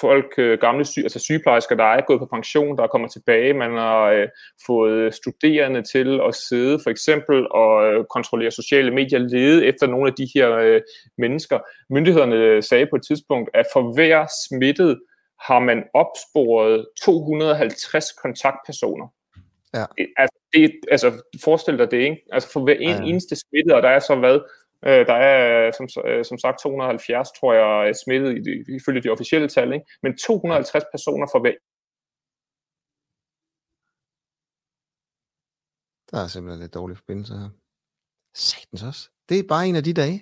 folk, 0.00 0.34
øh, 0.38 0.58
gamle 0.58 0.84
sy 0.84 0.98
altså 0.98 1.18
sygeplejersker, 1.18 1.74
der 1.74 1.84
er 1.84 2.00
gået 2.06 2.20
på 2.20 2.26
pension, 2.26 2.78
der 2.78 2.86
kommer 2.86 3.08
tilbage. 3.08 3.54
Man 3.54 3.70
har 3.70 4.04
øh, 4.04 4.28
fået 4.66 5.14
studerende 5.14 5.82
til 5.82 6.20
at 6.28 6.34
sidde 6.34 6.78
for 6.82 6.90
eksempel 6.90 7.46
og 7.50 7.86
øh, 7.86 8.04
kontrollere 8.04 8.50
sociale 8.50 8.90
medier, 8.90 9.18
lede 9.18 9.66
efter 9.66 9.86
nogle 9.86 10.08
af 10.08 10.14
de 10.14 10.28
her 10.34 10.50
øh, 10.50 10.80
mennesker. 11.18 11.58
Myndighederne 11.90 12.62
sagde 12.62 12.86
på 12.86 12.96
et 12.96 13.02
tidspunkt, 13.06 13.50
at 13.54 13.66
for 13.72 13.94
hver 13.94 14.26
smittet 14.48 15.00
har 15.40 15.58
man 15.58 15.82
opsporet 15.94 16.86
250 17.02 18.12
kontaktpersoner. 18.12 19.06
Ja. 19.74 19.84
Altså, 20.16 20.38
det, 20.54 20.80
altså, 20.90 21.22
forestil 21.44 21.78
dig 21.78 21.90
det, 21.90 22.00
ikke? 22.08 22.22
Altså, 22.32 22.48
for 22.52 22.60
hver 22.64 22.74
en 22.74 22.88
ja, 22.88 23.02
eneste 23.10 23.36
smittet, 23.36 23.72
og 23.72 23.82
der 23.82 23.88
er 23.88 23.98
så 23.98 24.14
hvad, 24.16 24.40
øh, 24.86 25.06
der 25.06 25.14
er 25.14 25.70
som, 25.78 26.04
øh, 26.06 26.24
som 26.24 26.38
sagt 26.38 26.62
270, 26.62 27.28
tror 27.38 27.52
jeg, 27.54 27.96
smittet 28.04 28.30
ifølge 28.80 29.02
de 29.02 29.10
officielle 29.10 29.48
tal, 29.48 29.72
ikke? 29.72 29.86
men 30.02 30.16
250 30.16 30.84
personer 30.94 31.26
for 31.32 31.40
hver 31.40 31.56
Der 36.10 36.20
er 36.20 36.28
simpelthen 36.28 36.60
lidt 36.60 36.74
dårlig 36.74 36.96
forbindelse 36.96 37.34
her. 37.34 37.50
Satans 38.34 38.82
også. 38.82 39.10
Det 39.28 39.38
er 39.38 39.48
bare 39.48 39.68
en 39.68 39.76
af 39.76 39.84
de 39.84 39.94
dage. 39.94 40.18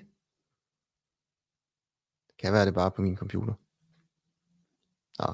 Det 2.29 2.37
kan 2.39 2.53
være, 2.53 2.67
det 2.67 2.75
bare 2.75 2.91
på 2.91 3.03
min 3.03 3.17
computer. 3.17 3.55
Nå. 5.19 5.29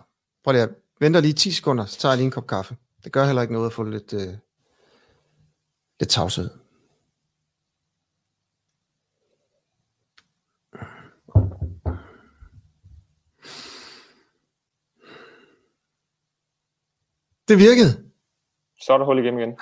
Prøv 0.44 0.52
lige 0.52 0.62
at 0.62 0.74
vente 1.00 1.20
lige 1.20 1.34
10 1.34 1.50
sekunder, 1.50 1.84
så 1.84 1.98
tager 1.98 2.12
jeg 2.12 2.16
lige 2.16 2.24
en 2.24 2.30
kop 2.30 2.46
kaffe. 2.46 2.76
Det 3.04 3.12
gør 3.12 3.24
heller 3.24 3.42
ikke 3.42 3.54
noget 3.54 3.66
at 3.66 3.72
få 3.72 3.82
lidt, 3.82 4.12
øh, 4.12 4.34
lidt 6.00 6.10
tavshed. 6.10 6.50
Det 17.48 17.58
virkede. 17.58 18.08
Så 18.82 18.92
er 18.92 18.98
der 18.98 19.04
hul 19.04 19.18
igennem 19.18 19.40
igen. 19.40 19.52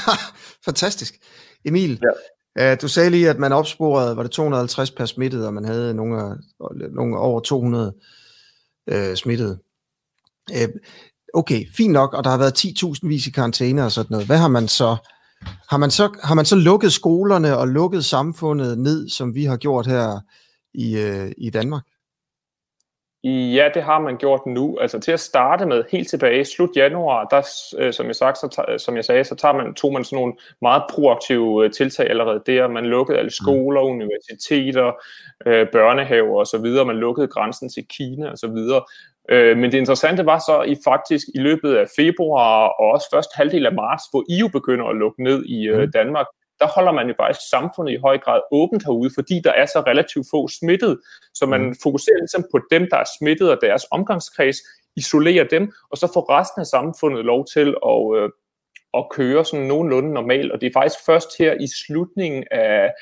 Fantastisk. 0.66 1.14
Emil, 1.64 2.00
ja. 2.56 2.72
uh, 2.72 2.80
du 2.80 2.88
sagde 2.88 3.10
lige, 3.10 3.30
at 3.30 3.38
man 3.38 3.52
opsporede, 3.52 4.16
var 4.16 4.22
det 4.22 4.32
250 4.32 4.90
per 4.90 5.06
smittet, 5.06 5.46
og 5.46 5.54
man 5.54 5.64
havde 5.64 5.94
nogle, 5.94 6.38
nogle 6.90 7.18
over 7.18 7.40
200 7.40 7.94
uh, 8.92 8.96
øh, 8.96 9.16
smittede. 9.16 9.58
Uh, 10.52 10.68
okay, 11.34 11.66
fint 11.76 11.92
nok, 11.92 12.14
og 12.14 12.24
der 12.24 12.30
har 12.30 12.38
været 12.38 12.64
10.000 12.64 13.08
vis 13.08 13.26
i 13.26 13.30
karantæne 13.30 13.84
og 13.84 13.92
sådan 13.92 14.10
noget. 14.10 14.26
Hvad 14.26 14.38
har 14.38 14.48
man 14.48 14.68
så 14.68 14.96
har 15.70 15.76
man 15.76 15.90
så, 15.90 16.18
har 16.22 16.34
man 16.34 16.44
så 16.44 16.56
lukket 16.56 16.92
skolerne 16.92 17.56
og 17.56 17.68
lukket 17.68 18.04
samfundet 18.04 18.78
ned, 18.78 19.08
som 19.08 19.34
vi 19.34 19.44
har 19.44 19.56
gjort 19.56 19.86
her 19.86 20.20
i, 20.74 20.98
øh, 20.98 21.32
i 21.38 21.50
Danmark? 21.50 21.82
Ja, 23.26 23.68
det 23.74 23.82
har 23.82 24.00
man 24.00 24.16
gjort 24.16 24.40
nu. 24.46 24.78
Altså 24.78 24.98
til 25.00 25.12
at 25.12 25.20
starte 25.20 25.66
med, 25.66 25.84
helt 25.92 26.08
tilbage 26.08 26.40
i 26.40 26.44
slut 26.44 26.70
januar, 26.76 27.24
der, 27.24 27.42
øh, 27.78 27.92
som, 27.92 28.06
jeg 28.06 28.16
sagt, 28.16 28.38
så, 28.38 28.76
som 28.78 28.96
jeg 28.96 29.04
sagde, 29.04 29.24
så 29.24 29.34
tager 29.34 29.54
man, 29.54 29.74
tog 29.74 29.92
man 29.92 30.04
sådan 30.04 30.16
nogle 30.16 30.34
meget 30.62 30.82
proaktive 30.90 31.64
øh, 31.64 31.72
tiltag 31.72 32.10
allerede 32.10 32.42
der. 32.46 32.68
Man 32.68 32.86
lukkede 32.86 33.18
alle 33.18 33.30
skoler, 33.30 33.82
mm. 33.82 33.88
universiteter, 33.88 34.92
øh, 35.46 35.66
børnehaver 35.72 36.40
osv. 36.40 36.86
Man 36.86 36.96
lukkede 36.96 37.28
grænsen 37.28 37.68
til 37.68 37.86
Kina 37.88 38.32
osv. 38.32 38.56
Øh, 39.28 39.56
men 39.56 39.72
det 39.72 39.78
interessante 39.78 40.26
var 40.26 40.38
så 40.38 40.62
i 40.62 40.76
faktisk 40.84 41.26
i 41.34 41.38
løbet 41.38 41.76
af 41.76 41.86
februar 41.96 42.68
og 42.68 42.86
også 42.90 43.06
først 43.14 43.30
halvdel 43.34 43.66
af 43.66 43.72
marts, 43.72 44.04
hvor 44.10 44.24
EU 44.30 44.48
begynder 44.48 44.86
at 44.86 44.96
lukke 44.96 45.22
ned 45.22 45.44
i 45.44 45.66
øh, 45.66 45.82
mm. 45.82 45.92
Danmark, 45.92 46.26
der 46.60 46.66
holder 46.66 46.92
man 46.92 47.08
jo 47.08 47.14
faktisk 47.20 47.50
samfundet 47.50 47.92
i 47.92 47.96
høj 47.96 48.18
grad 48.18 48.40
åbent 48.52 48.84
herude, 48.84 49.10
fordi 49.14 49.40
der 49.44 49.52
er 49.52 49.66
så 49.66 49.80
relativt 49.86 50.26
få 50.30 50.48
smittet. 50.48 51.00
Så 51.34 51.46
man 51.46 51.60
mm. 51.60 51.74
fokuserer 51.82 52.18
ligesom 52.18 52.44
på 52.52 52.60
dem, 52.70 52.86
der 52.90 52.96
er 52.96 53.04
smittet 53.18 53.50
og 53.50 53.58
deres 53.62 53.86
omgangskreds, 53.90 54.56
isolerer 54.96 55.44
dem, 55.44 55.72
og 55.90 55.98
så 55.98 56.06
får 56.14 56.30
resten 56.38 56.60
af 56.60 56.66
samfundet 56.66 57.24
lov 57.24 57.46
til 57.54 57.74
at, 57.86 58.16
øh, 58.16 58.30
at 58.94 59.04
køre 59.10 59.44
sådan 59.44 59.66
nogenlunde 59.66 60.12
normalt. 60.12 60.52
Og 60.52 60.60
det 60.60 60.66
er 60.66 60.80
faktisk 60.80 61.04
først 61.06 61.38
her 61.38 61.54
i 61.60 61.66
slutningen 61.66 62.44
af 62.50 62.92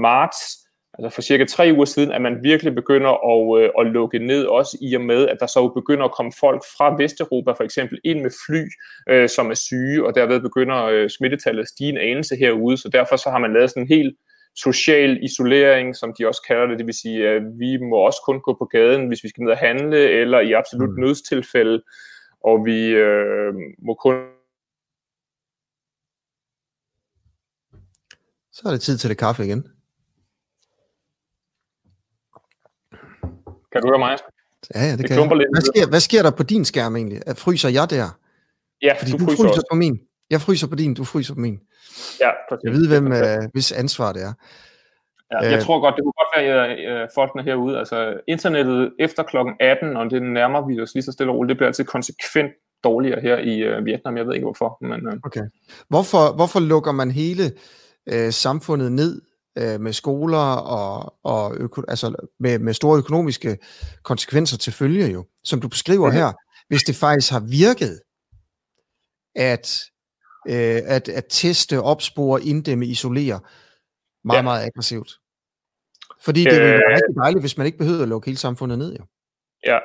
marts, 0.00 0.59
altså 1.04 1.14
for 1.14 1.22
cirka 1.22 1.44
tre 1.44 1.72
uger 1.76 1.84
siden, 1.84 2.12
at 2.12 2.22
man 2.22 2.42
virkelig 2.42 2.74
begynder 2.74 3.12
at, 3.32 3.62
øh, 3.62 3.70
at 3.80 3.92
lukke 3.92 4.18
ned, 4.18 4.44
også 4.44 4.78
i 4.80 4.94
og 4.94 5.00
med, 5.00 5.28
at 5.28 5.36
der 5.40 5.46
så 5.46 5.68
begynder 5.68 6.04
at 6.04 6.12
komme 6.12 6.32
folk 6.40 6.62
fra 6.76 6.96
Vesteuropa 7.02 7.52
for 7.52 7.64
eksempel 7.64 8.00
ind 8.04 8.20
med 8.20 8.30
fly, 8.46 8.62
øh, 9.08 9.28
som 9.28 9.50
er 9.50 9.54
syge, 9.54 10.06
og 10.06 10.14
derved 10.14 10.40
begynder 10.40 10.84
øh, 10.84 11.10
smittetallet 11.10 11.62
at 11.62 11.68
stige 11.68 11.90
en 11.90 11.98
anelse 11.98 12.36
herude, 12.36 12.76
så 12.76 12.88
derfor 12.88 13.16
så 13.16 13.30
har 13.30 13.38
man 13.38 13.52
lavet 13.52 13.70
sådan 13.70 13.82
en 13.82 13.88
helt 13.88 14.16
social 14.56 15.24
isolering, 15.24 15.96
som 15.96 16.14
de 16.18 16.28
også 16.28 16.42
kalder 16.48 16.66
det, 16.66 16.78
det 16.78 16.86
vil 16.86 16.94
sige, 16.94 17.28
at 17.28 17.42
vi 17.58 17.76
må 17.76 17.96
også 17.96 18.20
kun 18.26 18.40
gå 18.40 18.52
på 18.58 18.64
gaden, 18.64 19.08
hvis 19.08 19.24
vi 19.24 19.28
skal 19.28 19.42
ned 19.42 19.52
og 19.52 19.58
handle, 19.58 20.10
eller 20.10 20.40
i 20.40 20.52
absolut 20.52 20.90
mm. 20.90 21.00
nødstilfælde, 21.00 21.82
og 22.44 22.64
vi 22.64 22.86
øh, 22.86 23.54
må 23.78 23.94
kun 23.94 24.14
Så 28.52 28.68
er 28.68 28.72
det 28.72 28.80
tid 28.80 28.98
til 28.98 29.10
det 29.10 29.18
kaffe 29.18 29.44
igen. 29.44 29.79
Kan 33.72 33.82
du 33.82 33.88
høre 33.88 33.98
mig? 33.98 34.18
Ja, 34.74 34.80
ja 34.84 34.90
det, 34.90 34.98
det 34.98 35.08
kan 35.08 35.18
jeg. 35.18 35.36
Lidt 35.36 35.48
hvad, 35.54 35.62
sker, 35.62 35.88
hvad 35.88 36.00
sker 36.00 36.22
der 36.22 36.30
på 36.30 36.42
din 36.42 36.64
skærm 36.64 36.96
egentlig? 36.96 37.20
Fryser 37.36 37.68
jeg 37.68 37.90
der? 37.90 38.18
Ja, 38.82 38.94
Fordi 38.98 39.12
du, 39.12 39.18
du 39.18 39.24
fryser, 39.24 39.36
fryser 39.36 39.48
også. 39.48 39.68
på 39.70 39.76
min. 39.76 40.00
Jeg 40.30 40.40
fryser 40.40 40.66
på 40.66 40.74
din, 40.74 40.94
du 40.94 41.04
fryser 41.04 41.34
på 41.34 41.40
min. 41.40 41.60
Ja, 42.20 42.30
præcis. 42.48 42.64
Jeg 42.64 42.72
ved, 42.72 42.88
hvem, 42.88 43.06
uh, 43.06 43.50
hvis 43.52 43.72
ansvar 43.72 44.12
det 44.12 44.22
er. 44.22 44.32
Ja, 45.32 45.38
jeg 45.38 45.56
øh, 45.56 45.62
tror 45.62 45.80
godt, 45.80 45.94
det 45.96 46.04
kunne 46.04 46.18
godt 46.22 46.32
være, 46.36 47.02
uh, 47.02 47.08
folkene 47.14 47.42
herude, 47.42 47.78
altså 47.78 48.20
internettet 48.28 48.92
efter 48.98 49.22
klokken 49.22 49.54
18, 49.60 49.96
og 49.96 50.10
det 50.10 50.22
nærmer 50.22 50.66
vi 50.66 50.80
os 50.80 50.94
lige 50.94 51.02
så 51.02 51.12
stille 51.12 51.32
og 51.32 51.36
roligt, 51.36 51.48
det 51.48 51.56
bliver 51.56 51.68
altid 51.68 51.84
konsekvent 51.84 52.52
dårligere 52.84 53.20
her 53.20 53.38
i 53.38 53.78
uh, 53.78 53.84
Vietnam. 53.84 54.16
Jeg 54.16 54.26
ved 54.26 54.34
ikke 54.34 54.44
hvorfor. 54.44 54.78
Men, 54.80 55.06
uh... 55.06 55.12
Okay. 55.24 55.42
Hvorfor, 55.88 56.34
hvorfor 56.34 56.60
lukker 56.60 56.92
man 56.92 57.10
hele 57.10 57.52
uh, 58.12 58.30
samfundet 58.30 58.92
ned 58.92 59.20
uh, 59.60 59.80
med 59.80 59.92
skoler 59.92 60.54
og, 60.54 61.14
og 61.24 61.56
øko, 61.56 61.82
altså 61.88 62.14
med, 62.40 62.58
med 62.58 62.74
store 62.74 62.98
økonomiske 62.98 63.58
konsekvenser 64.02 64.58
til 64.58 64.72
følge 64.72 65.06
jo, 65.06 65.26
som 65.44 65.60
du 65.60 65.68
beskriver 65.68 66.10
her, 66.10 66.32
hvis 66.68 66.82
det 66.82 66.96
faktisk 66.96 67.32
har 67.32 67.40
virket 67.40 68.00
at, 69.34 69.80
uh, 70.48 70.94
at, 70.94 71.08
at 71.08 71.24
teste, 71.30 71.82
opspore, 71.82 72.42
inddæmme, 72.42 72.86
isolere 72.86 73.40
meget, 74.24 74.38
ja. 74.38 74.42
meget 74.42 74.66
aggressivt. 74.66 75.12
Fordi 76.24 76.44
det 76.44 76.52
ville 76.52 76.66
være 76.66 76.94
rigtig 76.94 77.16
dejligt, 77.16 77.42
hvis 77.42 77.56
man 77.56 77.66
ikke 77.66 77.78
behøvede 77.78 78.02
at 78.02 78.08
lukke 78.08 78.26
hele 78.26 78.38
samfundet 78.38 78.78
ned 78.78 78.96
jo. 78.96 79.04
Ja, 79.66 79.78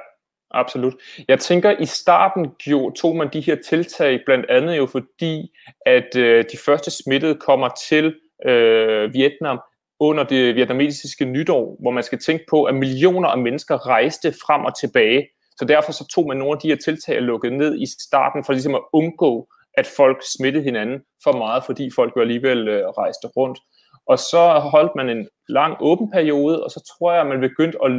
absolut. 0.52 0.96
Jeg 1.28 1.40
tænker, 1.40 1.72
i 1.80 1.86
starten 1.86 2.52
jo, 2.68 2.92
tog 2.92 3.16
man 3.16 3.30
de 3.34 3.42
her 3.42 3.58
tiltag, 3.70 4.20
blandt 4.26 4.46
andet 4.50 4.78
jo 4.78 4.86
fordi, 4.86 5.52
at 5.86 6.16
øh, 6.16 6.46
de 6.52 6.58
første 6.66 6.92
smittede 6.92 7.36
kommer 7.36 7.70
til 7.90 8.16
øh, 8.46 9.14
Vietnam 9.14 9.60
under 10.00 10.24
det 10.24 10.56
vietnamesiske 10.56 11.26
nytår, 11.26 11.78
hvor 11.82 11.92
man 11.92 12.04
skal 12.04 12.20
tænke 12.20 12.46
på, 12.50 12.64
at 12.64 12.76
millioner 12.76 13.30
af 13.30 13.38
mennesker 13.38 13.88
rejste 13.88 14.32
frem 14.32 14.66
og 14.66 14.80
tilbage. 14.80 15.28
Så 15.58 15.66
derfor 15.66 15.92
så 15.92 16.08
tog 16.08 16.28
man 16.28 16.38
nogle 16.38 16.54
af 16.54 16.60
de 16.60 16.68
her 16.68 16.76
tiltag 16.76 17.18
og 17.18 17.24
lukkede 17.24 17.58
ned 17.58 17.82
i 17.82 17.86
starten, 18.02 18.44
for 18.44 18.54
ligesom 18.54 18.76
at 18.76 18.82
undgå, 18.94 19.48
at 19.78 19.88
folk 19.98 20.18
smittede 20.38 20.64
hinanden 20.64 21.00
for 21.24 21.32
meget, 21.38 21.64
fordi 21.66 21.90
folk 21.96 22.14
jo 22.16 22.22
alligevel 22.22 22.68
øh, 22.68 22.88
rejste 22.88 23.28
rundt. 23.28 23.60
Og 24.08 24.20
så 24.20 24.60
holdt 24.72 24.92
man 24.96 25.10
en 25.10 25.28
lang 25.50 25.78
åben 25.80 26.12
periode, 26.12 26.64
og 26.64 26.72
så 26.72 26.92
tror 26.92 27.12
jeg, 27.12 27.22
at 27.22 27.28
man 27.28 27.40
begyndte 27.40 27.78
at, 27.86 27.92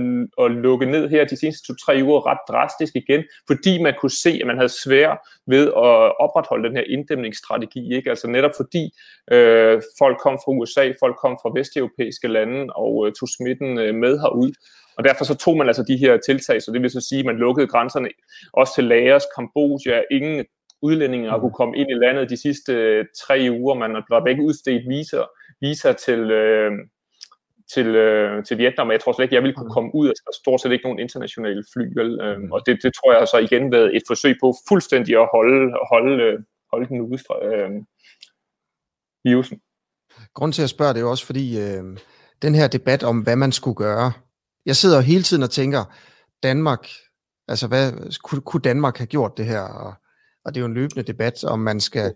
at 0.44 0.50
lukke 0.50 0.86
ned 0.86 1.08
her 1.08 1.24
de 1.24 1.36
seneste 1.36 1.66
to-tre 1.66 2.00
uger 2.04 2.26
ret 2.26 2.38
drastisk 2.48 2.92
igen, 2.96 3.24
fordi 3.46 3.82
man 3.82 3.94
kunne 4.00 4.10
se, 4.24 4.38
at 4.40 4.46
man 4.46 4.56
havde 4.56 4.82
svært 4.84 5.18
ved 5.46 5.66
at 5.66 6.18
opretholde 6.24 6.68
den 6.68 6.76
her 6.76 6.84
inddæmningsstrategi. 6.88 7.94
Ikke? 7.94 8.10
Altså 8.10 8.28
netop 8.28 8.50
fordi 8.56 8.90
øh, 9.32 9.82
folk 9.98 10.18
kom 10.18 10.38
fra 10.44 10.52
USA, 10.52 10.92
folk 11.00 11.16
kom 11.16 11.38
fra 11.42 11.50
vesteuropæiske 11.58 12.28
lande 12.28 12.72
og 12.72 13.06
øh, 13.06 13.12
tog 13.12 13.28
smitten 13.28 13.78
øh, 13.78 13.94
med 13.94 14.18
herud. 14.18 14.52
Og 14.98 15.04
derfor 15.04 15.24
så 15.24 15.34
tog 15.34 15.56
man 15.56 15.66
altså 15.66 15.84
de 15.88 15.96
her 15.96 16.16
tiltag, 16.16 16.62
så 16.62 16.72
det 16.72 16.82
vil 16.82 16.90
så 16.90 17.00
sige, 17.08 17.18
at 17.18 17.26
man 17.26 17.36
lukkede 17.36 17.66
grænserne 17.66 18.08
også 18.52 18.74
til 18.74 18.84
Laos, 18.84 19.22
Kambodja, 19.36 20.02
ingen 20.10 20.44
udlændinge 20.82 21.30
har 21.30 21.38
kunne 21.38 21.60
komme 21.60 21.76
ind 21.76 21.90
i 21.90 21.94
landet 21.94 22.30
de 22.30 22.36
sidste 22.36 22.72
øh, 22.72 23.04
tre 23.22 23.48
uger. 23.50 23.74
Man 23.74 23.94
har 23.94 24.26
ikke 24.26 24.42
udstedt 24.42 24.88
viser 24.88 25.24
visa 25.60 25.92
til, 25.92 26.30
øh, 26.30 26.72
til, 27.74 27.86
øh, 27.86 28.44
til 28.44 28.58
Vietnam, 28.58 28.86
og 28.86 28.92
jeg 28.92 29.00
tror 29.00 29.12
slet 29.12 29.24
ikke, 29.24 29.34
jeg 29.34 29.42
ville 29.42 29.56
kunne 29.56 29.70
komme 29.70 29.90
ud. 29.94 30.08
Altså, 30.08 30.22
er 30.26 30.40
stort 30.42 30.60
set 30.60 30.72
ikke 30.72 30.84
nogen 30.84 30.98
internationale 30.98 31.64
fly, 31.72 31.84
vel? 31.98 32.20
Øh, 32.20 32.38
og 32.54 32.60
det, 32.66 32.78
det 32.82 32.92
tror 32.94 33.12
jeg 33.12 33.28
så 33.28 33.38
igen 33.38 33.72
været 33.72 33.96
et 33.96 34.02
forsøg 34.06 34.36
på 34.42 34.54
fuldstændig 34.68 35.16
at 35.22 35.28
holde, 35.34 35.60
holde, 35.92 36.22
øh, 36.22 36.38
holde 36.72 36.88
den 36.88 37.00
ude 37.00 37.18
fra 37.26 37.36
øh, 37.48 37.70
virusen. 39.24 39.60
Grunden 40.34 40.52
til 40.52 40.62
at 40.62 40.70
spørge 40.70 40.92
det 40.94 41.00
er 41.00 41.06
jo 41.06 41.10
også, 41.10 41.26
fordi 41.26 41.60
øh, 41.60 41.84
den 42.42 42.54
her 42.54 42.68
debat 42.68 43.02
om, 43.02 43.20
hvad 43.20 43.36
man 43.36 43.52
skulle 43.52 43.76
gøre, 43.76 44.12
jeg 44.66 44.76
sidder 44.76 45.00
hele 45.00 45.22
tiden 45.22 45.42
og 45.42 45.50
tænker, 45.50 45.84
Danmark, 46.42 46.88
altså 47.48 47.66
hvad, 47.68 47.92
kunne, 48.22 48.40
kunne 48.40 48.60
Danmark 48.60 48.98
have 48.98 49.06
gjort 49.06 49.32
det 49.36 49.46
her? 49.46 49.60
Og, 49.60 49.94
og 50.44 50.54
det 50.54 50.56
er 50.56 50.60
jo 50.60 50.66
en 50.66 50.74
løbende 50.74 51.02
debat, 51.02 51.44
om 51.44 51.58
man 51.58 51.80
skal 51.80 52.14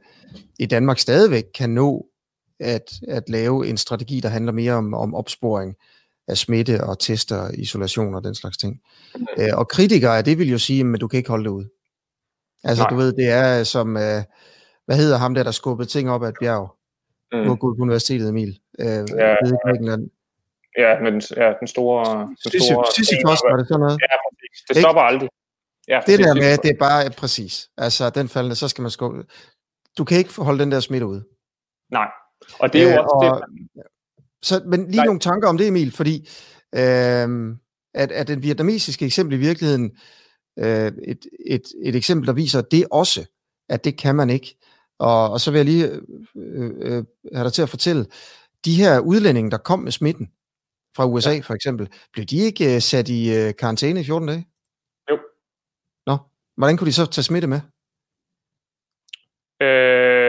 i 0.59 0.67
Danmark 0.67 0.99
stadigvæk 0.99 1.45
kan 1.55 1.71
nå 1.71 2.10
at, 2.61 2.93
at 3.09 3.29
lave 3.29 3.69
en 3.69 3.77
strategi, 3.77 4.21
der 4.21 4.29
handler 4.29 4.53
mere 4.53 4.73
om, 4.73 4.95
om 4.95 5.15
opsporing 5.15 5.77
af 6.29 6.37
smitte 6.37 6.85
og 6.85 6.99
tester, 6.99 7.51
isolation 7.55 8.15
og 8.15 8.25
den 8.25 8.35
slags 8.35 8.57
ting. 8.57 8.81
Mm. 9.15 9.27
Øh, 9.39 9.59
og 9.59 9.69
kritikere 9.69 10.19
af 10.19 10.25
det 10.25 10.39
vil 10.39 10.51
jo 10.51 10.59
sige, 10.59 10.95
at 10.95 11.01
du 11.01 11.09
kan 11.09 11.19
ikke 11.19 11.31
holde 11.31 11.45
det 11.45 11.51
ud. 11.51 11.65
Altså 12.65 12.83
Nej. 12.83 12.91
du 12.91 12.97
ved, 12.97 13.13
det 13.13 13.29
er 13.29 13.65
som, 13.65 13.97
øh, 13.97 14.23
hvad 14.87 14.97
hedder 14.97 15.19
ham 15.19 15.35
der, 15.35 15.43
der 15.43 15.51
skubbede 15.51 15.89
ting 15.89 16.11
op 16.11 16.23
af 16.23 16.29
et 16.29 16.35
bjerg? 16.41 16.77
Mm. 17.33 17.59
På 17.59 17.77
universitetet, 17.81 18.29
Emil. 18.29 18.59
Øh, 18.79 18.87
ja, 18.87 19.35
Grækenland. 19.65 20.11
Ja, 20.79 21.01
men 21.01 21.23
ja, 21.37 21.53
den 21.61 21.69
store... 21.69 22.27
Den 22.27 22.61
store 22.61 22.85
Sisyfos, 22.97 23.41
var 23.51 23.57
det 23.57 23.69
sådan 23.69 23.81
noget? 23.81 23.99
Ja, 24.03 24.17
præcis. 24.27 24.65
Det 24.69 24.77
stopper 24.77 25.03
aldrig. 25.03 25.29
Ja, 25.89 26.01
det 26.07 26.19
der 26.19 26.35
med, 26.35 26.59
det 26.59 26.71
er 26.71 26.79
bare 26.79 27.11
præcis. 27.11 27.71
Altså, 27.77 28.11
den 28.11 28.29
faldende, 28.29 28.57
så 28.57 28.69
skal 28.69 28.83
man 28.83 28.91
skubbe. 28.91 29.25
Du 29.99 30.05
kan 30.05 30.19
ikke 30.19 30.43
holde 30.43 30.59
den 30.59 30.73
der 30.73 30.81
smitte 30.81 31.07
ud. 31.07 31.21
Nej, 31.93 32.09
og 32.61 32.73
det 32.73 32.83
er 32.83 32.85
jo 32.85 32.91
øh, 32.91 32.99
også 32.99 33.15
og, 33.15 33.43
det. 33.75 33.83
Så, 34.43 34.63
men 34.67 34.87
lige 34.87 34.97
Nej. 34.97 35.05
nogle 35.05 35.21
tanker 35.21 35.49
om 35.49 35.59
det, 35.59 35.69
Emil, 35.69 35.93
fordi 35.93 36.29
øh, 36.75 37.57
at, 37.95 38.13
at 38.13 38.29
den 38.29 38.43
vietnamesiske 38.43 39.07
eksempel 39.07 39.35
i 39.37 39.41
virkeligheden 39.41 39.97
øh, 40.59 40.93
et, 41.09 41.27
et, 41.47 41.63
et 41.83 41.97
eksempel, 41.97 42.27
der 42.27 42.33
viser 42.33 42.61
det 42.61 42.87
også, 42.91 43.27
at 43.69 43.85
det 43.85 43.99
kan 43.99 44.15
man 44.15 44.31
ikke. 44.31 44.57
Og, 44.99 45.31
og 45.31 45.41
så 45.41 45.51
vil 45.51 45.59
jeg 45.59 45.65
lige 45.65 45.87
øh, 46.37 46.71
øh, 46.81 47.05
have 47.35 47.45
dig 47.45 47.53
til 47.53 47.63
at 47.63 47.69
fortælle, 47.69 48.07
de 48.65 48.75
her 48.75 48.99
udlændinge, 48.99 49.51
der 49.51 49.59
kom 49.59 49.79
med 49.79 49.93
smitten 49.93 50.27
fra 50.97 51.07
USA 51.07 51.31
ja. 51.31 51.41
for 51.41 51.55
eksempel, 51.55 51.89
blev 52.13 52.25
de 52.27 52.37
ikke 52.37 52.75
øh, 52.75 52.81
sat 52.81 53.09
i 53.09 53.37
øh, 53.37 53.55
karantæne 53.59 54.01
i 54.01 54.05
14 54.05 54.29
dage? 54.29 54.47
Jo. 55.11 55.19
Nå, 56.07 56.17
hvordan 56.57 56.77
kunne 56.77 56.87
de 56.87 56.93
så 56.93 57.07
tage 57.07 57.25
smitte 57.25 57.49
med? 57.49 57.61
Øh, 59.63 60.20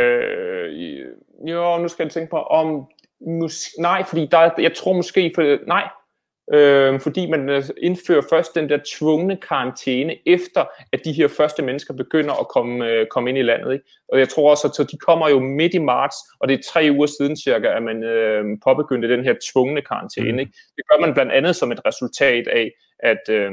jo, 1.45 1.77
nu 1.77 1.88
skal 1.88 2.04
jeg 2.04 2.12
tænke 2.12 2.30
på, 2.30 2.38
om... 2.38 2.86
Mus- 3.27 3.75
nej, 3.80 4.04
fordi 4.04 4.27
der, 4.32 4.49
jeg 4.58 4.73
tror 4.75 4.93
måske... 4.93 5.32
For, 5.36 5.67
nej, 5.67 5.89
øh, 6.54 6.99
fordi 6.99 7.30
man 7.30 7.49
øh, 7.49 7.63
indfører 7.82 8.21
først 8.30 8.56
den 8.56 8.69
der 8.69 8.80
tvungne 8.97 9.38
karantæne, 9.38 10.15
efter 10.25 10.65
at 10.93 11.01
de 11.06 11.13
her 11.13 11.27
første 11.27 11.63
mennesker 11.63 11.93
begynder 11.93 12.34
at 12.34 12.47
komme, 12.47 12.86
øh, 12.86 13.08
komme 13.08 13.30
ind 13.30 13.38
i 13.38 13.41
landet. 13.41 13.73
Ikke? 13.73 13.86
Og 14.13 14.19
jeg 14.19 14.30
tror 14.30 14.49
også, 14.49 14.84
at 14.84 14.91
de 14.91 14.97
kommer 14.97 15.30
jo 15.30 15.39
midt 15.39 15.73
i 15.73 15.77
marts, 15.77 16.15
og 16.39 16.47
det 16.47 16.54
er 16.54 16.63
tre 16.71 16.89
uger 16.91 17.08
siden 17.08 17.38
cirka, 17.38 17.67
at 17.67 17.84
man 17.84 18.04
øh, 18.04 18.45
påbegyndte 18.63 19.10
den 19.10 19.23
her 19.23 19.36
tvungne 19.51 19.82
karantæne. 19.82 20.32
Mm. 20.32 20.39
Ikke? 20.39 20.54
Det 20.75 20.84
gør 20.89 21.06
man 21.06 21.13
blandt 21.13 21.32
andet 21.32 21.56
som 21.56 21.71
et 21.71 21.86
resultat 21.86 22.47
af, 22.47 22.71
at, 22.99 23.21
øh, 23.30 23.51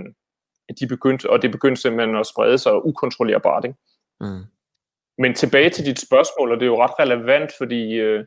at 0.68 0.74
de 0.80 0.86
begyndte, 0.86 1.30
og 1.30 1.42
det 1.42 1.50
begyndte 1.50 1.82
simpelthen 1.82 2.16
at 2.16 2.26
sprede 2.26 2.58
sig 2.58 2.86
ukontrollerbart. 2.86 3.64
Ikke? 3.64 3.78
Mm. 4.20 4.44
Men 5.18 5.34
tilbage 5.34 5.70
til 5.70 5.86
dit 5.86 6.00
spørgsmål, 6.00 6.52
og 6.52 6.56
det 6.56 6.62
er 6.62 6.70
jo 6.70 6.82
ret 6.82 6.98
relevant, 6.98 7.50
fordi 7.58 7.92
øh, 7.94 8.24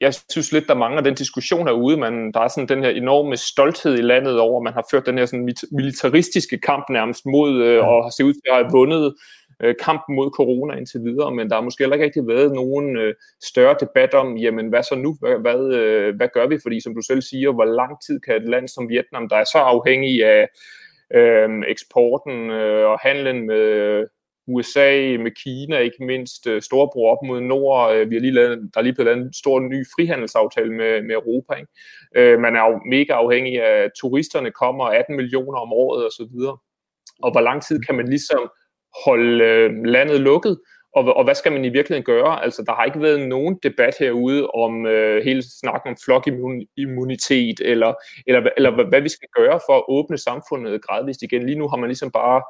jeg 0.00 0.14
synes 0.30 0.52
lidt, 0.52 0.68
der 0.68 0.74
mangler 0.74 1.02
den 1.02 1.14
diskussion 1.14 1.66
herude. 1.66 1.96
Man, 1.96 2.32
der 2.32 2.40
er 2.40 2.48
sådan 2.48 2.68
den 2.68 2.84
her 2.84 2.90
enorme 2.90 3.36
stolthed 3.36 3.98
i 3.98 4.02
landet 4.02 4.40
over, 4.40 4.60
at 4.60 4.64
man 4.64 4.72
har 4.72 4.86
ført 4.90 5.06
den 5.06 5.18
her 5.18 5.26
sådan 5.26 5.54
militaristiske 5.72 6.58
kamp 6.58 6.84
nærmest 6.90 7.26
mod, 7.26 7.62
øh, 7.62 7.88
og 7.88 8.04
har 8.04 8.10
set 8.10 8.24
ud 8.24 8.32
til 8.32 8.50
at 8.50 8.56
have 8.56 8.72
vundet 8.72 9.14
øh, 9.62 9.74
kampen 9.84 10.16
mod 10.16 10.30
corona 10.30 10.74
indtil 10.74 11.00
videre, 11.04 11.34
men 11.34 11.48
der 11.48 11.54
har 11.54 11.62
måske 11.62 11.82
heller 11.82 11.94
ikke 11.94 12.04
rigtig 12.04 12.26
været 12.26 12.52
nogen 12.52 12.96
øh, 12.96 13.14
større 13.42 13.76
debat 13.80 14.14
om, 14.14 14.36
jamen 14.36 14.68
hvad 14.68 14.82
så 14.82 14.94
nu, 14.94 15.16
hvad, 15.20 15.38
hvad, 15.38 15.74
øh, 15.74 16.16
hvad 16.16 16.28
gør 16.34 16.46
vi? 16.46 16.58
Fordi 16.62 16.80
som 16.80 16.94
du 16.94 17.02
selv 17.02 17.22
siger, 17.22 17.52
hvor 17.52 17.64
lang 17.64 17.92
tid 18.06 18.20
kan 18.20 18.36
et 18.36 18.48
land 18.48 18.68
som 18.68 18.88
Vietnam, 18.88 19.28
der 19.28 19.36
er 19.36 19.44
så 19.44 19.58
afhængig 19.58 20.24
af 20.24 20.48
øh, 21.14 21.48
eksporten 21.68 22.50
øh, 22.50 22.86
og 22.90 22.98
handlen 22.98 23.46
med 23.46 24.06
USA, 24.46 25.16
med 25.24 25.30
Kina, 25.42 25.78
ikke 25.78 26.04
mindst 26.04 26.46
øh, 26.46 26.62
storebror 26.62 27.12
op 27.12 27.26
mod 27.26 27.40
nord. 27.40 27.94
Øh, 27.94 28.10
vi 28.10 28.14
har 28.14 28.20
lige 28.20 28.32
lavet, 28.32 28.70
der 28.74 28.80
er 28.80 28.82
lige 28.82 28.94
blevet 28.94 29.06
lavet 29.06 29.26
en 29.26 29.32
stor 29.32 29.60
ny 29.60 29.86
frihandelsaftale 29.96 30.72
med, 30.72 31.02
med 31.02 31.14
Europa. 31.14 31.54
Ikke? 31.54 31.72
Øh, 32.16 32.40
man 32.40 32.56
er 32.56 32.64
jo 32.70 32.80
mega 32.90 33.12
afhængig 33.12 33.62
af, 33.62 33.84
at 33.84 33.90
turisterne 34.00 34.50
kommer 34.50 34.84
18 34.84 35.16
millioner 35.16 35.58
om 35.58 35.72
året 35.72 36.06
osv. 36.06 36.34
Og, 36.48 36.62
og 37.22 37.30
hvor 37.32 37.40
lang 37.40 37.62
tid 37.62 37.80
kan 37.80 37.94
man 37.94 38.08
ligesom 38.08 38.50
holde 39.04 39.38
landet 39.90 40.20
lukket? 40.20 40.58
Og, 40.96 41.16
og 41.16 41.24
hvad 41.24 41.34
skal 41.34 41.52
man 41.52 41.64
i 41.64 41.68
virkeligheden 41.68 42.04
gøre? 42.04 42.44
Altså, 42.44 42.62
der 42.66 42.72
har 42.72 42.84
ikke 42.84 43.02
været 43.02 43.28
nogen 43.28 43.58
debat 43.62 43.94
herude 43.98 44.46
om 44.46 44.86
øh, 44.86 45.24
hele 45.24 45.42
snakken 45.60 45.90
om 45.90 45.96
flokimmunitet, 46.04 47.60
eller, 47.60 47.94
eller, 48.26 48.50
eller 48.56 48.88
hvad 48.88 49.00
vi 49.00 49.08
skal 49.08 49.28
gøre 49.36 49.60
for 49.68 49.76
at 49.78 49.84
åbne 49.88 50.18
samfundet 50.18 50.82
gradvist 50.82 51.22
igen. 51.22 51.46
Lige 51.46 51.58
nu 51.58 51.68
har 51.68 51.76
man 51.76 51.88
ligesom 51.88 52.10
bare 52.10 52.42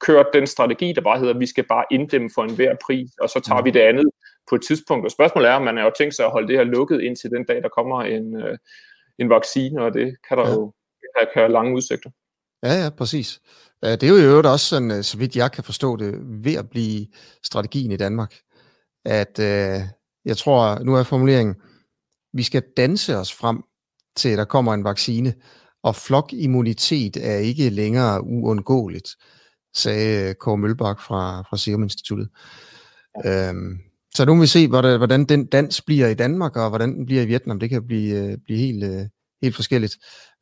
kørt 0.00 0.26
den 0.32 0.46
strategi, 0.46 0.92
der 0.92 1.00
bare 1.00 1.18
hedder, 1.18 1.34
at 1.34 1.40
vi 1.40 1.46
skal 1.46 1.64
bare 1.68 1.84
inddæmme 1.90 2.30
for 2.34 2.42
enhver 2.42 2.76
pris, 2.86 3.10
og 3.20 3.28
så 3.30 3.40
tager 3.40 3.62
vi 3.62 3.70
det 3.70 3.80
andet 3.80 4.06
på 4.50 4.54
et 4.54 4.62
tidspunkt. 4.62 5.04
Og 5.04 5.10
spørgsmålet 5.10 5.50
er, 5.50 5.54
om 5.54 5.62
man 5.62 5.78
er 5.78 5.84
jo 5.84 5.92
tænkt 5.98 6.14
sig 6.14 6.24
at 6.24 6.30
holde 6.30 6.48
det 6.48 6.56
her 6.56 6.64
lukket 6.64 7.00
indtil 7.00 7.30
den 7.30 7.44
dag, 7.44 7.62
der 7.62 7.68
kommer 7.68 8.02
en, 8.02 8.36
øh, 8.36 8.58
en 9.18 9.30
vaccine, 9.30 9.84
og 9.84 9.94
det 9.94 10.16
kan 10.28 10.38
der 10.38 10.48
ja. 10.48 10.52
jo 10.52 10.72
kan 11.16 11.42
have 11.42 11.52
lange 11.52 11.76
udsigter. 11.76 12.10
Ja, 12.62 12.82
ja, 12.82 12.90
præcis. 12.90 13.40
Det 13.82 14.02
er 14.02 14.08
jo 14.08 14.16
i 14.16 14.24
øvrigt 14.24 14.46
også 14.46 14.66
sådan, 14.66 14.90
øh, 14.90 15.02
så 15.02 15.18
vidt 15.18 15.36
jeg 15.36 15.52
kan 15.52 15.64
forstå 15.64 15.96
det, 15.96 16.14
ved 16.44 16.54
at 16.54 16.70
blive 16.70 17.06
strategien 17.44 17.92
i 17.92 17.96
Danmark, 17.96 18.34
at 19.04 19.38
øh, 19.38 19.80
jeg 20.24 20.36
tror, 20.36 20.78
nu 20.84 20.94
er 20.96 21.02
formuleringen, 21.02 21.54
vi 22.32 22.42
skal 22.42 22.62
danse 22.76 23.16
os 23.16 23.32
frem 23.34 23.62
til, 24.16 24.38
der 24.38 24.44
kommer 24.44 24.74
en 24.74 24.84
vaccine, 24.84 25.34
og 25.82 25.96
flokimmunitet 25.96 27.16
er 27.16 27.36
ikke 27.36 27.70
længere 27.70 28.24
uundgåeligt, 28.24 29.16
sagde 29.74 30.34
Kåre 30.34 30.58
Mølbak 30.58 31.00
fra, 31.00 31.42
fra 31.42 31.56
Serum 31.56 31.82
Instituttet. 31.82 32.28
Øhm, 33.26 33.78
så 34.14 34.24
nu 34.24 34.34
vil 34.34 34.42
vi 34.42 34.46
se, 34.46 34.68
hvordan 34.68 35.24
den 35.24 35.46
dans 35.46 35.80
bliver 35.80 36.08
i 36.08 36.14
Danmark, 36.14 36.56
og 36.56 36.68
hvordan 36.68 36.94
den 36.94 37.06
bliver 37.06 37.22
i 37.22 37.26
Vietnam. 37.26 37.60
Det 37.60 37.70
kan 37.70 37.86
blive, 37.86 38.32
øh, 38.32 38.38
blive 38.44 38.58
helt, 38.58 38.84
øh, 38.84 39.06
helt 39.42 39.54
forskelligt. 39.54 39.96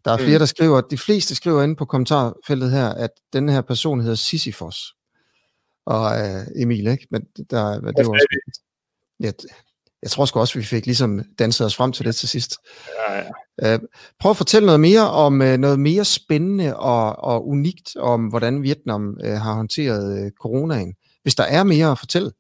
Der 0.05 0.13
er 0.13 0.17
flere, 0.17 0.39
mm. 0.39 0.39
der 0.39 0.47
skriver, 0.47 0.81
de 0.81 0.99
fleste 0.99 1.35
skriver 1.35 1.63
inde 1.63 1.77
på 1.77 1.85
kommentarfeltet 1.85 2.71
her, 2.71 2.89
at 2.89 3.11
den 3.33 3.49
her 3.49 3.61
person 3.61 4.01
hedder 4.01 4.15
Sisyphos. 4.15 4.95
Og 5.87 6.05
uh, 6.05 6.63
Emil, 6.63 6.87
ikke? 6.87 7.07
Men 7.11 7.23
der, 7.51 7.81
det 7.81 8.07
var 8.07 8.13
også, 8.13 8.39
ja, 9.21 9.31
jeg 10.03 10.11
tror 10.11 10.25
sgu 10.25 10.41
også, 10.41 10.59
vi 10.59 10.65
fik 10.65 10.87
ligesom 10.87 11.21
danset 11.39 11.67
os 11.67 11.77
frem 11.77 11.93
til 11.93 12.07
det 12.07 12.17
til 12.17 12.29
sidst. 12.29 12.57
Ja, 13.09 13.15
ja. 13.63 13.75
Uh, 13.75 13.81
prøv 14.21 14.31
at 14.31 14.37
fortælle 14.37 14.67
noget 14.67 14.81
mere 14.81 15.11
om 15.11 15.41
uh, 15.41 15.47
noget 15.47 15.81
mere 15.81 16.05
spændende 16.05 16.77
og, 16.77 17.25
og 17.25 17.49
unikt 17.49 17.97
om, 17.97 18.27
hvordan 18.27 18.63
Vietnam 18.63 19.17
uh, 19.25 19.31
har 19.31 19.55
håndteret 19.55 20.33
coronaen. 20.43 20.95
Hvis 21.23 21.35
der 21.35 21.45
er 21.45 21.63
mere 21.65 21.91
at 21.91 21.99
fortælle. 21.99 22.31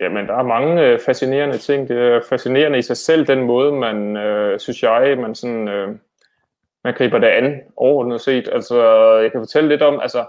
Jamen, 0.00 0.26
der 0.26 0.34
er 0.34 0.42
mange 0.42 0.82
øh, 0.82 1.00
fascinerende 1.00 1.58
ting. 1.58 1.88
Det 1.88 1.98
er 1.98 2.20
fascinerende 2.28 2.78
i 2.78 2.82
sig 2.82 2.96
selv, 2.96 3.26
den 3.26 3.42
måde, 3.42 3.72
man, 3.72 4.16
øh, 4.16 4.60
synes 4.60 4.82
jeg, 4.82 5.18
man, 5.18 5.34
sådan, 5.34 5.68
øh, 5.68 5.88
man 6.84 6.94
griber 6.94 7.18
det 7.18 7.26
an 7.26 7.60
overordnet 7.76 8.20
set. 8.20 8.48
Altså, 8.52 8.84
jeg 9.22 9.32
kan 9.32 9.40
fortælle 9.40 9.68
lidt 9.68 9.82
om, 9.82 10.00
altså, 10.00 10.26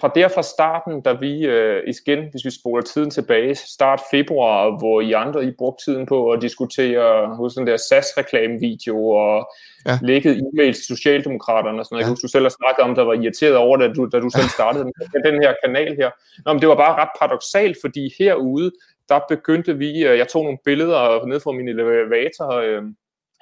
fra 0.00 0.10
der 0.14 0.28
fra 0.28 0.42
starten, 0.42 1.00
da 1.00 1.12
vi 1.12 1.46
øh, 1.46 1.82
igen, 1.86 2.18
hvis 2.30 2.44
vi 2.44 2.50
spoler 2.50 2.82
tiden 2.82 3.10
tilbage, 3.10 3.54
start 3.54 4.00
februar, 4.10 4.78
hvor 4.78 5.00
I 5.00 5.12
andre 5.12 5.44
I 5.44 5.50
brugte 5.58 5.84
tiden 5.84 6.06
på 6.06 6.30
at 6.30 6.42
diskutere 6.42 7.36
hos 7.36 7.54
den 7.54 7.66
der 7.66 7.76
SAS-reklamevideo 7.76 9.06
og 9.06 9.50
ja. 9.86 9.98
lækket 10.02 10.36
e-mails 10.36 10.78
til 10.78 10.96
Socialdemokraterne 10.96 11.78
og 11.78 11.84
sådan 11.84 11.94
noget. 11.94 12.04
Ja. 12.04 12.10
Jeg 12.10 12.22
du 12.22 12.28
selv 12.28 12.44
har 12.44 12.54
snakket 12.60 12.82
om, 12.84 12.94
der 12.94 13.02
var 13.02 13.12
irriteret 13.12 13.56
over 13.56 13.76
det, 13.76 13.88
da 13.88 13.94
du, 13.94 14.08
da 14.12 14.20
du 14.20 14.30
selv 14.30 14.48
startede 14.48 14.84
med 14.84 15.32
den 15.32 15.42
her 15.42 15.54
kanal 15.64 15.96
her. 15.96 16.10
Nå, 16.44 16.52
men 16.52 16.60
det 16.60 16.68
var 16.68 16.76
bare 16.76 17.02
ret 17.02 17.12
paradoxalt, 17.20 17.76
fordi 17.80 18.14
herude, 18.18 18.72
der 19.08 19.20
begyndte 19.28 19.78
vi, 19.78 20.04
øh, 20.06 20.18
jeg 20.18 20.28
tog 20.28 20.44
nogle 20.44 20.58
billeder 20.64 21.26
ned 21.26 21.40
fra 21.40 21.52
min 21.52 21.68
elevator, 21.68 22.50
øh, 22.52 22.82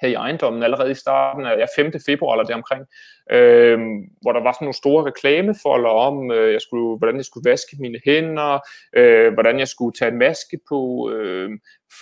her 0.01 0.09
i 0.09 0.15
ejendommen 0.15 0.63
allerede 0.63 0.91
i 0.91 0.95
starten 0.95 1.47
af 1.47 1.57
ja, 1.59 1.67
5. 1.77 1.93
februar 2.07 2.35
eller 2.35 2.45
deromkring, 2.45 2.85
øh, 3.33 3.79
hvor 4.23 4.33
der 4.33 4.43
var 4.43 4.53
sådan 4.53 4.65
nogle 4.65 4.75
store 4.75 5.05
reklamefolder 5.11 5.91
om, 5.91 6.31
øh, 6.31 6.53
jeg 6.53 6.61
skulle, 6.61 6.99
hvordan 6.99 7.17
jeg 7.17 7.25
skulle 7.25 7.51
vaske 7.51 7.77
mine 7.81 8.01
hænder, 8.05 8.59
øh, 8.97 9.33
hvordan 9.33 9.59
jeg 9.59 9.69
skulle 9.69 9.95
tage 9.99 10.11
en 10.11 10.19
maske 10.19 10.59
på. 10.69 11.11
Øh, 11.15 11.51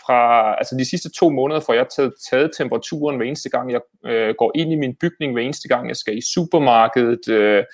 fra 0.07 0.55
altså 0.59 0.77
de 0.79 0.91
sidste 0.91 1.11
to 1.11 1.31
måneder 1.31 1.61
får 1.61 1.73
jeg 1.73 1.87
taget, 1.97 2.13
taget 2.31 2.51
temperaturen 2.59 3.17
hver 3.17 3.27
eneste 3.27 3.51
gang, 3.51 3.73
jeg 3.73 3.81
øh, 4.07 4.35
går 4.39 4.53
ind 4.55 4.73
i 4.73 4.77
min 4.77 4.97
bygning, 5.01 5.33
hver 5.33 5.43
eneste 5.43 5.69
gang 5.69 5.89
jeg 5.89 5.97
skal 5.97 6.19
i 6.19 6.23
supermarkedet. 6.35 7.29
Øh, 7.29 7.65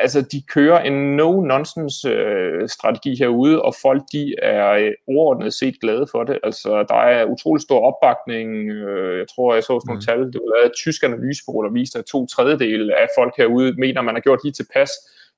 altså, 0.00 0.20
de 0.22 0.42
kører 0.42 0.80
en 0.80 1.16
no-nonsense 1.16 2.08
øh, 2.08 2.68
strategi 2.68 3.16
herude, 3.18 3.62
og 3.62 3.74
folk 3.82 4.02
de 4.12 4.34
er 4.42 4.70
øh, 4.70 4.92
overordnet 5.08 5.54
set 5.54 5.80
glade 5.80 6.06
for 6.10 6.24
det. 6.24 6.38
Altså, 6.42 6.84
der 6.88 6.94
er 6.94 7.24
utrolig 7.24 7.62
stor 7.62 7.80
opbakning. 7.80 8.70
Øh, 8.70 9.18
jeg 9.18 9.26
tror, 9.34 9.54
jeg 9.54 9.62
så 9.62 9.66
sådan 9.66 9.82
nogle 9.86 9.98
mm. 9.98 10.06
tal. 10.06 10.32
Det 10.32 10.40
var 10.42 10.56
lavet 10.56 10.66
et 10.66 10.76
tysk 10.76 11.02
analysebureau, 11.02 11.64
der 11.64 11.72
viste, 11.72 11.98
at 11.98 12.04
to 12.04 12.26
tredjedel 12.26 12.90
af 12.90 13.06
folk 13.18 13.34
herude 13.36 13.72
mener, 13.78 14.02
man 14.02 14.14
har 14.14 14.20
gjort 14.20 14.40
lige 14.44 14.52
tilpas. 14.52 14.90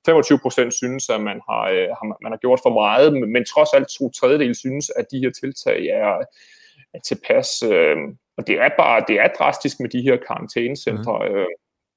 25 0.05 0.39
procent 0.39 0.73
synes, 0.73 1.09
at 1.09 1.21
man 1.21 1.41
har, 1.49 1.63
øh, 1.75 1.87
har, 1.97 2.17
man 2.23 2.31
har 2.31 2.37
gjort 2.37 2.59
for 2.63 2.73
meget, 2.73 3.13
men, 3.13 3.33
men 3.33 3.45
trods 3.45 3.73
alt 3.73 3.87
to 3.87 4.09
tredjedel 4.09 4.55
synes, 4.55 4.91
at 4.99 5.05
de 5.11 5.19
her 5.19 5.31
tiltag 5.41 5.85
er, 5.85 6.13
er 6.93 6.99
tilpas. 6.99 7.63
Øh, 7.71 7.97
og 8.37 8.47
det 8.47 8.55
er 8.55 8.69
bare 8.77 9.03
det 9.07 9.15
er 9.19 9.27
drastisk 9.39 9.79
med 9.79 9.89
de 9.89 10.01
her 10.01 10.17
karantænecentre. 10.27 11.19
Mm. 11.19 11.35
Øh, 11.35 11.47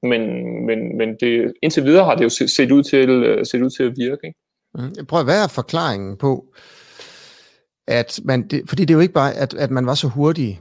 men, 0.08 0.20
men, 0.66 0.96
men 0.98 1.08
det, 1.20 1.52
indtil 1.62 1.84
videre 1.84 2.04
har 2.04 2.14
det 2.14 2.24
jo 2.24 2.48
set 2.48 2.70
ud 2.70 2.82
til, 2.82 3.10
øh, 3.10 3.46
set 3.46 3.62
ud 3.62 3.70
til 3.70 3.82
at 3.82 3.94
virke. 3.96 4.26
Ikke? 4.26 4.38
Mm. 4.74 5.06
Prøv 5.06 5.20
at 5.20 5.26
være 5.26 5.48
forklaringen 5.48 6.16
på, 6.16 6.54
at 7.88 8.20
man, 8.24 8.48
det, 8.48 8.62
fordi 8.68 8.84
det 8.84 8.90
er 8.90 8.98
jo 8.98 9.00
ikke 9.00 9.14
bare, 9.14 9.34
at, 9.34 9.54
at 9.54 9.70
man 9.70 9.86
var 9.86 9.94
så 9.94 10.08
hurtig, 10.08 10.60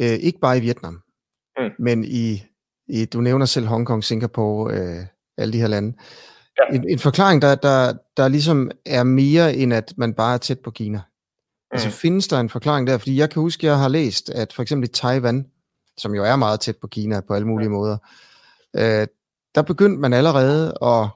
øh, 0.00 0.06
ikke 0.06 0.38
bare 0.40 0.58
i 0.58 0.60
Vietnam, 0.60 1.02
mm. 1.58 1.70
men 1.78 2.04
i, 2.04 2.42
i, 2.88 3.04
du 3.04 3.20
nævner 3.20 3.46
selv 3.46 3.66
Hongkong, 3.66 4.04
Singapore, 4.04 4.74
øh, 4.74 5.06
alle 5.38 5.52
de 5.52 5.60
her 5.60 5.66
lande. 5.66 5.98
Ja. 6.58 6.76
En, 6.76 6.88
en 6.88 6.98
forklaring, 6.98 7.42
der, 7.42 7.54
der, 7.54 7.92
der 8.16 8.28
ligesom 8.28 8.70
er 8.86 9.02
mere, 9.02 9.54
end 9.54 9.74
at 9.74 9.92
man 9.96 10.14
bare 10.14 10.34
er 10.34 10.38
tæt 10.38 10.60
på 10.60 10.70
Kina. 10.70 10.98
Altså, 10.98 11.86
mm. 11.86 11.88
Altså 11.88 12.00
findes 12.00 12.28
der 12.28 12.40
en 12.40 12.48
forklaring 12.48 12.86
der? 12.86 12.98
Fordi 12.98 13.16
jeg 13.16 13.30
kan 13.30 13.42
huske, 13.42 13.66
jeg 13.66 13.78
har 13.78 13.88
læst, 13.88 14.30
at 14.30 14.52
for 14.52 14.62
eksempel 14.62 14.88
i 14.88 14.92
Taiwan, 14.92 15.46
som 15.96 16.14
jo 16.14 16.24
er 16.24 16.36
meget 16.36 16.60
tæt 16.60 16.76
på 16.76 16.86
Kina 16.86 17.20
på 17.20 17.34
alle 17.34 17.46
mulige 17.46 17.68
ja. 17.68 17.72
måder, 17.72 17.96
øh, 18.76 19.06
der 19.54 19.62
begyndte 19.62 20.00
man 20.00 20.12
allerede 20.12 20.78
at, 20.82 21.08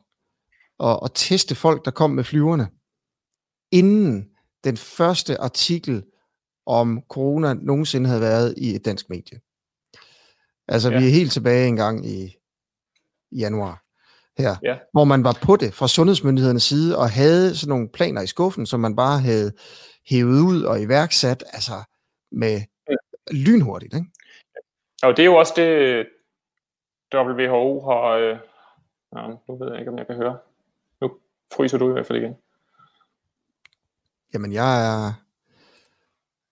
at, 0.88 1.00
at 1.04 1.10
teste 1.14 1.54
folk, 1.54 1.84
der 1.84 1.90
kom 1.90 2.10
med 2.10 2.24
flyverne, 2.24 2.68
inden 3.70 4.28
den 4.64 4.76
første 4.76 5.40
artikel 5.40 6.04
om 6.66 7.02
corona 7.08 7.54
nogensinde 7.54 8.08
havde 8.08 8.20
været 8.20 8.54
i 8.56 8.74
et 8.74 8.84
dansk 8.84 9.10
medie. 9.10 9.40
Altså, 10.68 10.90
ja. 10.90 10.98
vi 10.98 11.06
er 11.06 11.10
helt 11.10 11.32
tilbage 11.32 11.68
en 11.68 11.76
gang 11.76 12.06
i, 12.06 12.36
i 13.30 13.38
januar 13.38 13.82
her, 14.38 14.56
ja. 14.62 14.76
hvor 14.92 15.04
man 15.04 15.24
var 15.24 15.38
på 15.42 15.56
det 15.56 15.74
fra 15.74 15.88
sundhedsmyndighedernes 15.88 16.62
side, 16.62 16.98
og 16.98 17.10
havde 17.10 17.56
sådan 17.56 17.68
nogle 17.68 17.88
planer 17.88 18.22
i 18.22 18.26
skuffen, 18.26 18.66
som 18.66 18.80
man 18.80 18.96
bare 18.96 19.20
havde 19.20 19.52
hævet 20.06 20.40
ud 20.40 20.62
og 20.62 20.80
iværksat, 20.80 21.44
altså 21.52 21.72
med 22.32 22.60
ja. 22.90 22.94
lynhurtigt, 23.30 23.94
ikke? 23.94 24.06
Og 25.02 25.16
det 25.16 25.22
er 25.22 25.26
jo 25.26 25.34
også 25.34 25.52
det, 25.56 26.06
WHO 27.14 27.80
har... 27.80 28.08
Øh, 28.08 28.38
ja, 29.16 29.26
nu 29.48 29.56
ved 29.56 29.70
jeg 29.70 29.78
ikke, 29.78 29.90
om 29.90 29.98
jeg 29.98 30.06
kan 30.06 30.16
høre. 30.16 30.38
Nu 31.00 31.10
fryser 31.54 31.78
du 31.78 31.88
i 31.88 31.92
hvert 31.92 32.06
fald 32.06 32.18
igen. 32.18 32.36
Jamen, 34.34 34.52
jeg 34.52 34.86
er... 34.86 35.12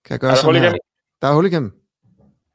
Kan 0.04 0.12
jeg 0.12 0.20
gøre 0.20 0.30
er 0.30 0.34
sådan 0.34 0.62
her? 0.62 0.74
Der 1.22 1.28
er 1.28 1.34
hul 1.34 1.46
igennem. 1.46 1.84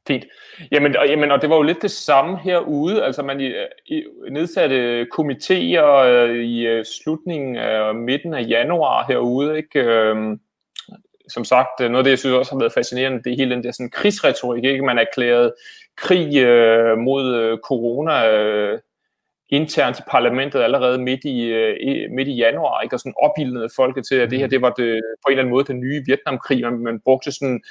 Fint. 0.06 0.24
Jamen 0.72 0.96
og, 0.96 1.06
jamen, 1.08 1.30
og 1.30 1.42
det 1.42 1.50
var 1.50 1.56
jo 1.56 1.62
lidt 1.62 1.82
det 1.82 1.90
samme 1.90 2.38
herude. 2.38 3.04
Altså, 3.04 3.22
man 3.22 3.40
i, 3.40 3.52
i 3.86 4.04
nedsatte 4.30 5.06
komitéer 5.18 5.84
øh, 5.84 6.44
i 6.44 6.66
øh, 6.66 6.84
slutningen 6.84 7.56
af 7.56 7.94
midten 7.94 8.34
af 8.34 8.46
januar 8.48 9.04
herude, 9.08 9.56
ikke? 9.56 9.80
Øhm, 9.80 10.40
som 11.28 11.44
sagt, 11.44 11.80
noget 11.80 11.96
af 11.96 12.04
det, 12.04 12.10
jeg 12.10 12.18
synes 12.18 12.34
også 12.34 12.52
har 12.52 12.58
været 12.58 12.72
fascinerende, 12.72 13.22
det 13.22 13.32
er 13.32 13.36
hele 13.36 13.54
den 13.54 13.64
der 13.64 13.72
sådan, 13.72 13.90
krigsretorik, 13.90 14.64
ikke? 14.64 14.84
Man 14.84 14.98
erklærede 14.98 15.54
krig 15.96 16.36
øh, 16.36 16.98
mod 16.98 17.34
øh, 17.34 17.58
corona 17.58 18.30
øh, 18.38 18.78
internt 19.48 19.98
i 19.98 20.02
parlamentet 20.10 20.60
allerede 20.60 20.98
midt 20.98 21.24
i, 21.24 21.44
øh, 21.44 22.10
midt 22.10 22.28
i 22.28 22.34
januar, 22.34 22.80
ikke? 22.80 22.96
og 22.96 23.00
sådan 23.00 23.14
opildnede 23.22 23.68
folket 23.76 24.06
til, 24.06 24.14
at 24.14 24.30
det 24.30 24.38
her 24.38 24.46
mm. 24.46 24.50
det 24.50 24.62
var 24.62 24.70
det, 24.70 25.00
på 25.22 25.26
en 25.26 25.32
eller 25.32 25.42
anden 25.42 25.50
måde 25.50 25.64
den 25.64 25.80
nye 25.80 26.02
Vietnamkrig. 26.06 26.60
Man, 26.62 26.78
man 26.78 27.00
brugte 27.00 27.32
sådan 27.32 27.62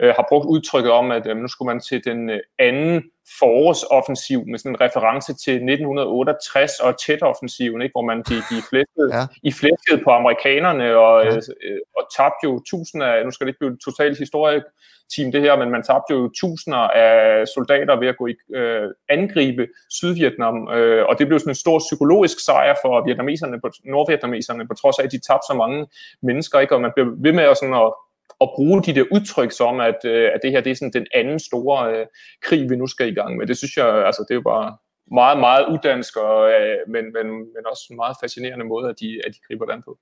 øh, 0.00 0.12
har 0.16 0.26
brugt 0.28 0.46
udtrykket 0.46 0.92
om, 0.92 1.10
at 1.10 1.26
øh, 1.26 1.36
nu 1.36 1.48
skulle 1.48 1.66
man 1.66 1.80
til 1.80 2.04
den 2.04 2.30
øh, 2.30 2.40
anden 2.58 3.02
forårsoffensiv 3.38 4.46
med 4.46 4.58
sådan 4.58 4.72
en 4.72 4.80
reference 4.80 5.34
til 5.44 5.54
1968 5.54 6.80
og 6.80 6.92
tæt-offensiven, 7.02 7.82
ikke? 7.82 7.92
hvor 7.92 8.06
man 8.10 8.18
de, 8.28 8.36
de 8.50 8.58
flæskede, 8.70 9.08
ja. 9.16 9.22
i 9.42 9.52
flæskede 9.52 9.98
på 10.04 10.10
amerikanerne 10.10 10.96
og, 10.96 11.24
ja. 11.24 11.36
øh, 11.66 11.80
og 11.96 12.02
tabte 12.16 12.44
jo 12.44 12.62
tusinder 12.70 13.06
af, 13.06 13.24
nu 13.24 13.30
skal 13.30 13.44
det 13.44 13.50
ikke 13.50 13.62
blive 13.64 13.78
totalt 13.84 14.18
historie 14.18 14.62
team 15.14 15.32
det 15.32 15.40
her, 15.40 15.56
men 15.56 15.70
man 15.70 15.82
tabte 15.82 16.14
jo 16.14 16.30
tusinder 16.40 16.78
af 16.78 17.48
soldater 17.54 18.00
ved 18.00 18.08
at 18.08 18.16
gå 18.16 18.26
i 18.26 18.34
øh, 18.54 18.88
angribe 19.08 19.66
Sydvietnam, 19.90 20.68
øh, 20.68 21.06
og 21.08 21.18
det 21.18 21.26
blev 21.26 21.38
sådan 21.38 21.50
en 21.50 21.64
stor 21.64 21.78
psykologisk 21.78 22.44
sejr 22.44 22.74
for 22.82 23.04
vietnameserne, 23.06 23.60
på, 23.60 23.70
nordvietnameserne, 23.84 24.68
på 24.68 24.74
trods 24.74 24.98
af, 24.98 25.04
at 25.04 25.12
de 25.12 25.20
tabte 25.28 25.46
så 25.50 25.54
mange 25.54 25.86
mennesker, 26.22 26.60
ikke? 26.60 26.74
og 26.74 26.80
man 26.80 26.92
blev 26.94 27.06
ved 27.18 27.32
med 27.32 27.44
at, 27.44 27.56
sådan 27.58 27.74
at 27.74 27.92
at 28.40 28.48
bruge 28.56 28.82
de 28.82 28.94
der 28.94 29.04
udtryk 29.12 29.52
som, 29.52 29.80
at, 29.80 30.00
øh, 30.04 30.30
at 30.34 30.40
det 30.42 30.50
her 30.50 30.60
det 30.60 30.70
er 30.70 30.74
sådan 30.74 30.92
den 30.92 31.06
anden 31.14 31.38
store 31.38 31.92
øh, 31.92 32.06
krig, 32.42 32.70
vi 32.70 32.76
nu 32.76 32.86
skal 32.86 33.08
i 33.08 33.14
gang 33.14 33.36
med. 33.36 33.46
Det 33.46 33.56
synes 33.56 33.76
jeg, 33.76 34.06
altså 34.06 34.24
det 34.28 34.30
er 34.30 34.34
jo 34.34 34.42
bare 34.42 34.76
meget, 35.10 35.38
meget 35.40 35.66
uddansk, 35.72 36.16
og, 36.16 36.50
øh, 36.50 36.78
men, 36.88 37.04
men, 37.12 37.26
men 37.54 37.62
også 37.70 37.86
en 37.90 37.96
meget 37.96 38.16
fascinerende 38.22 38.64
måde, 38.64 38.88
at 38.88 38.94
de, 39.00 39.20
at 39.26 39.34
de 39.34 39.38
griber 39.48 39.66
den 39.66 39.82
på. 39.82 39.98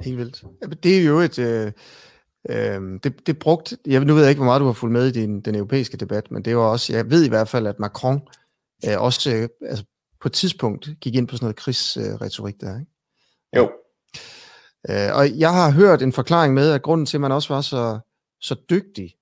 Helt 0.00 0.18
vildt. 0.18 0.44
Det 0.82 0.98
er 0.98 1.04
jo 1.04 1.18
et... 1.18 1.38
Øh, 1.38 1.72
øh, 2.50 3.00
det, 3.04 3.26
det 3.26 3.38
brugt, 3.38 3.74
jeg, 3.86 4.04
nu 4.04 4.14
ved 4.14 4.22
jeg 4.22 4.30
ikke, 4.30 4.38
hvor 4.38 4.50
meget 4.50 4.60
du 4.60 4.66
har 4.66 4.72
fulgt 4.72 4.92
med 4.92 5.06
i 5.06 5.12
din, 5.12 5.40
den 5.40 5.54
europæiske 5.54 5.96
debat, 5.96 6.30
men 6.30 6.44
det 6.44 6.56
var 6.56 6.62
også, 6.62 6.92
jeg 6.92 7.10
ved 7.10 7.24
i 7.24 7.28
hvert 7.28 7.48
fald, 7.48 7.66
at 7.66 7.78
Macron 7.78 8.20
øh, 8.88 9.02
også 9.02 9.30
øh, 9.34 9.48
altså, 9.68 9.84
på 10.20 10.28
et 10.28 10.32
tidspunkt 10.32 10.88
gik 11.00 11.14
ind 11.14 11.28
på 11.28 11.36
sådan 11.36 11.44
noget 11.44 11.56
krigsretorik 11.56 12.54
øh, 12.54 12.68
der, 12.68 12.78
ikke? 12.80 12.92
Jo. 13.56 13.70
Øh, 14.88 15.10
og 15.14 15.38
jeg 15.38 15.52
har 15.52 15.70
hørt 15.70 16.02
en 16.02 16.12
forklaring 16.12 16.54
med, 16.54 16.72
at 16.72 16.82
grunden 16.82 17.06
til, 17.06 17.16
at 17.16 17.20
man 17.20 17.32
også 17.32 17.54
var 17.54 17.60
så, 17.60 17.98
så 18.40 18.54
dygtig 18.70 19.14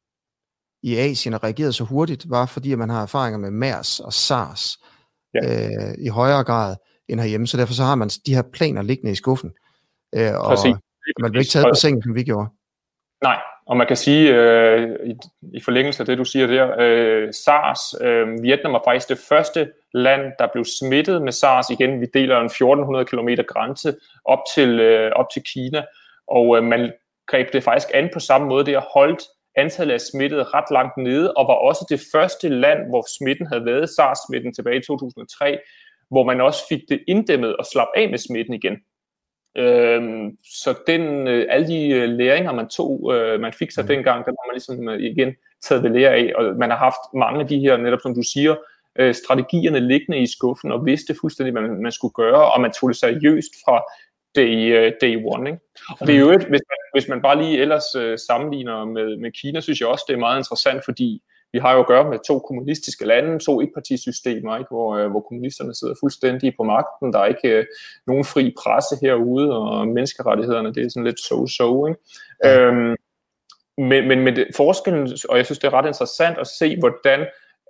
i 0.83 0.97
Asien 0.97 1.35
og 1.35 1.45
reagerede 1.45 1.73
så 1.73 1.85
hurtigt, 1.85 2.31
var 2.31 2.47
fordi, 2.47 2.73
at 2.73 2.79
man 2.79 2.91
har 2.91 3.03
erfaringer 3.03 3.39
med 3.39 3.51
MERS 3.51 4.01
og 4.01 4.13
SARS 4.13 4.79
ja. 5.35 5.41
øh, 5.45 5.95
i 5.99 6.09
højere 6.09 6.45
grad 6.45 6.77
end 7.09 7.21
herhjemme. 7.21 7.47
Så 7.47 7.57
derfor 7.57 7.73
så 7.73 7.83
har 7.83 7.95
man 7.95 8.09
de 8.09 8.35
her 8.35 8.43
planer 8.53 8.83
liggende 8.83 9.13
i 9.13 9.15
skuffen. 9.15 9.51
Øh, 10.15 10.35
og 10.35 10.49
Præcis. 10.49 10.75
man 11.21 11.31
bliver 11.31 11.43
ikke 11.43 11.51
taget 11.51 11.67
på 11.71 11.75
sengen, 11.75 12.03
som 12.03 12.15
vi 12.15 12.23
gjorde. 12.23 12.49
Nej, 13.23 13.41
Og 13.67 13.77
man 13.77 13.87
kan 13.87 13.97
sige, 13.97 14.35
øh, 14.35 14.89
i, 15.07 15.15
i 15.55 15.61
forlængelse 15.65 16.03
af 16.03 16.07
det, 16.07 16.19
du 16.19 16.25
siger 16.25 16.47
der, 16.47 16.75
øh, 16.79 17.33
SARS, 17.33 17.81
øh, 18.01 18.43
Vietnam 18.43 18.73
var 18.73 18.83
faktisk 18.87 19.09
det 19.09 19.19
første 19.29 19.73
land, 19.95 20.33
der 20.39 20.47
blev 20.53 20.65
smittet 20.65 21.23
med 21.23 21.33
SARS. 21.33 21.71
Igen, 21.71 22.01
vi 22.01 22.07
deler 22.15 22.41
en 22.41 22.47
1400 22.47 23.05
km 23.05 23.29
grænse 23.49 23.97
op 24.25 24.39
til, 24.55 24.81
øh, 24.81 25.13
op 25.13 25.27
til 25.33 25.43
Kina, 25.43 25.85
og 26.27 26.57
øh, 26.57 26.65
man 26.65 26.93
greb 27.27 27.53
det 27.53 27.63
faktisk 27.63 27.89
an 27.95 28.11
på 28.13 28.21
samme 28.21 28.49
måde. 28.49 28.67
Det 28.67 28.75
har 28.75 28.89
holdt 28.95 29.23
antallet 29.57 29.95
af 29.95 30.01
smittede 30.01 30.43
ret 30.43 30.71
langt 30.71 30.97
nede, 30.97 31.35
og 31.35 31.49
var 31.49 31.55
også 31.55 31.87
det 31.91 32.01
første 32.13 32.49
land, 32.49 32.89
hvor 32.89 33.05
smitten 33.19 33.47
havde 33.47 33.65
været, 33.65 33.91
SARS-smitten 33.91 34.55
tilbage 34.55 34.77
i 34.77 34.83
2003, 34.87 35.59
hvor 36.11 36.25
man 36.25 36.41
også 36.41 36.63
fik 36.69 36.81
det 36.89 37.01
inddæmmet 37.09 37.57
og 37.57 37.67
slap 37.67 37.89
af 37.97 38.11
med 38.11 38.19
smitten 38.19 38.55
igen. 38.55 38.77
Øhm, 39.57 40.37
så 40.45 40.75
den, 40.87 41.29
øh, 41.29 41.47
alle 41.51 41.67
de 41.67 41.89
øh, 41.89 42.09
læringer, 42.09 42.53
man 42.53 42.69
tog, 42.69 43.15
øh, 43.15 43.41
man 43.41 43.53
fik 43.53 43.71
sig 43.71 43.85
mm. 43.85 43.89
dengang, 43.89 44.25
der 44.25 44.31
har 44.31 44.49
man 44.49 44.55
ligesom 44.55 44.89
øh, 44.89 45.01
igen 45.01 45.35
taget 45.63 45.83
ved 45.83 45.91
lære 45.91 46.11
af, 46.11 46.33
og 46.37 46.57
man 46.57 46.71
har 46.71 46.77
haft 46.77 47.15
mange 47.15 47.41
af 47.41 47.47
de 47.49 47.59
her, 47.59 47.77
netop 47.77 48.01
som 48.03 48.15
du 48.15 48.23
siger, 48.23 48.55
øh, 48.99 49.15
strategierne 49.15 49.81
liggende 49.81 50.19
i 50.19 50.27
skuffen, 50.27 50.73
og 50.73 50.87
vidste 50.87 51.15
fuldstændig, 51.21 51.53
hvad 51.53 51.63
man, 51.63 51.83
man 51.83 51.93
skulle 51.93 52.15
gøre, 52.15 52.53
og 52.53 52.61
man 52.61 52.73
tog 52.73 52.89
det 52.89 52.97
seriøst 52.97 53.53
fra 53.65 53.83
day, 54.37 54.55
uh, 54.77 54.93
day 55.01 55.15
one. 55.35 55.51
Ikke? 55.51 55.61
Og 56.01 56.07
det 56.07 56.15
er 56.15 56.21
jo 56.21 56.31
et, 56.31 56.45
hvis 56.53 56.65
man, 56.71 56.81
hvis 56.95 57.09
man 57.09 57.23
bare 57.23 57.43
lige 57.43 57.59
ellers 57.59 57.97
uh, 57.97 58.15
sammenligner 58.29 58.85
med, 58.85 59.17
med 59.17 59.31
Kina, 59.33 59.61
synes 59.61 59.81
jeg 59.81 59.89
også, 59.89 60.05
det 60.09 60.15
er 60.15 60.19
meget 60.19 60.39
interessant, 60.39 60.85
fordi 60.85 61.23
vi 61.53 61.59
har 61.59 61.73
jo 61.75 61.81
at 61.81 61.87
gøre 61.87 62.11
med 62.11 62.19
to 62.29 62.39
kommunistiske 62.39 63.05
lande, 63.07 63.39
to 63.39 63.61
etpartisystemer, 63.61 64.59
ikke? 64.59 64.69
Hvor, 64.71 65.05
uh, 65.05 65.11
hvor 65.11 65.21
kommunisterne 65.21 65.75
sidder 65.75 65.95
fuldstændig 66.03 66.55
på 66.57 66.63
magten. 66.63 67.13
Der 67.13 67.19
er 67.19 67.27
ikke 67.27 67.59
uh, 67.59 67.65
nogen 68.07 68.25
fri 68.25 68.55
presse 68.63 68.95
herude, 69.03 69.59
og 69.59 69.89
menneskerettighederne, 69.89 70.75
det 70.75 70.85
er 70.85 70.91
sådan 70.91 71.05
lidt 71.05 71.21
so-so. 71.21 71.89
Ikke? 71.89 72.01
Ja. 72.45 72.61
Øhm, 72.61 72.97
men, 73.79 74.21
men 74.25 74.37
det, 74.37 74.47
forskellen, 74.57 75.09
og 75.29 75.37
jeg 75.37 75.45
synes, 75.45 75.59
det 75.59 75.69
er 75.69 75.75
ret 75.75 75.87
interessant 75.87 76.39
at 76.39 76.47
se, 76.47 76.79
hvordan 76.79 77.27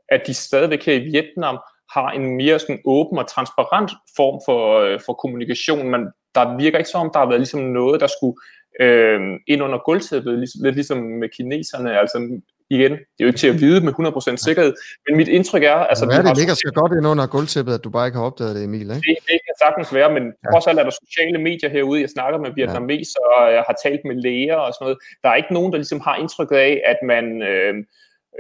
at 0.09 0.23
de 0.27 0.35
stadigvæk 0.35 0.87
her 0.87 0.95
i 0.95 0.99
Vietnam 0.99 1.59
har 1.95 2.11
en 2.11 2.37
mere 2.37 2.59
sådan 2.59 2.81
åben 2.85 3.19
og 3.19 3.29
transparent 3.29 3.91
form 4.17 4.41
for, 4.47 4.81
øh, 4.81 5.01
for 5.07 5.13
kommunikation. 5.13 5.91
Man, 5.91 6.03
der 6.35 6.57
virker 6.57 6.79
ikke 6.79 6.91
som 6.91 7.01
om, 7.01 7.11
der 7.13 7.19
har 7.19 7.27
været 7.27 7.41
ligesom 7.41 7.61
noget, 7.61 8.01
der 8.01 8.07
skulle 8.07 8.37
øh, 8.81 9.21
ind 9.47 9.63
under 9.63 9.79
gulvtæppet, 9.79 10.39
lidt, 10.39 10.51
lidt 10.65 10.75
ligesom 10.75 10.99
med 10.99 11.29
kineserne. 11.37 11.99
Altså 11.99 12.41
igen, 12.71 12.93
det 12.93 13.21
er 13.21 13.25
jo 13.25 13.27
ikke 13.27 13.39
til 13.39 13.55
at 13.55 13.61
vide 13.61 13.81
med 13.85 13.93
100% 13.93 14.37
sikkerhed, 14.37 14.73
men 15.09 15.17
mit 15.17 15.29
indtryk 15.29 15.63
er... 15.63 15.79
Altså, 15.91 16.05
er 16.05 16.23
det 16.23 16.37
ligger 16.37 16.55
så 16.55 16.71
godt 16.75 16.93
ind 16.97 17.07
under 17.07 17.27
gulvtæppet, 17.27 17.75
at 17.75 17.85
du 17.85 17.91
bare 17.91 18.07
ikke 18.07 18.19
har 18.19 18.25
opdaget 18.25 18.57
det, 18.57 18.65
Emil? 18.65 18.81
Ikke? 18.81 18.95
Det, 18.95 19.17
det 19.31 19.39
kan 19.47 19.55
sagtens 19.65 19.95
være, 19.95 20.11
men 20.17 20.25
ja. 20.27 20.51
trods 20.51 20.67
alt 20.67 20.79
er 20.79 20.85
der 20.85 20.95
sociale 21.05 21.39
medier 21.49 21.71
herude. 21.71 22.01
Jeg 22.01 22.11
snakker 22.17 22.39
med 22.39 22.51
vietnameser, 22.57 23.25
og 23.37 23.53
jeg 23.57 23.65
har 23.69 23.77
talt 23.85 24.03
med 24.05 24.17
læger 24.25 24.59
og 24.67 24.73
sådan 24.73 24.85
noget. 24.85 24.99
Der 25.23 25.29
er 25.31 25.37
ikke 25.43 25.55
nogen, 25.57 25.73
der 25.73 25.79
ligesom 25.79 26.01
har 26.01 26.17
indtrykket 26.17 26.57
af, 26.57 26.83
at 26.93 26.99
man... 27.13 27.25
Øh, 27.43 27.75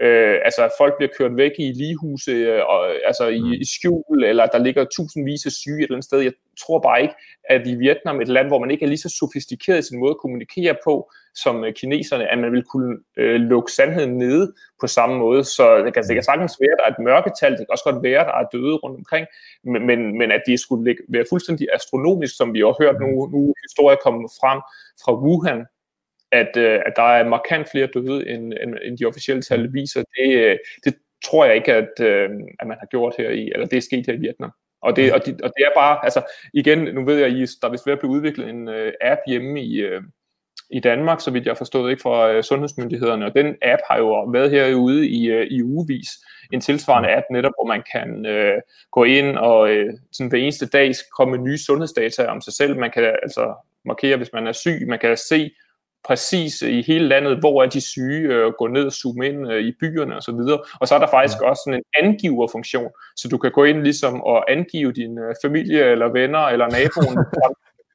Øh, 0.03 0.37
altså 0.45 0.71
folk 0.79 0.95
bliver 0.97 1.11
kørt 1.19 1.37
væk 1.37 1.53
i 1.59 1.73
ligehuse, 1.73 2.31
øh, 2.31 2.63
og, 2.69 2.81
altså 3.07 3.27
i, 3.27 3.41
mm. 3.41 3.53
i 3.53 3.65
skjul, 3.75 4.25
eller 4.25 4.47
der 4.47 4.59
ligger 4.59 4.85
tusindvis 4.85 5.47
af 5.47 5.53
syge 5.53 5.79
et 5.79 5.83
eller 5.83 5.97
andet 5.97 6.05
sted. 6.05 6.21
Jeg 6.21 6.33
tror 6.63 6.79
bare 6.79 7.03
ikke, 7.03 7.15
at 7.45 7.67
i 7.67 7.75
Vietnam, 7.75 8.21
et 8.21 8.29
land, 8.29 8.49
hvor 8.49 8.59
man 8.59 8.71
ikke 8.71 8.85
er 8.85 8.89
lige 8.89 9.07
så 9.07 9.17
sofistikeret 9.21 9.79
i 9.79 9.89
sin 9.89 9.99
måde 9.99 10.11
at 10.11 10.23
kommunikere 10.23 10.77
på, 10.85 11.11
som 11.35 11.65
øh, 11.65 11.73
kineserne, 11.75 12.33
at 12.33 12.39
man 12.39 12.53
vil 12.53 12.65
kunne 12.73 12.97
øh, 13.17 13.41
lukke 13.41 13.73
sandheden 13.73 14.19
nede 14.19 14.53
på 14.81 14.87
samme 14.87 15.19
måde. 15.19 15.45
Så 15.45 15.65
det 15.85 15.95
kan, 15.95 16.03
det 16.03 16.15
kan 16.15 16.23
sagtens 16.23 16.57
være, 16.61 16.75
at 16.75 16.79
der 16.79 16.87
er 16.87 16.95
et 16.95 17.05
mørketal, 17.09 17.53
det 17.53 17.59
kan 17.59 17.77
også 17.77 17.89
godt 17.91 18.03
være, 18.03 18.21
at 18.21 18.27
der 18.31 18.37
er 18.43 18.47
døde 18.53 18.77
rundt 18.83 18.97
omkring, 19.03 19.27
men, 19.65 19.87
men, 19.87 20.19
men 20.19 20.29
at 20.33 20.43
det 20.47 20.61
skulle 20.61 20.85
ligge, 20.85 21.03
være 21.09 21.31
fuldstændig 21.31 21.67
astronomisk, 21.75 22.37
som 22.37 22.55
vi 22.55 22.59
har 22.59 22.83
hørt 22.83 22.97
nu, 23.05 23.11
nu 23.35 23.41
historier 23.67 24.05
komme 24.05 24.29
frem 24.41 24.61
fra 25.03 25.13
Wuhan, 25.23 25.61
at, 26.33 26.57
øh, 26.57 26.81
at 26.87 26.93
der 26.97 27.03
er 27.03 27.29
markant 27.29 27.71
flere 27.71 27.88
døde, 27.95 28.29
end, 28.29 28.53
end, 28.62 28.75
end 28.85 28.99
de 28.99 29.05
officielle 29.05 29.43
tal 29.43 29.73
viser. 29.73 30.03
Det, 30.17 30.35
øh, 30.35 30.59
det 30.85 30.95
tror 31.25 31.45
jeg 31.45 31.55
ikke, 31.57 31.75
at, 31.75 31.91
øh, 32.01 32.31
at 32.61 32.67
man 32.67 32.77
har 32.81 32.87
gjort 32.87 33.14
her 33.19 33.31
i, 33.31 33.51
eller 33.55 33.67
det 33.67 33.77
er 33.77 33.81
sket 33.81 34.07
her 34.07 34.14
i 34.14 34.21
Vietnam. 34.21 34.53
Og 34.83 34.97
det, 34.97 35.12
og, 35.12 35.27
det, 35.27 35.41
og 35.41 35.53
det 35.57 35.64
er 35.64 35.71
bare, 35.77 36.05
altså 36.05 36.23
igen, 36.55 36.79
nu 36.79 37.05
ved 37.05 37.19
jeg, 37.19 37.27
at 37.27 37.49
der 37.62 37.69
er 37.69 37.73
vist 37.73 37.87
ved 37.87 37.93
at 37.93 37.99
blive 37.99 38.12
udviklet 38.12 38.49
en 38.49 38.69
øh, 38.69 38.93
app 39.01 39.21
hjemme 39.27 39.62
i, 39.62 39.81
øh, 39.81 40.03
i 40.71 40.81
Danmark, 40.81 41.21
så 41.21 41.31
vidt 41.31 41.45
jeg 41.45 41.51
har 41.51 41.57
forstået, 41.57 41.91
ikke 41.91 42.03
fra 42.03 42.33
øh, 42.33 42.43
sundhedsmyndighederne. 42.43 43.27
Og 43.27 43.35
den 43.35 43.57
app 43.62 43.83
har 43.91 43.99
jo 43.99 44.23
været 44.23 44.51
herude 44.51 45.09
i, 45.09 45.27
øh, 45.31 45.47
i 45.47 45.62
ugevis. 45.62 46.09
En 46.53 46.61
tilsvarende 46.61 47.17
app 47.17 47.25
netop, 47.31 47.53
hvor 47.59 47.67
man 47.67 47.83
kan 47.93 48.27
øh, 48.27 48.61
gå 48.93 49.05
ind 49.05 49.37
og 49.37 49.71
øh, 49.71 49.93
sådan 50.12 50.31
hver 50.31 50.38
eneste 50.38 50.67
dag 50.67 50.93
komme 51.17 51.37
med 51.37 51.45
nye 51.45 51.59
sundhedsdata 51.59 52.27
om 52.27 52.41
sig 52.41 52.53
selv. 52.53 52.77
Man 52.77 52.91
kan 52.91 53.05
altså 53.05 53.55
markere, 53.85 54.17
hvis 54.17 54.33
man 54.33 54.47
er 54.47 54.53
syg. 54.53 54.85
Man 54.88 54.99
kan 54.99 55.17
se, 55.17 55.51
præcis 56.05 56.63
i 56.63 56.83
hele 56.83 57.09
landet, 57.09 57.39
hvor 57.39 57.63
er 57.63 57.69
de 57.69 57.81
syge, 57.81 58.35
øh, 58.35 58.53
gå 58.59 58.67
ned 58.67 58.85
og 58.85 58.93
zoome 58.93 59.27
ind 59.27 59.53
øh, 59.53 59.61
i 59.61 59.73
byerne 59.81 60.17
og 60.17 60.23
så 60.23 60.33
videre. 60.33 60.59
Og 60.81 60.89
så 60.89 60.95
er 60.95 60.99
der 60.99 61.07
faktisk 61.07 61.41
også 61.43 61.63
sådan 61.65 61.79
en 61.81 62.05
angiverfunktion, 62.05 62.91
så 63.17 63.29
du 63.29 63.39
kan 63.39 63.51
gå 63.51 63.65
ind 63.65 63.83
ligesom 63.83 64.23
og 64.23 64.53
angive 64.53 64.93
din 64.93 65.19
øh, 65.19 65.35
familie 65.45 65.85
eller 65.93 66.09
venner 66.13 66.45
eller 66.53 66.67
naboen, 66.71 67.17
der 67.35 67.49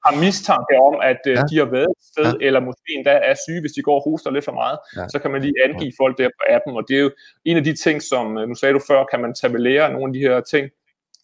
har 0.05 0.19
mistanke 0.25 0.73
om, 0.87 0.95
at 1.11 1.21
øh, 1.27 1.35
ja. 1.37 1.43
de 1.49 1.57
har 1.57 1.69
været 1.77 1.91
et 1.97 2.03
sted, 2.11 2.29
ja. 2.39 2.45
eller 2.47 2.59
måske 2.59 2.89
endda 2.97 3.11
er 3.29 3.35
syge, 3.45 3.61
hvis 3.61 3.71
de 3.71 3.81
går 3.81 3.95
og 3.99 4.03
hoster 4.09 4.31
lidt 4.31 4.45
for 4.45 4.57
meget, 4.61 4.77
ja. 4.97 5.07
så 5.13 5.19
kan 5.19 5.31
man 5.31 5.41
lige 5.41 5.53
angive 5.65 5.93
folk 6.01 6.17
der 6.17 6.29
på 6.37 6.43
appen, 6.55 6.73
og 6.79 6.83
det 6.87 6.95
er 6.97 7.03
jo 7.07 7.11
en 7.45 7.57
af 7.57 7.63
de 7.63 7.75
ting, 7.85 8.01
som, 8.01 8.37
øh, 8.37 8.47
nu 8.49 8.55
sagde 8.55 8.73
du 8.73 8.81
før, 8.89 9.03
kan 9.11 9.19
man 9.21 9.33
tabellere 9.33 9.93
nogle 9.93 10.07
af 10.09 10.13
de 10.13 10.19
her 10.19 10.41
ting, 10.53 10.65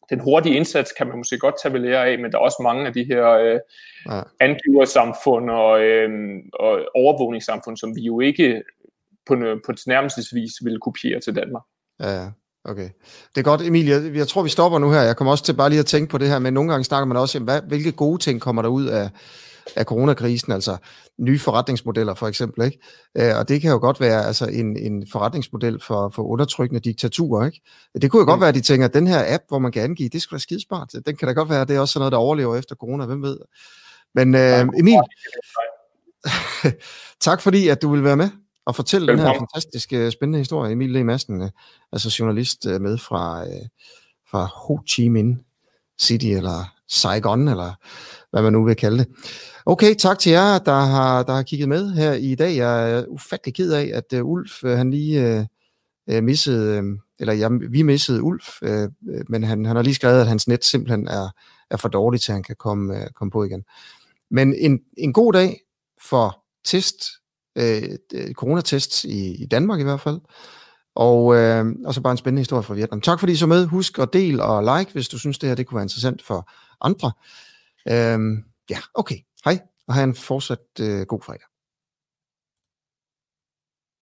den 0.09 0.19
hurtige 0.19 0.55
indsats 0.55 0.91
kan 0.97 1.07
man 1.07 1.17
måske 1.17 1.37
godt 1.37 1.55
tage 1.61 1.73
ved 1.73 1.79
lære 1.79 2.07
af, 2.07 2.19
men 2.19 2.31
der 2.31 2.37
er 2.37 2.41
også 2.41 2.59
mange 2.63 2.87
af 2.87 2.93
de 2.93 3.03
her 3.03 3.29
øh, 3.29 3.59
ja. 4.09 4.21
angiversamfund 4.39 5.49
og, 5.49 5.81
øh, 5.81 6.09
og 6.53 6.79
overvågningssamfund, 6.95 7.77
som 7.77 7.95
vi 7.95 8.01
jo 8.01 8.19
ikke 8.19 8.63
på, 9.27 9.35
på 9.65 9.71
nærmelsesvis 9.87 10.51
vil 10.63 10.79
kopiere 10.79 11.19
til 11.19 11.35
Danmark. 11.35 11.63
Ja, 11.99 12.27
okay. 12.63 12.89
Det 13.35 13.37
er 13.37 13.43
godt, 13.43 13.61
Emil. 13.61 13.87
Jeg, 13.87 14.15
jeg 14.15 14.27
tror, 14.27 14.43
vi 14.43 14.49
stopper 14.49 14.79
nu 14.79 14.91
her. 14.91 15.01
Jeg 15.01 15.15
kommer 15.15 15.31
også 15.31 15.43
til 15.43 15.53
bare 15.53 15.69
lige 15.69 15.79
at 15.79 15.85
tænke 15.85 16.11
på 16.11 16.17
det 16.17 16.27
her, 16.27 16.39
men 16.39 16.53
nogle 16.53 16.69
gange 16.69 16.83
snakker 16.83 17.05
man 17.05 17.17
også 17.17 17.37
om, 17.37 17.43
hvad, 17.43 17.61
hvilke 17.61 17.91
gode 17.91 18.17
ting 18.21 18.41
kommer 18.41 18.61
der 18.61 18.69
ud 18.69 18.85
af, 18.85 19.09
af 19.75 19.85
coronakrisen, 19.85 20.51
altså 20.51 20.77
nye 21.17 21.39
forretningsmodeller 21.39 22.13
for 22.13 22.27
eksempel. 22.27 22.65
Ikke? 22.65 22.79
Øh, 23.17 23.37
og 23.37 23.49
det 23.49 23.61
kan 23.61 23.71
jo 23.71 23.77
godt 23.77 23.99
være 23.99 24.25
altså 24.25 24.45
en, 24.45 24.77
en 24.77 25.07
forretningsmodel 25.11 25.81
for, 25.81 26.09
for 26.09 26.23
undertrykkende 26.23 26.79
diktaturer. 26.79 27.45
Ikke? 27.45 27.61
Det 28.01 28.11
kunne 28.11 28.19
jo 28.19 28.23
mm. 28.23 28.29
godt 28.29 28.39
være, 28.39 28.49
at 28.49 28.55
de 28.55 28.61
tænker, 28.61 28.87
at 28.87 28.93
den 28.93 29.07
her 29.07 29.35
app, 29.35 29.43
hvor 29.47 29.59
man 29.59 29.71
kan 29.71 29.83
angive, 29.83 30.09
det 30.09 30.21
skulle 30.21 30.35
være 30.35 30.41
skidesmart. 30.41 30.93
Den 31.05 31.15
kan 31.15 31.27
da 31.27 31.33
godt 31.33 31.49
være, 31.49 31.61
at 31.61 31.67
det 31.67 31.75
er 31.75 31.79
også 31.79 31.91
sådan 31.91 32.01
noget, 32.01 32.11
der 32.11 32.17
overlever 32.17 32.55
efter 32.55 32.75
corona, 32.75 33.05
hvem 33.05 33.23
ved. 33.23 33.37
Men 34.15 34.35
øh, 34.35 34.67
Emil, 34.79 34.99
tak 37.19 37.41
fordi, 37.41 37.67
at 37.67 37.81
du 37.81 37.91
vil 37.91 38.03
være 38.03 38.17
med 38.17 38.29
og 38.65 38.75
fortælle 38.75 39.07
den 39.07 39.19
her 39.19 39.33
fantastiske, 39.33 40.11
spændende 40.11 40.39
historie. 40.39 40.71
Emil 40.71 40.89
Le 40.89 41.03
Madsen, 41.03 41.41
øh, 41.41 41.49
altså 41.91 42.15
journalist 42.19 42.65
øh, 42.65 42.81
med 42.81 42.97
fra, 42.97 43.45
fra 44.31 44.45
Ho 44.45 44.79
Chi 44.87 45.09
Minh 45.09 45.45
City, 46.01 46.25
eller 46.25 46.73
Saigon, 46.87 47.47
eller 47.47 47.73
hvad 48.31 48.41
man 48.41 48.53
nu 48.53 48.65
vil 48.65 48.75
kalde 48.75 48.97
det. 48.97 49.07
Okay, 49.65 49.95
tak 49.95 50.19
til 50.19 50.31
jer, 50.31 50.59
der 50.59 50.79
har, 50.79 51.23
der 51.23 51.33
har 51.33 51.43
kigget 51.43 51.69
med 51.69 51.93
her 51.93 52.13
i 52.13 52.35
dag. 52.35 52.57
Jeg 52.57 52.91
er 52.91 53.05
ufattelig 53.07 53.55
ked 53.55 53.71
af, 53.71 53.91
at 53.93 54.19
uh, 54.19 54.29
Ulf 54.29 54.63
uh, 54.63 54.69
han 54.69 54.91
lige 54.91 55.47
uh, 56.11 56.23
missede, 56.23 56.79
uh, 56.79 56.85
eller 57.19 57.33
ja, 57.33 57.49
vi 57.69 57.81
missede 57.81 58.23
Ulf, 58.23 58.47
uh, 58.61 58.87
men 59.29 59.43
han, 59.43 59.65
han 59.65 59.75
har 59.75 59.83
lige 59.83 59.95
skrevet, 59.95 60.21
at 60.21 60.27
hans 60.27 60.47
net 60.47 60.65
simpelthen 60.65 61.07
er, 61.07 61.29
er 61.71 61.77
for 61.77 61.89
dårligt, 61.89 62.23
til 62.23 62.33
han 62.33 62.43
kan 62.43 62.55
komme, 62.55 62.93
uh, 62.93 63.07
komme 63.15 63.31
på 63.31 63.43
igen. 63.43 63.63
Men 64.31 64.53
en, 64.53 64.79
en 64.97 65.13
god 65.13 65.33
dag 65.33 65.59
for 66.09 66.43
test, 66.65 67.03
uh, 67.59 68.33
coronatest 68.33 69.03
i, 69.03 69.43
i 69.43 69.45
Danmark 69.45 69.79
i 69.79 69.83
hvert 69.83 70.01
fald. 70.01 70.19
Og, 70.95 71.35
øh, 71.35 71.65
og 71.85 71.93
så 71.93 72.01
bare 72.01 72.11
en 72.11 72.17
spændende 72.17 72.39
historie 72.39 72.63
fra 72.63 72.73
Vietnam. 72.73 73.01
Tak 73.01 73.19
fordi 73.19 73.33
I 73.33 73.35
så 73.35 73.45
med. 73.45 73.65
Husk 73.65 73.99
at 73.99 74.13
del 74.13 74.41
og 74.41 74.63
like, 74.63 74.91
hvis 74.93 75.07
du 75.07 75.19
synes, 75.19 75.39
det 75.39 75.49
her 75.49 75.55
det 75.55 75.67
kunne 75.67 75.75
være 75.75 75.83
interessant 75.83 76.23
for 76.23 76.51
andre. 76.81 77.11
Øhm, 77.87 78.43
ja, 78.69 78.79
okay. 78.93 79.17
Hej, 79.45 79.59
og 79.87 79.93
have 79.93 80.03
en 80.03 80.15
fortsat 80.15 80.59
øh, 80.81 81.05
god 81.05 81.21
fredag. 81.21 81.48